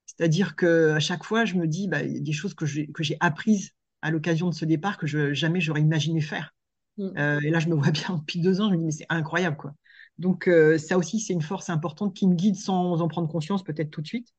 C'est-à-dire 0.05 0.55
que 0.55 0.91
à 0.91 0.99
chaque 0.99 1.23
fois, 1.23 1.45
je 1.45 1.55
me 1.55 1.67
dis, 1.67 1.87
bah, 1.87 2.03
il 2.03 2.13
y 2.13 2.17
a 2.17 2.21
des 2.21 2.33
choses 2.33 2.53
que 2.53 2.65
j'ai 2.65 2.87
que 2.91 3.03
j'ai 3.03 3.17
apprises 3.19 3.71
à 4.01 4.11
l'occasion 4.11 4.49
de 4.49 4.55
ce 4.55 4.65
départ 4.65 4.97
que 4.97 5.07
je, 5.07 5.33
jamais 5.33 5.61
j'aurais 5.61 5.81
imaginé 5.81 6.21
faire. 6.21 6.53
Mm. 6.97 7.09
Euh, 7.17 7.39
et 7.41 7.49
là, 7.51 7.59
je 7.59 7.69
me 7.69 7.75
vois 7.75 7.91
bien 7.91 8.17
depuis 8.17 8.39
deux 8.41 8.61
ans, 8.61 8.69
je 8.69 8.75
me 8.75 8.79
dis, 8.79 8.85
mais 8.85 8.91
c'est 8.91 9.05
incroyable, 9.09 9.57
quoi. 9.57 9.73
Donc, 10.19 10.47
euh, 10.47 10.77
ça 10.79 10.97
aussi, 10.97 11.19
c'est 11.19 11.33
une 11.33 11.41
force 11.41 11.69
importante 11.69 12.15
qui 12.15 12.27
me 12.27 12.35
guide 12.35 12.55
sans 12.55 13.01
en 13.01 13.07
prendre 13.07 13.29
conscience, 13.29 13.63
peut-être 13.63 13.91
tout 13.91 14.01
de 14.01 14.07
suite. 14.07 14.29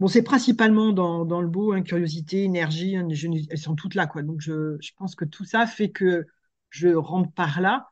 Bon, 0.00 0.08
c'est 0.08 0.22
principalement 0.22 0.92
dans, 0.92 1.24
dans 1.24 1.40
le 1.40 1.48
beau, 1.48 1.72
hein, 1.72 1.82
curiosité, 1.82 2.44
énergie, 2.44 2.96
hein, 2.96 3.06
je- 3.10 3.28
elles 3.50 3.58
sont 3.58 3.74
toutes 3.76 3.94
là, 3.94 4.06
quoi. 4.06 4.22
Donc, 4.22 4.40
je, 4.40 4.76
je 4.80 4.90
pense 4.96 5.14
que 5.14 5.24
tout 5.24 5.44
ça 5.44 5.66
fait 5.66 5.90
que 5.90 6.26
je 6.70 6.88
rentre 6.88 7.32
par 7.32 7.60
là. 7.62 7.88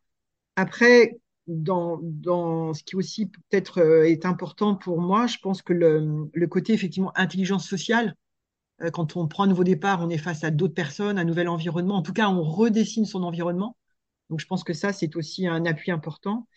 Après, 0.57 1.19
dans, 1.47 1.99
dans 2.03 2.73
ce 2.75 2.83
qui 2.85 2.97
aussi 2.97 3.27
peut-être 3.27 3.79
euh, 3.81 4.09
est 4.09 4.25
important 4.27 4.75
pour 4.77 5.01
moi, 5.01 5.27
je 5.27 5.39
pense 5.43 5.63
que 5.63 5.73
le, 5.73 6.29
le 6.33 6.47
côté 6.49 6.73
effectivement 6.73 7.13
intelligence 7.17 7.69
sociale, 7.69 8.15
euh, 8.83 8.91
quand 8.91 9.17
on 9.17 9.29
prend 9.29 9.45
un 9.45 9.49
nouveau 9.49 9.65
départ, 9.65 10.03
on 10.03 10.11
est 10.11 10.19
face 10.19 10.45
à 10.45 10.51
d'autres 10.51 10.75
personnes, 10.75 11.19
un 11.19 11.25
nouvel 11.25 11.49
environnement. 11.49 11.97
En 11.97 12.03
tout 12.03 12.13
cas, 12.15 12.29
on 12.31 12.43
redessine 12.43 13.07
son 13.07 13.23
environnement. 13.25 13.77
Donc, 14.31 14.41
je 14.41 14.47
pense 14.47 14.65
que 14.65 14.75
ça, 14.75 14.93
c'est 14.93 15.17
aussi 15.17 15.47
un 15.49 15.67
appui 15.67 15.91
important. 15.93 16.49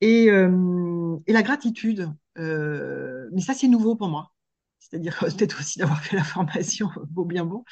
Et, 0.00 0.30
euh, 0.30 1.16
et 1.26 1.32
la 1.32 1.42
gratitude, 1.42 2.10
euh, 2.38 3.28
mais 3.32 3.40
ça, 3.40 3.54
c'est 3.54 3.68
nouveau 3.68 3.96
pour 3.96 4.08
moi. 4.08 4.32
C'est-à-dire 4.78 5.18
peut-être 5.20 5.60
aussi 5.60 5.78
d'avoir 5.78 6.02
fait 6.02 6.16
la 6.16 6.24
formation 6.24 6.88
beau 7.10 7.24
bien 7.24 7.44
beau, 7.44 7.64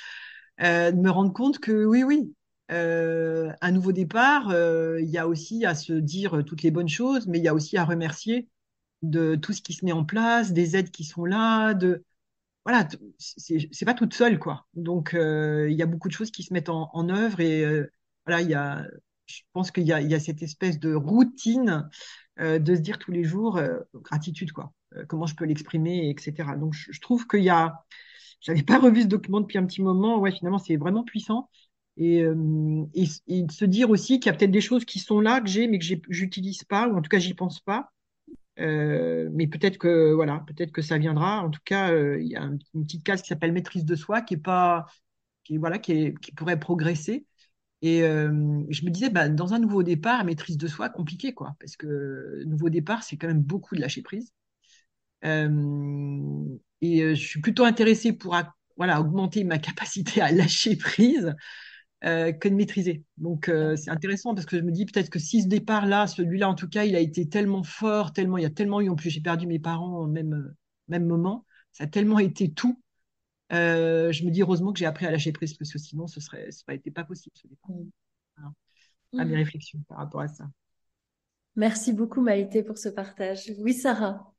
euh, 0.62 0.92
de 0.92 0.98
me 0.98 1.10
rendre 1.10 1.32
compte 1.32 1.58
que 1.58 1.84
oui, 1.86 2.04
oui, 2.04 2.34
un 2.68 3.70
nouveau 3.72 3.92
départ, 3.92 4.50
euh, 4.50 5.00
il 5.00 5.10
y 5.10 5.18
a 5.18 5.28
aussi 5.28 5.66
à 5.66 5.74
se 5.74 5.92
dire 5.92 6.42
toutes 6.44 6.62
les 6.62 6.70
bonnes 6.70 6.88
choses, 6.88 7.26
mais 7.26 7.38
il 7.38 7.44
y 7.44 7.48
a 7.48 7.54
aussi 7.54 7.76
à 7.76 7.84
remercier 7.84 8.48
de 9.02 9.34
tout 9.34 9.52
ce 9.52 9.62
qui 9.62 9.72
se 9.74 9.84
met 9.84 9.92
en 9.92 10.04
place, 10.04 10.52
des 10.52 10.76
aides 10.76 10.90
qui 10.90 11.04
sont 11.04 11.24
là, 11.24 11.74
de 11.74 12.04
voilà, 12.64 12.88
c'est 13.18 13.84
pas 13.84 13.94
toute 13.94 14.14
seule 14.14 14.38
quoi. 14.38 14.66
Donc 14.74 15.14
euh, 15.14 15.68
il 15.70 15.76
y 15.76 15.82
a 15.82 15.86
beaucoup 15.86 16.08
de 16.08 16.12
choses 16.14 16.30
qui 16.30 16.44
se 16.44 16.52
mettent 16.52 16.68
en, 16.68 17.08
œuvre 17.08 17.40
et 17.40 17.64
euh, 17.64 17.92
voilà, 18.24 18.40
il 18.40 18.48
y 18.48 18.54
a, 18.54 18.86
je 19.26 19.40
pense 19.52 19.70
qu'il 19.70 19.84
y 19.84 19.92
a, 19.92 20.20
cette 20.20 20.42
espèce 20.42 20.78
de 20.78 20.94
routine 20.94 21.88
euh, 22.40 22.58
de 22.58 22.74
se 22.74 22.80
dire 22.80 22.98
tous 22.98 23.12
les 23.12 23.24
jours 23.24 23.56
euh, 23.58 23.80
gratitude 23.94 24.52
quoi. 24.52 24.72
Euh, 24.96 25.04
comment 25.06 25.26
je 25.26 25.34
peux 25.34 25.44
l'exprimer, 25.44 26.10
etc. 26.10 26.56
Donc 26.58 26.74
je, 26.74 26.92
je 26.92 27.00
trouve 27.00 27.26
qu'il 27.26 27.42
y 27.42 27.50
a, 27.50 27.84
j'avais 28.40 28.62
pas 28.62 28.78
revu 28.78 29.02
ce 29.02 29.06
document 29.06 29.40
depuis 29.40 29.58
un 29.58 29.66
petit 29.66 29.82
moment. 29.82 30.18
Ouais, 30.18 30.32
finalement 30.32 30.58
c'est 30.58 30.76
vraiment 30.76 31.04
puissant. 31.04 31.50
Et, 31.98 32.22
euh, 32.22 32.84
et, 32.94 33.04
et 33.28 33.44
se 33.50 33.64
dire 33.66 33.90
aussi 33.90 34.18
qu'il 34.20 34.30
y 34.32 34.34
a 34.34 34.38
peut-être 34.38 34.50
des 34.50 34.60
choses 34.62 34.84
qui 34.84 34.98
sont 34.98 35.20
là 35.20 35.40
que 35.40 35.48
j'ai 35.48 35.68
mais 35.68 35.78
que 35.78 35.84
j'utilise 36.08 36.64
pas 36.64 36.88
ou 36.88 36.96
en 36.96 37.02
tout 37.02 37.08
cas 37.10 37.18
j'y 37.18 37.34
pense 37.34 37.60
pas. 37.60 37.90
Euh, 38.60 39.28
mais 39.32 39.46
peut-être 39.46 39.78
que 39.78 40.12
voilà, 40.12 40.44
peut-être 40.46 40.72
que 40.72 40.82
ça 40.82 40.98
viendra. 40.98 41.42
En 41.42 41.50
tout 41.50 41.60
cas, 41.64 41.92
euh, 41.92 42.20
il 42.22 42.28
y 42.28 42.36
a 42.36 42.42
un- 42.42 42.58
une 42.74 42.84
petite 42.84 43.04
case 43.04 43.22
qui 43.22 43.28
s'appelle 43.28 43.52
maîtrise 43.52 43.84
de 43.84 43.96
soi 43.96 44.22
qui 44.22 44.34
est 44.34 44.36
pas, 44.38 44.86
qui 45.44 45.58
voilà, 45.58 45.78
qui 45.78 46.12
pourrait 46.36 46.60
progresser. 46.60 47.26
Et 47.82 48.00
je 48.02 48.84
me 48.86 48.90
disais, 48.90 49.10
bah, 49.10 49.28
dans 49.28 49.54
un 49.54 49.60
nouveau 49.60 49.82
départ, 49.84 50.24
maîtrise 50.24 50.58
de 50.58 50.68
soi, 50.68 50.88
compliqué 50.90 51.34
quoi, 51.34 51.56
parce 51.60 51.76
que 51.76 52.42
nouveau 52.46 52.70
départ, 52.70 53.02
c'est 53.04 53.16
quand 53.18 53.28
même 53.28 53.42
beaucoup 53.42 53.76
de 53.76 53.80
lâcher 53.82 54.02
prise. 54.02 54.32
Et 56.80 57.14
je 57.14 57.14
suis 57.14 57.40
plutôt 57.40 57.64
intéressée 57.64 58.12
pour 58.12 58.36
voilà 58.76 59.00
augmenter 59.00 59.44
ma 59.44 59.58
capacité 59.58 60.20
à 60.20 60.32
lâcher 60.32 60.76
prise 60.76 61.34
euh, 62.04 62.32
que 62.32 62.48
de 62.48 62.54
maîtriser. 62.54 63.04
Donc 63.16 63.48
euh, 63.48 63.76
c'est 63.76 63.90
intéressant 63.90 64.34
parce 64.34 64.46
que 64.46 64.56
je 64.58 64.62
me 64.62 64.72
dis 64.72 64.86
peut-être 64.86 65.10
que 65.10 65.18
si 65.18 65.42
ce 65.42 65.48
départ-là, 65.48 66.06
celui-là 66.06 66.48
en 66.48 66.54
tout 66.54 66.68
cas, 66.68 66.84
il 66.84 66.96
a 66.96 67.00
été 67.00 67.28
tellement 67.28 67.62
fort, 67.62 68.12
tellement 68.12 68.38
il 68.38 68.42
y 68.42 68.46
a 68.46 68.50
tellement 68.50 68.80
eu 68.80 68.88
en 68.88 68.96
plus 68.96 69.10
j'ai 69.10 69.20
perdu 69.20 69.46
mes 69.46 69.58
parents 69.58 69.98
au 69.98 70.06
même 70.06 70.34
euh, 70.34 70.56
même 70.88 71.06
moment, 71.06 71.46
ça 71.72 71.84
a 71.84 71.86
tellement 71.86 72.18
été 72.18 72.52
tout. 72.52 72.80
Euh, 73.52 74.12
je 74.12 74.24
me 74.24 74.30
dis 74.30 74.42
heureusement 74.42 74.72
que 74.72 74.78
j'ai 74.78 74.86
appris 74.86 75.06
à 75.06 75.10
lâcher 75.10 75.32
prise 75.32 75.54
parce 75.54 75.72
que 75.72 75.78
sinon 75.78 76.06
ce 76.06 76.20
serait 76.20 76.50
ça 76.50 76.62
aurait 76.66 76.76
été 76.76 76.90
pas 76.90 77.04
possible 77.04 77.36
ce 77.36 77.46
départ. 77.46 77.70
Voilà. 78.36 78.52
À 79.18 79.24
mes 79.24 79.36
réflexions 79.36 79.80
par 79.88 79.98
rapport 79.98 80.22
à 80.22 80.28
ça. 80.28 80.44
Merci 81.54 81.92
beaucoup 81.92 82.22
Maïté 82.22 82.62
pour 82.62 82.78
ce 82.78 82.88
partage. 82.88 83.52
Oui, 83.58 83.74
Sarah. 83.74 84.32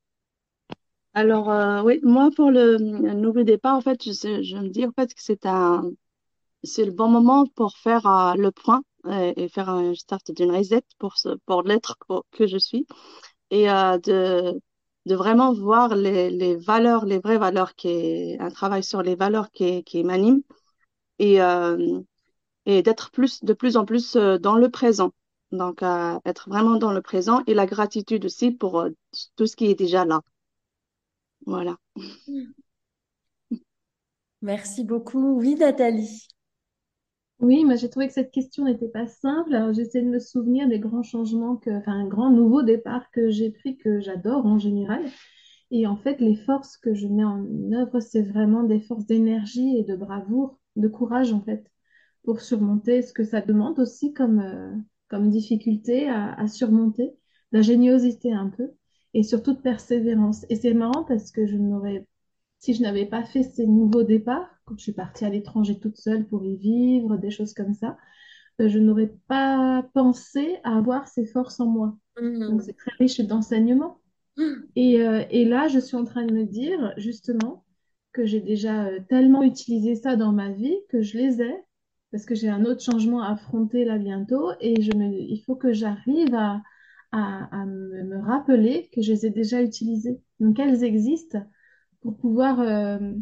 Alors, 1.13 1.51
euh, 1.51 1.83
oui, 1.83 1.99
moi, 2.01 2.31
pour 2.35 2.49
le, 2.49 2.77
le 2.77 3.13
nouveau 3.13 3.43
départ, 3.43 3.75
en 3.75 3.81
fait, 3.81 4.03
je, 4.03 4.41
je 4.41 4.57
me 4.57 4.69
dis, 4.69 4.83
en 4.85 4.91
fait, 4.91 5.13
que 5.13 5.21
c'est 5.21 5.45
un, 5.45 5.91
c'est 6.63 6.85
le 6.85 6.91
bon 6.91 7.09
moment 7.09 7.45
pour 7.55 7.77
faire 7.77 8.05
euh, 8.07 8.33
le 8.35 8.51
point 8.51 8.83
et, 9.09 9.43
et 9.43 9.49
faire 9.49 9.69
un 9.69 9.93
start 9.95 10.31
d'une 10.31 10.51
reset 10.55 10.83
pour, 10.99 11.15
pour 11.45 11.63
l'être 11.63 11.97
que 12.31 12.47
je 12.47 12.57
suis 12.57 12.87
et 13.51 13.69
euh, 13.69 13.97
de, 13.99 14.59
de 15.05 15.15
vraiment 15.15 15.53
voir 15.53 15.95
les, 15.95 16.29
les 16.29 16.55
valeurs, 16.57 17.05
les 17.05 17.19
vraies 17.19 17.37
valeurs, 17.37 17.75
qui 17.75 17.89
est, 17.89 18.39
un 18.39 18.49
travail 18.49 18.83
sur 18.83 19.01
les 19.03 19.15
valeurs 19.15 19.51
qui, 19.51 19.83
qui 19.83 20.03
m'animent 20.03 20.41
et, 21.19 21.41
euh, 21.41 22.01
et 22.65 22.83
d'être 22.83 23.11
plus, 23.11 23.43
de 23.43 23.53
plus 23.53 23.77
en 23.77 23.85
plus 23.85 24.15
euh, 24.15 24.37
dans 24.37 24.55
le 24.55 24.69
présent. 24.69 25.11
Donc, 25.51 25.83
euh, 25.83 26.19
être 26.25 26.49
vraiment 26.49 26.77
dans 26.77 26.91
le 26.93 27.01
présent 27.01 27.43
et 27.47 27.53
la 27.53 27.65
gratitude 27.65 28.25
aussi 28.25 28.51
pour 28.51 28.81
euh, 28.81 28.89
tout 29.35 29.47
ce 29.47 29.55
qui 29.55 29.67
est 29.67 29.75
déjà 29.75 30.05
là. 30.05 30.21
Voilà. 31.45 31.77
Merci 34.43 34.83
beaucoup. 34.83 35.39
Oui, 35.39 35.55
Nathalie. 35.55 36.27
Oui, 37.39 37.65
moi 37.65 37.75
j'ai 37.75 37.89
trouvé 37.89 38.07
que 38.07 38.13
cette 38.13 38.31
question 38.31 38.65
n'était 38.65 38.87
pas 38.87 39.05
simple. 39.07 39.53
Alors 39.53 39.73
j'essaie 39.73 40.01
de 40.01 40.07
me 40.07 40.19
souvenir 40.19 40.67
des 40.67 40.79
grands 40.79 41.03
changements 41.03 41.57
que, 41.57 41.69
enfin, 41.71 41.91
un 41.93 42.07
grand 42.07 42.29
nouveau 42.31 42.63
départ 42.63 43.11
que 43.11 43.29
j'ai 43.29 43.51
pris 43.51 43.77
que 43.77 43.99
j'adore 43.99 44.45
en 44.45 44.57
général. 44.59 45.03
Et 45.71 45.87
en 45.87 45.97
fait, 45.97 46.21
les 46.21 46.35
forces 46.35 46.77
que 46.77 46.93
je 46.95 47.07
mets 47.07 47.23
en 47.25 47.45
œuvre, 47.73 47.99
c'est 48.01 48.21
vraiment 48.23 48.63
des 48.63 48.79
forces 48.81 49.05
d'énergie 49.07 49.77
et 49.77 49.83
de 49.83 49.95
bravoure, 49.95 50.59
de 50.77 50.87
courage 50.87 51.33
en 51.33 51.41
fait, 51.41 51.65
pour 52.23 52.41
surmonter 52.41 53.01
ce 53.03 53.13
que 53.13 53.23
ça 53.25 53.41
demande 53.41 53.79
aussi 53.79 54.13
comme, 54.13 54.39
euh, 54.41 54.75
comme 55.09 55.29
difficulté 55.31 56.09
à, 56.09 56.33
à 56.35 56.47
surmonter, 56.47 57.13
d'ingéniosité 57.53 58.33
un 58.33 58.49
peu, 58.49 58.71
et 59.13 59.23
surtout 59.23 59.53
de 59.53 59.61
persévérance. 59.61 60.45
Et 60.49 60.55
c'est 60.57 60.73
marrant 60.75 61.03
parce 61.05 61.31
que 61.31 61.47
je 61.47 61.57
n'aurais 61.57 62.07
si 62.59 62.73
je 62.73 62.81
n'avais 62.81 63.05
pas 63.05 63.23
fait 63.25 63.43
ces 63.43 63.67
nouveaux 63.67 64.03
départs, 64.03 64.49
quand 64.65 64.77
je 64.77 64.83
suis 64.83 64.93
partie 64.93 65.25
à 65.25 65.29
l'étranger 65.29 65.79
toute 65.79 65.97
seule 65.97 66.27
pour 66.27 66.43
y 66.45 66.55
vivre, 66.57 67.17
des 67.17 67.31
choses 67.31 67.53
comme 67.53 67.73
ça, 67.73 67.97
euh, 68.61 68.69
je 68.69 68.79
n'aurais 68.79 69.13
pas 69.27 69.83
pensé 69.93 70.57
à 70.63 70.77
avoir 70.77 71.07
ces 71.07 71.25
forces 71.25 71.59
en 71.59 71.67
moi. 71.67 71.97
Donc 72.47 72.61
Mm. 72.61 72.63
c'est 72.63 72.75
très 72.77 72.91
riche 72.99 73.19
d'enseignements. 73.21 73.99
Mm. 74.37 74.73
Et, 74.75 75.01
euh, 75.01 75.23
et 75.29 75.45
là, 75.45 75.67
je 75.67 75.79
suis 75.79 75.95
en 75.97 76.03
train 76.05 76.25
de 76.25 76.33
me 76.33 76.45
dire, 76.45 76.93
justement, 76.97 77.65
que 78.11 78.25
j'ai 78.25 78.41
déjà 78.41 78.85
euh, 78.87 78.99
tellement 79.09 79.43
utilisé 79.43 79.95
ça 79.95 80.15
dans 80.15 80.31
ma 80.31 80.49
vie 80.51 80.75
que 80.89 81.01
je 81.01 81.17
les 81.17 81.41
ai 81.41 81.55
parce 82.11 82.25
que 82.25 82.35
j'ai 82.35 82.49
un 82.49 82.65
autre 82.65 82.81
changement 82.83 83.21
à 83.23 83.31
affronter 83.31 83.85
là 83.85 83.97
bientôt 83.97 84.51
et 84.61 84.81
je 84.81 84.91
me, 84.95 85.05
il 85.19 85.39
faut 85.45 85.55
que 85.55 85.73
j'arrive 85.73 86.33
à, 86.35 86.61
à, 87.11 87.45
à 87.61 87.65
me, 87.65 88.03
me 88.03 88.19
rappeler 88.19 88.89
que 88.93 89.01
je 89.01 89.11
les 89.13 89.25
ai 89.25 89.29
déjà 89.31 89.61
utilisées. 89.63 90.21
Donc 90.39 90.59
elles 90.59 90.83
existent 90.83 91.43
pour 92.01 92.17
pouvoir 92.17 92.59
euh, 92.59 93.13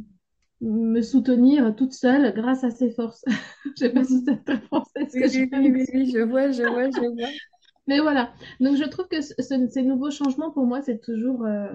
me 0.61 1.01
soutenir 1.01 1.75
toute 1.75 1.93
seule 1.93 2.33
grâce 2.33 2.63
à 2.63 2.71
ces 2.71 2.91
forces. 2.91 3.23
Je 3.65 3.71
sais 3.85 3.89
pas 3.89 4.03
si 4.03 4.23
c'est 4.25 4.43
très 4.45 4.59
français 4.61 5.07
Oui, 5.13 5.23
oui, 5.33 5.49
oui, 5.51 5.71
oui, 5.73 5.85
oui, 5.93 6.11
je 6.11 6.19
vois, 6.19 6.51
je 6.51 6.63
vois, 6.63 6.89
je 6.91 7.03
vois. 7.15 7.33
mais 7.87 7.99
voilà, 7.99 8.33
donc 8.59 8.77
je 8.77 8.83
trouve 8.85 9.07
que 9.07 9.21
ce- 9.21 9.33
ce- 9.39 9.67
ces 9.69 9.83
nouveaux 9.83 10.11
changements, 10.11 10.51
pour 10.51 10.65
moi, 10.65 10.81
c'est 10.81 10.99
toujours 11.01 11.45
euh, 11.45 11.67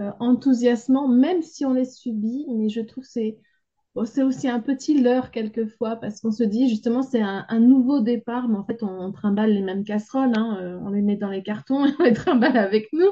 euh, 0.00 0.10
enthousiasmant, 0.20 1.08
même 1.08 1.42
si 1.42 1.64
on 1.64 1.72
les 1.74 1.84
subit, 1.84 2.46
mais 2.50 2.68
je 2.68 2.80
trouve 2.80 3.04
que 3.04 3.10
c'est 3.10 3.38
bon, 3.94 4.02
aussi 4.26 4.48
un 4.48 4.60
petit 4.60 5.00
leurre 5.02 5.30
quelquefois, 5.32 5.96
parce 5.96 6.20
qu'on 6.20 6.32
se 6.32 6.44
dit 6.44 6.68
justement 6.70 7.02
c'est 7.02 7.22
un, 7.22 7.46
un 7.48 7.60
nouveau 7.60 8.00
départ, 8.00 8.48
mais 8.48 8.58
en 8.58 8.64
fait 8.66 8.82
on, 8.82 8.88
on 8.88 9.12
trimballe 9.12 9.52
les 9.52 9.62
mêmes 9.62 9.84
casseroles, 9.84 10.32
hein, 10.36 10.58
euh, 10.62 10.78
on 10.82 10.90
les 10.90 11.02
met 11.02 11.16
dans 11.16 11.30
les 11.30 11.42
cartons 11.44 11.86
et 11.86 11.92
on 12.00 12.04
les 12.04 12.14
trimballe 12.14 12.56
avec 12.58 12.88
nous, 12.92 13.10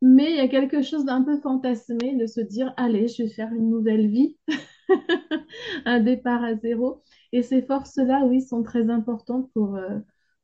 mais 0.00 0.30
il 0.30 0.36
y 0.36 0.40
a 0.40 0.48
quelque 0.48 0.82
chose 0.82 1.04
d'un 1.04 1.22
peu 1.22 1.38
fantasmé 1.40 2.16
de 2.16 2.26
se 2.26 2.40
dire, 2.40 2.72
allez, 2.76 3.08
je 3.08 3.24
vais 3.24 3.28
faire 3.28 3.52
une 3.52 3.68
nouvelle 3.70 4.08
vie, 4.08 4.36
un 5.84 6.00
départ 6.00 6.42
à 6.44 6.54
zéro. 6.56 7.02
Et 7.32 7.42
ces 7.42 7.62
forces-là, 7.62 8.24
oui, 8.26 8.40
sont 8.42 8.62
très 8.62 8.90
importantes 8.90 9.50
pour, 9.52 9.76
euh, 9.76 9.98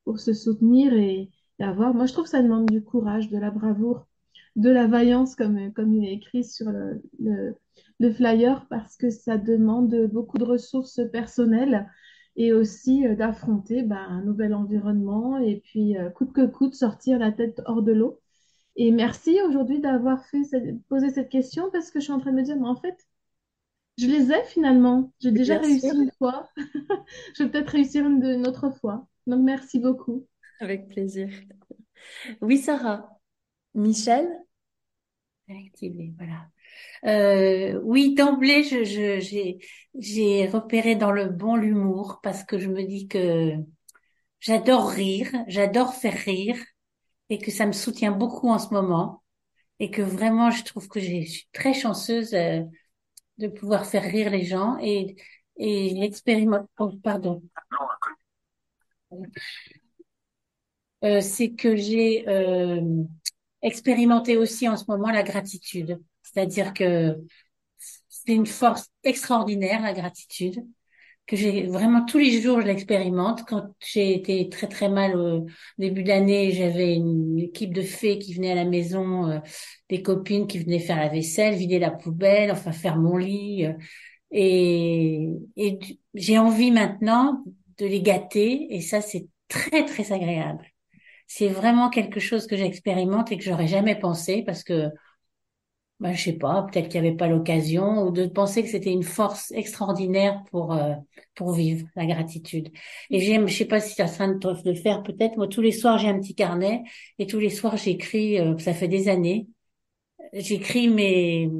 pour 0.04 0.18
se 0.20 0.32
soutenir 0.32 0.92
et, 0.94 1.30
avoir. 1.60 1.94
Moi, 1.94 2.06
je 2.06 2.12
trouve 2.12 2.24
que 2.24 2.30
ça 2.30 2.42
demande 2.42 2.66
du 2.66 2.82
courage, 2.82 3.30
de 3.30 3.38
la 3.38 3.50
bravoure, 3.50 4.06
de 4.56 4.70
la 4.70 4.86
vaillance, 4.88 5.36
comme, 5.36 5.72
comme 5.72 5.94
il 5.94 6.04
est 6.04 6.14
écrit 6.14 6.44
sur 6.44 6.70
le, 6.70 7.00
le, 7.20 7.54
le 8.00 8.12
flyer, 8.12 8.66
parce 8.68 8.96
que 8.96 9.08
ça 9.10 9.38
demande 9.38 9.94
beaucoup 10.12 10.36
de 10.38 10.44
ressources 10.44 11.00
personnelles 11.12 11.88
et 12.36 12.52
aussi 12.52 13.06
euh, 13.06 13.14
d'affronter 13.14 13.82
bah, 13.82 14.00
un 14.08 14.22
nouvel 14.22 14.54
environnement 14.54 15.38
et 15.38 15.60
puis, 15.64 15.96
euh, 15.96 16.10
coûte 16.10 16.32
que 16.32 16.46
coûte, 16.46 16.74
sortir 16.74 17.18
la 17.18 17.32
tête 17.32 17.62
hors 17.66 17.82
de 17.82 17.92
l'eau. 17.92 18.20
Et 18.76 18.90
merci 18.90 19.38
aujourd'hui 19.46 19.80
d'avoir 19.80 20.24
fait 20.26 20.44
cette- 20.44 20.82
posé 20.88 21.10
cette 21.10 21.28
question 21.28 21.70
parce 21.70 21.90
que 21.90 22.00
je 22.00 22.04
suis 22.04 22.12
en 22.12 22.18
train 22.18 22.32
de 22.32 22.36
me 22.36 22.42
dire, 22.42 22.56
mais 22.56 22.68
en 22.68 22.76
fait, 22.76 22.96
je 23.98 24.06
les 24.06 24.32
ai 24.32 24.42
finalement. 24.44 25.12
J'ai 25.20 25.30
déjà 25.30 25.58
Bien 25.58 25.68
réussi 25.68 25.88
sûr, 25.88 26.00
une 26.00 26.10
fois. 26.18 26.48
Je 27.36 27.44
vais 27.44 27.50
peut-être 27.50 27.70
réussir 27.70 28.04
une, 28.06 28.46
autre 28.46 28.70
fois. 28.70 29.06
Donc, 29.26 29.42
merci 29.44 29.78
beaucoup. 29.78 30.26
avec 30.60 30.88
plaisir. 30.88 31.28
Oui, 32.40 32.58
Sarah. 32.58 33.08
Michel? 33.74 34.28
Activer, 35.48 36.12
voilà. 36.16 36.48
Euh, 37.06 37.80
oui, 37.84 38.14
d'emblée, 38.14 38.62
je, 38.64 38.84
je, 38.84 39.20
j'ai, 39.20 39.58
j'ai 39.98 40.46
repéré 40.48 40.96
dans 40.96 41.12
le 41.12 41.26
bon 41.28 41.56
l'humour 41.56 42.20
parce 42.22 42.44
que 42.44 42.58
je 42.58 42.68
me 42.68 42.84
dis 42.84 43.08
que 43.08 43.54
j'adore 44.40 44.90
rire, 44.90 45.30
j'adore 45.48 45.94
faire 45.94 46.14
rire 46.16 46.56
et 47.30 47.38
que 47.38 47.50
ça 47.50 47.66
me 47.66 47.72
soutient 47.72 48.12
beaucoup 48.12 48.48
en 48.50 48.58
ce 48.58 48.72
moment 48.74 49.22
et 49.80 49.90
que 49.90 50.02
vraiment, 50.02 50.50
je 50.50 50.64
trouve 50.64 50.88
que 50.88 51.00
je 51.00 51.22
suis 51.26 51.48
très 51.52 51.74
chanceuse 51.74 52.34
euh, 52.34 52.62
de 53.38 53.48
pouvoir 53.48 53.86
faire 53.86 54.04
rire 54.04 54.30
les 54.30 54.44
gens 54.44 54.78
et, 54.80 55.16
et 55.58 55.96
j'expérimente, 55.96 56.68
oh, 56.78 56.92
pardon, 57.02 57.42
Euh, 61.04 61.20
c'est 61.20 61.50
que 61.52 61.76
j'ai 61.76 62.26
euh, 62.28 62.80
expérimenté 63.62 64.36
aussi 64.36 64.68
en 64.68 64.76
ce 64.76 64.84
moment 64.88 65.10
la 65.10 65.22
gratitude. 65.22 66.00
C'est-à-dire 66.22 66.72
que 66.72 67.18
c'est 68.08 68.34
une 68.34 68.46
force 68.46 68.88
extraordinaire, 69.04 69.82
la 69.82 69.92
gratitude, 69.92 70.64
que 71.26 71.36
j'ai 71.36 71.66
vraiment 71.66 72.04
tous 72.04 72.18
les 72.18 72.40
jours, 72.42 72.60
je 72.60 72.66
l'expérimente. 72.66 73.44
Quand 73.46 73.64
j'ai 73.80 74.14
été 74.14 74.48
très 74.50 74.68
très 74.68 74.88
mal 74.88 75.16
au 75.16 75.46
début 75.78 76.02
d'année, 76.02 76.52
j'avais 76.52 76.94
une 76.96 77.38
équipe 77.38 77.72
de 77.74 77.82
fées 77.82 78.18
qui 78.18 78.34
venaient 78.34 78.52
à 78.52 78.54
la 78.56 78.64
maison, 78.66 79.28
euh, 79.30 79.38
des 79.88 80.02
copines 80.02 80.46
qui 80.46 80.58
venaient 80.58 80.78
faire 80.80 80.98
la 80.98 81.08
vaisselle, 81.08 81.54
vider 81.54 81.78
la 81.78 81.90
poubelle, 81.90 82.50
enfin 82.52 82.72
faire 82.72 82.96
mon 82.98 83.16
lit. 83.16 83.64
euh, 83.66 83.72
et 84.30 85.28
et 85.56 85.78
j'ai 86.14 86.38
envie 86.38 86.70
maintenant 86.70 87.44
de 87.78 87.86
les 87.86 88.02
gâter, 88.02 88.66
et 88.74 88.80
ça 88.80 89.00
c'est 89.00 89.26
très 89.48 89.84
très 89.84 90.12
agréable. 90.12 90.64
C'est 91.26 91.48
vraiment 91.48 91.90
quelque 91.90 92.20
chose 92.20 92.46
que 92.46 92.56
j'expérimente 92.56 93.32
et 93.32 93.38
que 93.38 93.44
j'aurais 93.44 93.66
jamais 93.68 93.98
pensé 93.98 94.42
parce 94.44 94.64
que, 94.64 94.88
bah, 96.00 96.12
je 96.12 96.22
sais 96.22 96.32
pas, 96.32 96.66
peut-être 96.70 96.88
qu'il 96.88 97.00
n'y 97.00 97.08
avait 97.08 97.16
pas 97.16 97.28
l'occasion 97.28 98.02
ou 98.06 98.10
de 98.10 98.26
penser 98.26 98.62
que 98.62 98.68
c'était 98.68 98.92
une 98.92 99.04
force 99.04 99.52
extraordinaire 99.52 100.42
pour, 100.50 100.72
euh, 100.72 100.94
pour 101.34 101.52
vivre 101.52 101.86
la 101.96 102.06
gratitude. 102.06 102.70
Et 103.10 103.20
j'aime, 103.20 103.46
je 103.48 103.56
sais 103.56 103.64
pas 103.64 103.80
si 103.80 103.94
tu 103.94 104.02
en 104.02 104.06
train 104.06 104.28
de 104.28 104.68
le 104.70 104.74
faire 104.74 105.02
peut-être, 105.02 105.36
moi 105.36 105.46
tous 105.48 105.62
les 105.62 105.72
soirs 105.72 105.98
j'ai 105.98 106.08
un 106.08 106.18
petit 106.18 106.34
carnet 106.34 106.82
et 107.18 107.26
tous 107.26 107.38
les 107.38 107.50
soirs 107.50 107.76
j'écris, 107.76 108.40
euh, 108.40 108.58
ça 108.58 108.74
fait 108.74 108.88
des 108.88 109.08
années, 109.08 109.46
j'écris 110.32 110.88
mes, 110.88 111.50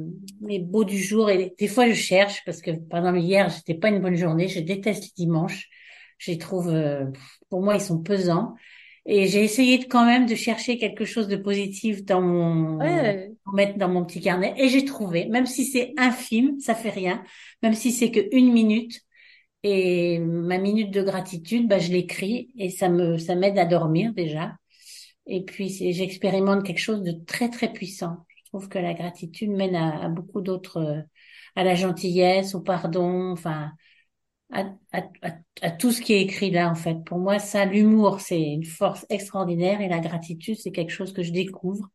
mes 0.41 0.59
beaux 0.59 0.83
du 0.83 0.97
jour 1.01 1.29
et 1.29 1.53
des 1.57 1.67
fois 1.67 1.87
je 1.89 1.93
cherche 1.93 2.43
parce 2.45 2.61
que 2.61 2.71
par 2.71 2.99
exemple 2.99 3.19
hier 3.19 3.51
c'était 3.51 3.73
pas 3.75 3.89
une 3.89 4.01
bonne 4.01 4.15
journée, 4.15 4.47
je 4.47 4.59
déteste 4.59 5.03
les 5.03 5.25
dimanches, 5.25 5.69
je 6.17 6.31
les 6.31 6.37
trouve, 6.37 6.69
euh, 6.69 7.05
pour 7.49 7.61
moi 7.61 7.75
ils 7.75 7.81
sont 7.81 8.01
pesants. 8.01 8.55
Et 9.05 9.27
j'ai 9.27 9.43
essayé 9.43 9.77
de, 9.77 9.85
quand 9.85 10.05
même 10.05 10.25
de 10.25 10.35
chercher 10.35 10.77
quelque 10.77 11.05
chose 11.05 11.27
de 11.27 11.35
positif 11.35 12.03
dans 12.03 12.21
mon, 12.21 12.79
Ouais, 12.79 13.31
pour 13.43 13.53
mettre 13.53 13.77
dans 13.77 13.87
mon 13.89 14.03
petit 14.03 14.19
carnet. 14.19 14.53
Et 14.57 14.69
j'ai 14.69 14.83
trouvé, 14.83 15.25
même 15.25 15.45
si 15.45 15.65
c'est 15.65 15.93
infime, 15.97 16.59
ça 16.59 16.73
fait 16.73 16.89
rien, 16.89 17.23
même 17.61 17.73
si 17.73 17.91
c'est 17.91 18.11
que 18.11 18.21
une 18.35 18.51
minute. 18.51 19.01
Et 19.63 20.19
ma 20.19 20.57
minute 20.57 20.91
de 20.91 21.01
gratitude, 21.01 21.67
bah, 21.67 21.79
je 21.79 21.91
l'écris 21.91 22.51
et 22.57 22.69
ça 22.69 22.89
me, 22.89 23.17
ça 23.17 23.35
m'aide 23.35 23.57
à 23.57 23.65
dormir 23.65 24.13
déjà. 24.13 24.53
Et 25.27 25.43
puis, 25.43 25.69
j'expérimente 25.69 26.63
quelque 26.65 26.79
chose 26.79 27.01
de 27.01 27.11
très, 27.11 27.49
très 27.49 27.71
puissant. 27.73 28.25
Je 28.37 28.49
trouve 28.49 28.69
que 28.69 28.77
la 28.79 28.93
gratitude 28.93 29.49
mène 29.49 29.75
à, 29.75 30.05
à 30.05 30.09
beaucoup 30.09 30.41
d'autres, 30.41 31.03
à 31.55 31.63
la 31.63 31.75
gentillesse, 31.75 32.53
au 32.55 32.61
pardon, 32.61 33.31
enfin, 33.31 33.71
à, 34.51 34.65
à, 34.91 35.01
à, 35.61 35.71
tout 35.71 35.91
ce 35.91 36.01
qui 36.01 36.13
est 36.13 36.21
écrit 36.21 36.51
là, 36.51 36.69
en 36.69 36.75
fait. 36.75 37.03
Pour 37.05 37.17
moi, 37.17 37.39
ça, 37.39 37.65
l'humour, 37.65 38.19
c'est 38.21 38.41
une 38.41 38.65
force 38.65 39.05
extraordinaire 39.09 39.81
et 39.81 39.89
la 39.89 39.99
gratitude, 39.99 40.57
c'est 40.57 40.71
quelque 40.71 40.91
chose 40.91 41.13
que 41.13 41.23
je 41.23 41.31
découvre. 41.31 41.89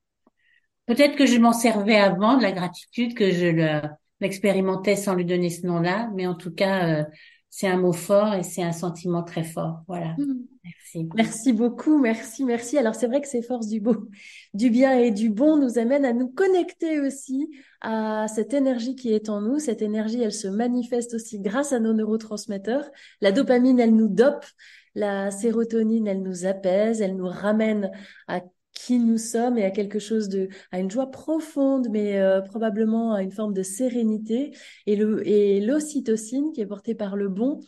Peut-être 0.87 1.17
que 1.17 1.27
je 1.27 1.39
m'en 1.39 1.53
servais 1.53 1.97
avant 1.97 2.37
de 2.37 2.43
la 2.43 2.53
gratitude, 2.53 3.15
que 3.15 3.31
je 3.31 3.47
le, 3.47 3.81
l'expérimentais 4.21 4.97
sans 4.97 5.15
lui 5.15 5.25
donner 5.25 5.51
ce 5.51 5.67
nom-là, 5.67 6.11
mais 6.15 6.27
en 6.27 6.35
tout 6.35 6.53
cas, 6.53 7.01
euh, 7.01 7.05
c'est 7.51 7.67
un 7.67 7.77
mot 7.77 7.93
fort 7.93 8.35
et 8.35 8.45
c'est 8.45 8.63
un 8.63 8.73
sentiment 8.73 9.25
très 9.25 9.43
fort. 9.43 9.83
Voilà. 9.89 10.15
Hmm. 10.17 10.45
Merci. 10.65 11.09
Merci 11.15 11.53
beaucoup, 11.53 11.99
merci, 11.99 12.45
merci. 12.45 12.79
Alors 12.79 12.95
c'est 12.95 13.09
vrai 13.09 13.21
que 13.21 13.29
ces 13.29 13.43
forces 13.43 13.67
du 13.67 13.81
beau, 13.81 14.09
du 14.55 14.71
bien 14.71 14.97
et 14.99 15.11
du 15.11 15.31
bon 15.31 15.57
nous 15.57 15.79
amènent 15.79 16.05
à 16.05 16.13
nous 16.13 16.29
connecter 16.29 17.01
aussi 17.01 17.51
à 17.81 18.27
cette 18.29 18.55
énergie 18.55 18.95
qui 18.95 19.13
est 19.13 19.29
en 19.29 19.41
nous. 19.41 19.59
Cette 19.59 19.83
énergie, 19.83 20.23
elle 20.23 20.33
se 20.33 20.49
manifeste 20.49 21.15
aussi 21.15 21.41
grâce 21.41 21.73
à 21.73 21.81
nos 21.81 21.93
neurotransmetteurs. 21.93 22.89
La 23.21 23.33
dopamine, 23.33 23.81
elle 23.81 23.97
nous 23.97 24.09
dope. 24.09 24.47
La 24.95 25.31
sérotonine, 25.31 26.07
elle 26.07 26.23
nous 26.23 26.47
apaise, 26.47 27.01
elle 27.01 27.17
nous 27.17 27.29
ramène 27.29 27.91
à 28.29 28.41
qui 28.85 28.99
nous 28.99 29.19
sommes 29.19 29.59
et 29.59 29.65
à 29.65 29.71
quelque 29.71 29.99
chose 29.99 30.29
de, 30.29 30.49
à 30.73 30.81
une 30.81 30.91
joie 30.91 31.11
profonde, 31.11 31.89
mais 31.91 32.19
euh, 32.19 32.41
probablement 32.41 33.15
à 33.15 33.23
une 33.23 33.33
forme 33.33 33.55
de 33.55 33.63
sérénité. 33.63 34.53
Et 34.87 34.97
le, 34.97 35.27
et 35.27 35.61
l'ocytocine, 35.61 36.53
qui 36.53 36.61
est 36.63 36.67
portée 36.67 36.95
par 36.95 37.17
le 37.17 37.29
bon, 37.29 37.61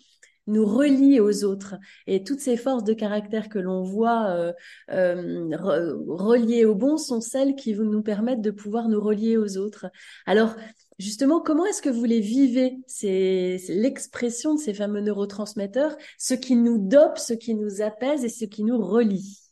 nous 0.46 0.66
relie 0.66 1.20
aux 1.20 1.44
autres. 1.44 1.76
Et 2.06 2.24
toutes 2.24 2.40
ces 2.40 2.56
forces 2.56 2.82
de 2.82 2.94
caractère 2.94 3.48
que 3.48 3.60
l'on 3.60 3.82
voit 3.82 4.30
euh, 4.30 4.52
euh, 4.90 5.48
re- 5.50 5.94
reliées 6.08 6.64
au 6.64 6.74
bon 6.74 6.96
sont 6.96 7.20
celles 7.20 7.54
qui 7.54 7.74
nous 7.74 8.02
permettre 8.02 8.42
de 8.42 8.50
pouvoir 8.50 8.88
nous 8.88 9.00
relier 9.00 9.36
aux 9.36 9.56
autres. 9.56 9.86
Alors, 10.26 10.56
justement, 10.98 11.40
comment 11.40 11.66
est-ce 11.66 11.82
que 11.82 11.90
vous 11.90 12.04
les 12.04 12.20
vivez 12.20 12.78
c'est 12.86 13.58
l'expression 13.68 14.54
de 14.54 14.60
ces 14.60 14.74
fameux 14.74 15.00
neurotransmetteurs, 15.00 15.96
ce 16.18 16.34
qui 16.34 16.56
nous 16.56 16.78
dope, 16.78 17.18
ce 17.18 17.34
qui 17.34 17.54
nous 17.54 17.82
apaise 17.82 18.24
et 18.24 18.28
ce 18.28 18.46
qui 18.46 18.64
nous 18.64 18.80
relie? 18.82 19.51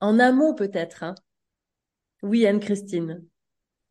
En 0.00 0.18
un 0.18 0.32
mot, 0.32 0.54
peut-être. 0.54 1.02
Hein. 1.02 1.14
Oui, 2.22 2.46
Anne-Christine. 2.46 3.24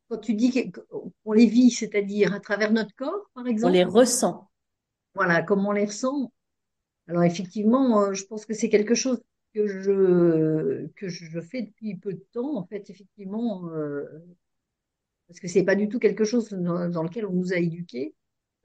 Quand 0.09 0.17
tu 0.17 0.33
dis 0.33 0.71
qu'on 0.71 1.31
les 1.33 1.45
vit, 1.45 1.69
c'est-à-dire 1.71 2.33
à 2.33 2.39
travers 2.39 2.71
notre 2.71 2.95
corps, 2.95 3.29
par 3.33 3.43
On 3.43 3.47
exemple, 3.47 3.73
les 3.73 3.83
ressent. 3.83 4.49
voilà, 5.13 5.43
comment 5.43 5.69
on 5.69 5.73
les 5.73 5.85
ressent? 5.85 6.31
Alors 7.07 7.23
effectivement, 7.23 8.01
euh, 8.03 8.13
je 8.13 8.25
pense 8.25 8.45
que 8.45 8.53
c'est 8.53 8.69
quelque 8.69 8.95
chose 8.95 9.21
que 9.53 9.67
je 9.67 10.87
que 10.95 11.09
je 11.09 11.39
fais 11.41 11.63
depuis 11.63 11.95
peu 11.95 12.13
de 12.13 12.25
temps, 12.33 12.55
en 12.55 12.65
fait, 12.65 12.89
effectivement, 12.89 13.67
euh, 13.69 14.03
parce 15.27 15.39
que 15.39 15.47
c'est 15.47 15.63
pas 15.63 15.75
du 15.75 15.89
tout 15.89 15.99
quelque 15.99 16.23
chose 16.23 16.49
dans, 16.49 16.89
dans 16.89 17.03
lequel 17.03 17.25
on 17.25 17.33
nous 17.33 17.53
a 17.53 17.57
éduqués. 17.57 18.15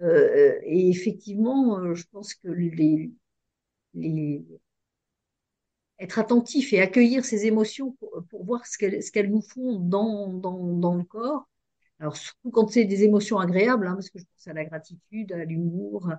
Euh, 0.02 0.58
et 0.64 0.88
effectivement, 0.88 1.94
je 1.94 2.04
pense 2.10 2.34
que 2.34 2.48
les, 2.48 3.10
les 3.94 4.44
être 5.98 6.18
attentif 6.18 6.72
et 6.72 6.80
accueillir 6.80 7.24
ces 7.24 7.46
émotions 7.46 7.92
pour, 7.92 8.24
pour 8.30 8.44
voir 8.44 8.66
ce 8.66 8.78
qu'elles 8.78 9.02
ce 9.02 9.10
qu'elles 9.12 9.30
nous 9.30 9.42
font 9.42 9.78
dans, 9.80 10.28
dans, 10.32 10.58
dans 10.78 10.94
le 10.94 11.04
corps, 11.04 11.48
Alors, 12.00 12.16
surtout 12.16 12.50
quand 12.50 12.68
c'est 12.70 12.84
des 12.84 13.04
émotions 13.04 13.38
agréables, 13.38 13.86
hein, 13.86 13.94
parce 13.94 14.10
que 14.10 14.18
je 14.18 14.24
pense 14.24 14.48
à 14.48 14.52
la 14.54 14.64
gratitude, 14.64 15.32
à 15.32 15.44
l'humour, 15.44 16.10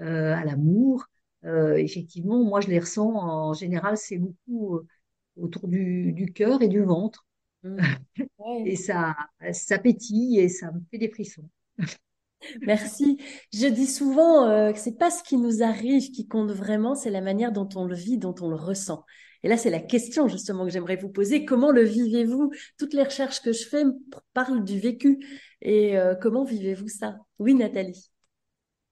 euh, 0.00 0.34
à 0.34 0.44
l'amour. 0.44 1.06
Euh, 1.44 1.76
effectivement, 1.76 2.42
moi, 2.44 2.60
je 2.60 2.68
les 2.68 2.78
ressens 2.80 3.12
en 3.14 3.52
général, 3.54 3.96
c'est 3.96 4.18
beaucoup 4.18 4.76
euh, 4.76 4.86
autour 5.36 5.68
du, 5.68 6.12
du 6.12 6.32
cœur 6.32 6.62
et 6.62 6.68
du 6.68 6.82
ventre. 6.82 7.26
Mmh. 7.64 7.78
Ouais. 8.38 8.62
Et 8.72 8.76
ça, 8.76 9.16
ça 9.52 9.78
pétille 9.78 10.38
et 10.40 10.48
ça 10.48 10.72
me 10.72 10.80
fait 10.90 10.98
des 10.98 11.08
frissons. 11.10 11.48
Merci. 12.62 13.18
Je 13.52 13.66
dis 13.66 13.86
souvent 13.86 14.48
euh, 14.48 14.72
que 14.72 14.78
c'est 14.78 14.96
pas 14.96 15.10
ce 15.10 15.22
qui 15.22 15.36
nous 15.36 15.62
arrive 15.62 16.10
qui 16.10 16.26
compte 16.26 16.50
vraiment, 16.50 16.94
c'est 16.94 17.10
la 17.10 17.20
manière 17.20 17.52
dont 17.52 17.68
on 17.74 17.84
le 17.84 17.94
vit, 17.94 18.18
dont 18.18 18.34
on 18.40 18.48
le 18.48 18.56
ressent. 18.56 19.04
Et 19.42 19.48
là, 19.48 19.56
c'est 19.56 19.70
la 19.70 19.80
question 19.80 20.26
justement 20.28 20.64
que 20.64 20.70
j'aimerais 20.70 20.96
vous 20.96 21.10
poser. 21.10 21.44
Comment 21.44 21.70
le 21.70 21.82
vivez-vous? 21.82 22.50
Toutes 22.76 22.94
les 22.94 23.04
recherches 23.04 23.40
que 23.40 23.52
je 23.52 23.66
fais 23.66 23.84
parlent 24.34 24.64
du 24.64 24.80
vécu. 24.80 25.24
Et 25.62 25.96
euh, 25.96 26.14
comment 26.14 26.44
vivez-vous 26.44 26.88
ça? 26.88 27.18
Oui, 27.38 27.54
Nathalie. 27.54 28.10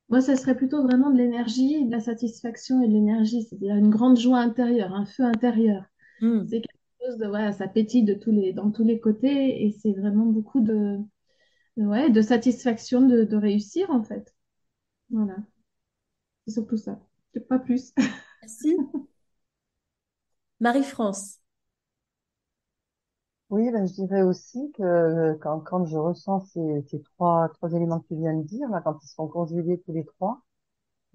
Moi, 0.08 0.20
ça 0.20 0.36
serait 0.36 0.56
plutôt 0.56 0.84
vraiment 0.84 1.10
de 1.10 1.18
l'énergie, 1.18 1.84
de 1.84 1.90
la 1.90 2.00
satisfaction 2.00 2.80
et 2.80 2.86
de 2.86 2.92
l'énergie, 2.92 3.42
c'est-à-dire 3.42 3.74
une 3.74 3.90
grande 3.90 4.18
joie 4.18 4.38
intérieure, 4.38 4.94
un 4.94 5.04
feu 5.04 5.24
intérieur. 5.24 5.82
Hmm. 6.20 6.44
C'est 6.48 6.60
quelque 6.60 7.04
chose 7.04 7.18
de, 7.18 7.26
voilà, 7.26 7.52
ça 7.52 7.66
pétille 7.66 8.04
de 8.04 8.14
tous 8.14 8.30
les, 8.30 8.52
dans 8.52 8.70
tous 8.70 8.84
les 8.84 9.00
côtés 9.00 9.66
et 9.66 9.72
c'est 9.72 9.92
vraiment 9.92 10.26
beaucoup 10.26 10.60
de- 10.60 10.98
ouais, 11.78 12.10
de 12.10 12.20
satisfaction 12.22 13.00
de, 13.02 13.24
de 13.24 13.36
réussir 13.36 13.90
en 13.90 14.02
fait. 14.02 14.34
Voilà, 15.10 15.36
c'est 16.46 16.52
surtout 16.54 16.76
ça, 16.76 16.98
pas 17.48 17.58
plus. 17.58 17.92
Merci. 18.42 18.76
Marie-France. 20.60 21.40
Oui, 23.50 23.70
ben, 23.72 23.86
je 23.86 23.92
dirais 23.94 24.22
aussi 24.22 24.72
que 24.76 25.34
quand, 25.40 25.60
quand 25.60 25.84
je 25.86 25.96
ressens 25.96 26.40
ces, 26.52 26.82
ces 26.88 27.00
trois, 27.02 27.48
trois 27.54 27.72
éléments 27.72 28.00
que 28.00 28.08
tu 28.08 28.16
viens 28.16 28.34
de 28.34 28.42
dire, 28.42 28.68
là, 28.70 28.80
quand 28.82 28.98
ils 29.02 29.08
sont 29.08 29.28
conjugués 29.28 29.80
tous 29.86 29.92
les 29.92 30.04
trois, 30.04 30.42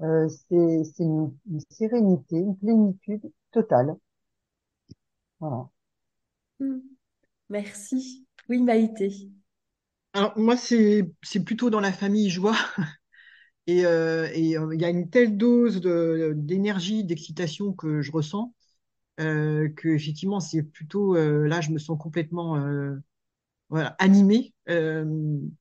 euh, 0.01 0.28
c'est, 0.30 0.84
c'est 0.86 1.03
une, 1.03 1.36
une 1.51 1.62
sérénité, 1.72 2.38
une 2.38 2.57
plénitude 2.57 3.32
totale. 3.51 3.97
Voilà. 5.39 5.70
Hmm. 6.59 6.80
Merci. 7.49 8.28
Oui, 8.49 8.62
Maïté. 8.64 9.32
Alors, 10.14 10.38
moi, 10.38 10.57
c'est, 10.57 11.09
c'est 11.24 11.43
plutôt 11.43 11.70
dans 11.70 11.80
la 11.80 11.93
famille 11.93 12.30
joie. 12.30 12.55
Et 13.68 13.86
euh, 13.86 14.26
euh, 14.28 14.74
il 14.76 14.82
y 14.82 14.86
a 14.86 14.89
une 14.89 15.09
telle 15.09 15.38
dose 15.38 15.82
de, 15.82 16.34
d'énergie, 16.36 17.03
d'excitation 17.05 17.74
que 17.74 18.01
je 18.01 18.12
ressens, 18.12 18.53
euh, 19.22 19.70
que 19.78 19.89
effectivement, 19.89 20.39
c'est 20.41 20.64
plutôt 20.64 21.16
euh, 21.18 21.47
là, 21.47 21.62
je 21.62 21.72
me 21.72 21.80
sens 21.80 21.97
complètement 21.99 22.57
euh, 22.57 22.95
voilà, 23.70 23.95
animée. 23.99 24.53
Euh, 24.70 25.05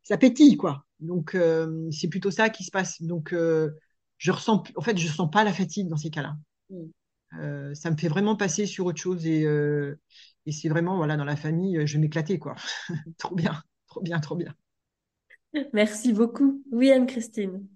ça 0.04 0.18
pétille, 0.18 0.56
quoi. 0.56 0.86
Donc, 1.00 1.34
euh, 1.36 1.90
c'est 1.92 2.08
plutôt 2.08 2.30
ça 2.32 2.50
qui 2.50 2.64
se 2.64 2.70
passe. 2.72 3.02
Donc, 3.02 3.32
euh, 3.34 3.70
je 4.18 4.32
ressens, 4.32 4.64
en 4.76 4.82
fait, 4.82 4.98
je 4.98 5.08
sens 5.08 5.30
pas 5.30 5.44
la 5.44 5.52
fatigue 5.54 5.88
dans 5.88 5.96
ces 5.98 6.10
cas-là. 6.10 6.36
Mm. 6.70 6.76
Euh, 7.40 7.74
ça 7.74 7.90
me 7.90 7.96
fait 7.96 8.08
vraiment 8.08 8.36
passer 8.36 8.66
sur 8.66 8.86
autre 8.86 9.00
chose 9.00 9.26
et, 9.26 9.44
euh, 9.46 10.00
et 10.46 10.52
c'est 10.52 10.68
vraiment, 10.70 10.96
voilà, 10.96 11.16
dans 11.16 11.24
la 11.24 11.36
famille, 11.36 11.86
je 11.86 11.94
vais 11.94 12.00
m'éclater, 12.00 12.38
quoi. 12.38 12.56
Trop 13.18 13.34
bien, 13.36 13.62
trop 13.90 14.00
bien, 14.00 14.20
trop 14.20 14.36
bien. 14.36 14.54
Merci 15.72 16.12
beaucoup. 16.12 16.62
Oui, 16.72 16.90
Anne-Christine. 16.90 17.66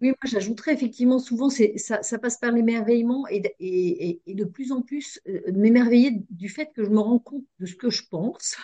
Oui, 0.00 0.08
moi 0.10 0.16
j'ajouterais 0.24 0.74
effectivement 0.74 1.18
souvent 1.18 1.50
c'est 1.50 1.78
ça, 1.78 2.02
ça 2.02 2.18
passe 2.20 2.38
par 2.38 2.52
l'émerveillement 2.52 3.26
et, 3.28 3.40
de- 3.40 3.50
et, 3.60 4.10
et, 4.10 4.22
et 4.26 4.34
de 4.34 4.44
plus 4.44 4.72
en 4.72 4.82
plus 4.82 5.20
euh, 5.28 5.40
de 5.50 5.58
m'émerveiller 5.58 6.22
du 6.30 6.48
fait 6.48 6.70
que 6.74 6.84
je 6.84 6.90
me 6.90 7.00
rends 7.00 7.18
compte 7.18 7.44
de 7.58 7.66
ce 7.66 7.74
que 7.74 7.90
je 7.90 8.04
pense 8.08 8.56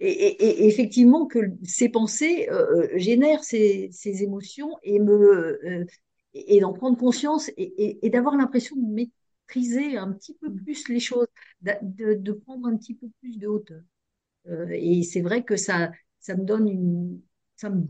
et, 0.00 0.10
et, 0.10 0.64
et 0.64 0.68
effectivement 0.68 1.26
que 1.26 1.40
ces 1.64 1.88
pensées 1.90 2.48
euh, 2.50 2.84
euh, 2.94 2.98
génèrent 2.98 3.44
ces, 3.44 3.90
ces 3.92 4.22
émotions 4.24 4.76
et 4.84 5.00
me 5.00 5.12
euh, 5.64 5.86
et, 6.34 6.56
et 6.56 6.60
d'en 6.60 6.72
prendre 6.74 6.98
conscience 6.98 7.48
et, 7.50 7.54
et, 7.62 8.06
et 8.06 8.10
d'avoir 8.10 8.36
l'impression 8.36 8.76
de 8.76 8.86
maîtriser 8.86 9.96
un 9.98 10.12
petit 10.12 10.34
peu 10.34 10.52
plus 10.54 10.88
les 10.88 11.00
choses, 11.00 11.28
de, 11.62 12.14
de 12.14 12.32
prendre 12.32 12.68
un 12.68 12.76
petit 12.76 12.94
peu 12.94 13.08
plus 13.20 13.38
de 13.38 13.48
hauteur. 13.48 13.82
Euh, 14.48 14.68
et 14.72 15.02
c'est 15.02 15.20
vrai 15.20 15.44
que 15.44 15.56
ça 15.56 15.92
ça 16.20 16.36
me 16.36 16.44
donne 16.44 16.68
une 16.68 17.20
ça 17.56 17.70
me 17.70 17.84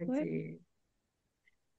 Ouais. 0.00 0.60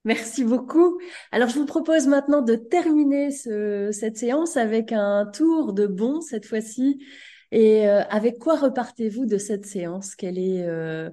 Merci 0.03 0.43
beaucoup. 0.43 0.99
Alors, 1.31 1.49
je 1.49 1.59
vous 1.59 1.65
propose 1.67 2.07
maintenant 2.07 2.41
de 2.41 2.55
terminer 2.55 3.29
ce- 3.31 3.89
cette 3.91 4.17
séance 4.17 4.57
avec 4.57 4.91
un 4.91 5.27
tour 5.27 5.73
de 5.73 5.85
bon 5.85 6.21
cette 6.21 6.45
fois-ci. 6.47 7.03
Et 7.51 7.87
euh, 7.87 8.01
avec 8.09 8.39
quoi 8.39 8.55
repartez-vous 8.57 9.25
de 9.25 9.37
cette 9.37 9.65
séance? 9.65 10.15
Quel 10.15 10.39
est, 10.39 10.63
euh, 10.63 11.09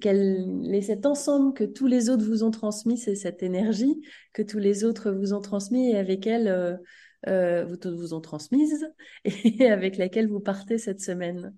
quel 0.00 0.64
est 0.72 0.82
cet 0.82 1.06
ensemble 1.06 1.52
que 1.54 1.64
tous 1.64 1.86
les 1.86 2.08
autres 2.10 2.24
vous 2.24 2.42
ont 2.42 2.50
transmis, 2.50 2.98
c'est 2.98 3.14
cette 3.14 3.42
énergie 3.42 4.00
que 4.32 4.42
tous 4.42 4.58
les 4.58 4.84
autres 4.84 5.10
vous 5.12 5.32
ont 5.34 5.40
transmis 5.42 5.90
et 5.90 5.96
avec 5.98 6.26
elle 6.26 6.48
euh, 6.48 6.76
euh, 7.28 7.64
vous, 7.66 7.76
vous 7.96 8.14
ont 8.14 8.20
transmise 8.20 8.86
et 9.24 9.66
avec 9.70 9.98
laquelle 9.98 10.28
vous 10.28 10.40
partez 10.40 10.78
cette 10.78 11.00
semaine? 11.00 11.54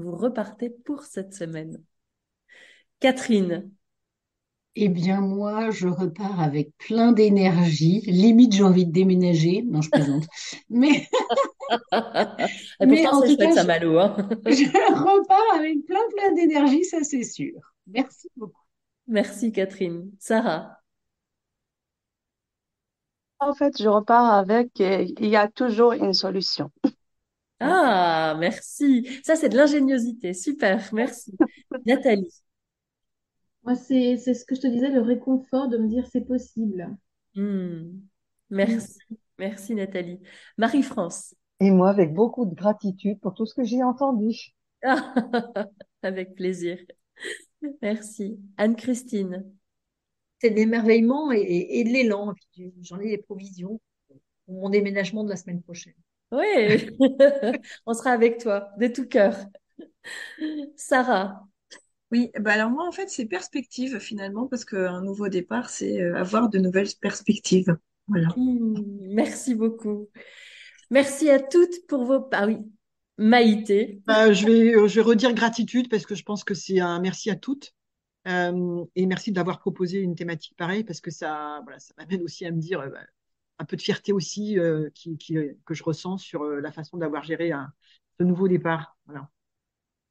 Vous 0.00 0.16
repartez 0.16 0.70
pour 0.70 1.04
cette 1.04 1.34
semaine. 1.34 1.82
Catherine. 3.00 3.70
Eh 4.76 4.88
bien, 4.88 5.20
moi, 5.20 5.70
je 5.70 5.88
repars 5.88 6.40
avec 6.40 6.76
plein 6.78 7.12
d'énergie. 7.12 8.00
Limite, 8.06 8.52
j'ai 8.54 8.62
envie 8.62 8.86
de 8.86 8.92
déménager. 8.92 9.62
Non, 9.62 9.82
je 9.82 9.90
plaisante. 9.90 10.26
Mais, 10.70 11.08
Et 12.80 12.86
mais 12.86 13.02
pourtant, 13.02 13.18
en 13.18 13.22
c'est 13.22 13.28
tout 13.28 13.36
cas, 13.36 13.54
hein. 13.56 14.28
je 14.46 14.64
repars 15.04 15.54
avec 15.58 15.84
plein, 15.86 16.00
plein 16.16 16.32
d'énergie, 16.34 16.84
ça 16.84 17.02
c'est 17.02 17.24
sûr. 17.24 17.52
Merci 17.86 18.28
beaucoup. 18.36 18.60
Merci 19.06 19.52
Catherine. 19.52 20.10
Sarah. 20.18 20.80
En 23.38 23.52
fait, 23.54 23.76
je 23.78 23.86
repars 23.88 24.32
avec, 24.32 24.70
il 24.80 25.26
y 25.28 25.36
a 25.36 25.46
toujours 25.48 25.92
une 25.92 26.14
solution. 26.14 26.70
Ah, 27.60 28.36
merci. 28.38 29.06
Ça, 29.24 29.36
c'est 29.36 29.50
de 29.50 29.56
l'ingéniosité. 29.56 30.32
Super, 30.34 30.88
merci. 30.92 31.36
Nathalie. 31.86 32.32
Moi, 33.64 33.74
c'est, 33.74 34.16
c'est 34.16 34.34
ce 34.34 34.44
que 34.44 34.54
je 34.54 34.62
te 34.62 34.66
disais, 34.66 34.88
le 34.88 35.02
réconfort 35.02 35.68
de 35.68 35.76
me 35.76 35.86
dire 35.88 36.06
c'est 36.10 36.26
possible. 36.26 36.96
Hmm. 37.34 38.00
Merci. 38.48 38.98
Merci 39.38 39.74
Nathalie. 39.74 40.18
Marie-France. 40.56 41.34
Et 41.60 41.70
moi, 41.70 41.90
avec 41.90 42.14
beaucoup 42.14 42.46
de 42.46 42.54
gratitude 42.54 43.20
pour 43.20 43.34
tout 43.34 43.46
ce 43.46 43.54
que 43.54 43.64
j'ai 43.64 43.82
entendu. 43.82 44.54
Ah, 44.82 45.14
avec 46.02 46.34
plaisir. 46.34 46.78
Merci. 47.82 48.38
Anne-Christine. 48.56 49.44
c'est 50.40 50.50
de 50.50 50.56
l'émerveillement 50.56 51.32
et, 51.32 51.38
et, 51.40 51.80
et 51.80 51.84
de 51.84 51.90
l'élan. 51.90 52.34
J'en 52.82 52.98
ai 53.00 53.10
des 53.10 53.18
provisions 53.18 53.80
pour 54.46 54.54
mon 54.54 54.70
déménagement 54.70 55.24
de 55.24 55.30
la 55.30 55.36
semaine 55.36 55.62
prochaine. 55.62 55.94
Oui, 56.32 56.88
on 57.86 57.94
sera 57.94 58.10
avec 58.10 58.38
toi, 58.38 58.70
de 58.78 58.86
tout 58.86 59.06
cœur. 59.06 59.36
Sarah. 60.76 61.42
Oui, 62.10 62.30
bah 62.40 62.52
alors 62.54 62.70
moi 62.70 62.86
en 62.88 62.92
fait 62.92 63.08
c'est 63.08 63.26
perspective 63.26 64.00
finalement 64.00 64.48
parce 64.48 64.64
qu'un 64.64 65.00
nouveau 65.00 65.28
départ 65.28 65.70
c'est 65.70 66.02
euh, 66.02 66.16
avoir 66.16 66.48
de 66.48 66.58
nouvelles 66.58 66.88
perspectives. 67.00 67.76
Voilà. 68.08 68.28
Hmm, 68.36 68.74
merci 69.02 69.54
beaucoup. 69.54 70.08
Merci 70.90 71.30
à 71.30 71.38
toutes 71.38 71.86
pour 71.86 72.04
vos... 72.04 72.28
Ah 72.32 72.46
oui, 72.46 72.58
Maïté. 73.16 74.02
Euh, 74.08 74.32
je 74.32 74.46
vais, 74.46 74.74
euh, 74.74 74.88
je 74.88 74.96
vais 74.96 75.02
redire 75.02 75.32
gratitude 75.34 75.88
parce 75.88 76.04
que 76.04 76.14
je 76.14 76.24
pense 76.24 76.42
que 76.42 76.54
c'est 76.54 76.80
un 76.80 77.00
merci 77.00 77.30
à 77.30 77.36
toutes. 77.36 77.74
Euh, 78.26 78.84
et 78.96 79.06
merci 79.06 79.30
d'avoir 79.30 79.60
proposé 79.60 79.98
une 79.98 80.14
thématique 80.14 80.56
pareille 80.56 80.84
parce 80.84 81.00
que 81.00 81.10
ça, 81.10 81.60
voilà, 81.62 81.78
ça 81.78 81.94
m'amène 81.96 82.22
aussi 82.22 82.44
à 82.44 82.50
me 82.50 82.60
dire 82.60 82.80
bah, 82.90 83.00
un 83.60 83.66
peu 83.66 83.76
de 83.76 83.82
fierté 83.82 84.12
aussi 84.12 84.58
euh, 84.58 84.90
qui, 84.96 85.18
qui, 85.18 85.36
que 85.66 85.74
je 85.74 85.84
ressens 85.84 86.18
sur 86.18 86.44
euh, 86.44 86.60
la 86.60 86.72
façon 86.72 86.98
d'avoir 86.98 87.24
géré 87.24 87.52
un, 87.52 87.72
ce 88.18 88.24
nouveau 88.24 88.48
départ. 88.48 88.98
Voilà. 89.06 89.30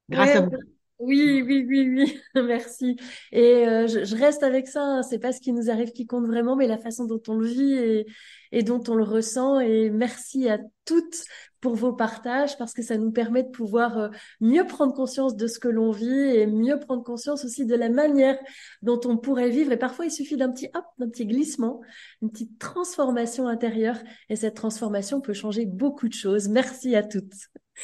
Grâce 0.10 0.36
Ouais, 0.36 0.36
à 0.36 0.42
vous. 0.42 0.58
Oui, 1.00 1.42
oui, 1.46 1.66
oui, 1.68 1.90
oui, 1.90 2.22
merci. 2.44 2.98
Et 3.32 3.68
euh, 3.68 3.88
je, 3.88 4.04
je 4.06 4.16
reste 4.18 4.44
avec 4.44 4.68
ça, 4.68 4.82
hein. 4.84 5.04
C'est 5.04 5.20
pas 5.20 5.32
ce 5.32 5.42
qui 5.42 5.54
nous 5.54 5.70
arrive 5.70 5.92
qui 5.94 6.08
compte 6.08 6.26
vraiment, 6.28 6.56
mais 6.58 6.68
la 6.68 6.78
façon 6.78 7.06
dont 7.06 7.22
on 7.30 7.36
le 7.36 7.48
vit 7.48 7.74
et, 7.74 8.08
et 8.52 8.64
dont 8.64 8.84
on 8.90 8.96
le 8.96 9.04
ressent. 9.04 9.60
Et 9.62 9.90
merci 9.92 10.50
à 10.50 10.60
toutes 10.86 11.24
pour 11.62 11.76
vos 11.76 11.94
partages 11.94 12.58
parce 12.58 12.74
que 12.74 12.82
ça 12.82 12.98
nous 12.98 13.12
permet 13.12 13.44
de 13.44 13.50
pouvoir 13.50 13.98
euh, 13.98 14.10
mieux 14.40 14.66
prendre 14.66 14.94
conscience 14.94 15.36
de 15.36 15.48
ce 15.48 15.60
que 15.60 15.68
l'on 15.68 15.92
vit 15.92 16.08
et 16.08 16.48
mieux 16.48 16.80
prendre 16.80 17.04
conscience 17.04 17.46
aussi 17.46 17.66
de 17.66 17.76
la 17.76 17.90
manière 17.90 18.38
dont 18.82 19.00
on 19.06 19.18
pourrait 19.18 19.50
vivre. 19.50 19.72
Et 19.72 19.78
parfois, 19.78 20.06
il 20.06 20.12
suffit 20.12 20.38
d'un 20.38 20.52
petit 20.52 20.68
hop, 20.74 20.86
d'un 20.98 21.10
petit 21.10 21.26
glissement, 21.26 21.82
une 22.22 22.32
petite 22.32 22.58
transformation 22.60 23.48
intérieure. 23.48 23.98
Et 24.30 24.36
cette 24.36 24.56
transformation 24.56 25.22
peut 25.22 25.34
changer 25.34 25.66
beaucoup 25.66 26.08
de 26.08 26.14
choses. 26.14 26.48
Merci 26.50 26.96
à 26.96 27.04
toutes. 27.04 27.34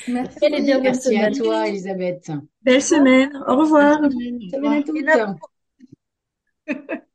Merci. 0.08 0.40
Belle 0.40 0.56
et 0.56 0.62
bien 0.62 0.80
Merci 0.82 1.18
à 1.18 1.32
semaine. 1.32 1.44
toi, 1.44 1.68
Elisabeth. 1.68 2.32
Belle 2.62 2.82
semaine. 2.82 3.44
Au 3.48 3.56
revoir. 3.58 4.00
Semaine 4.00 4.74
à 4.74 4.84
toutes. 4.84 5.06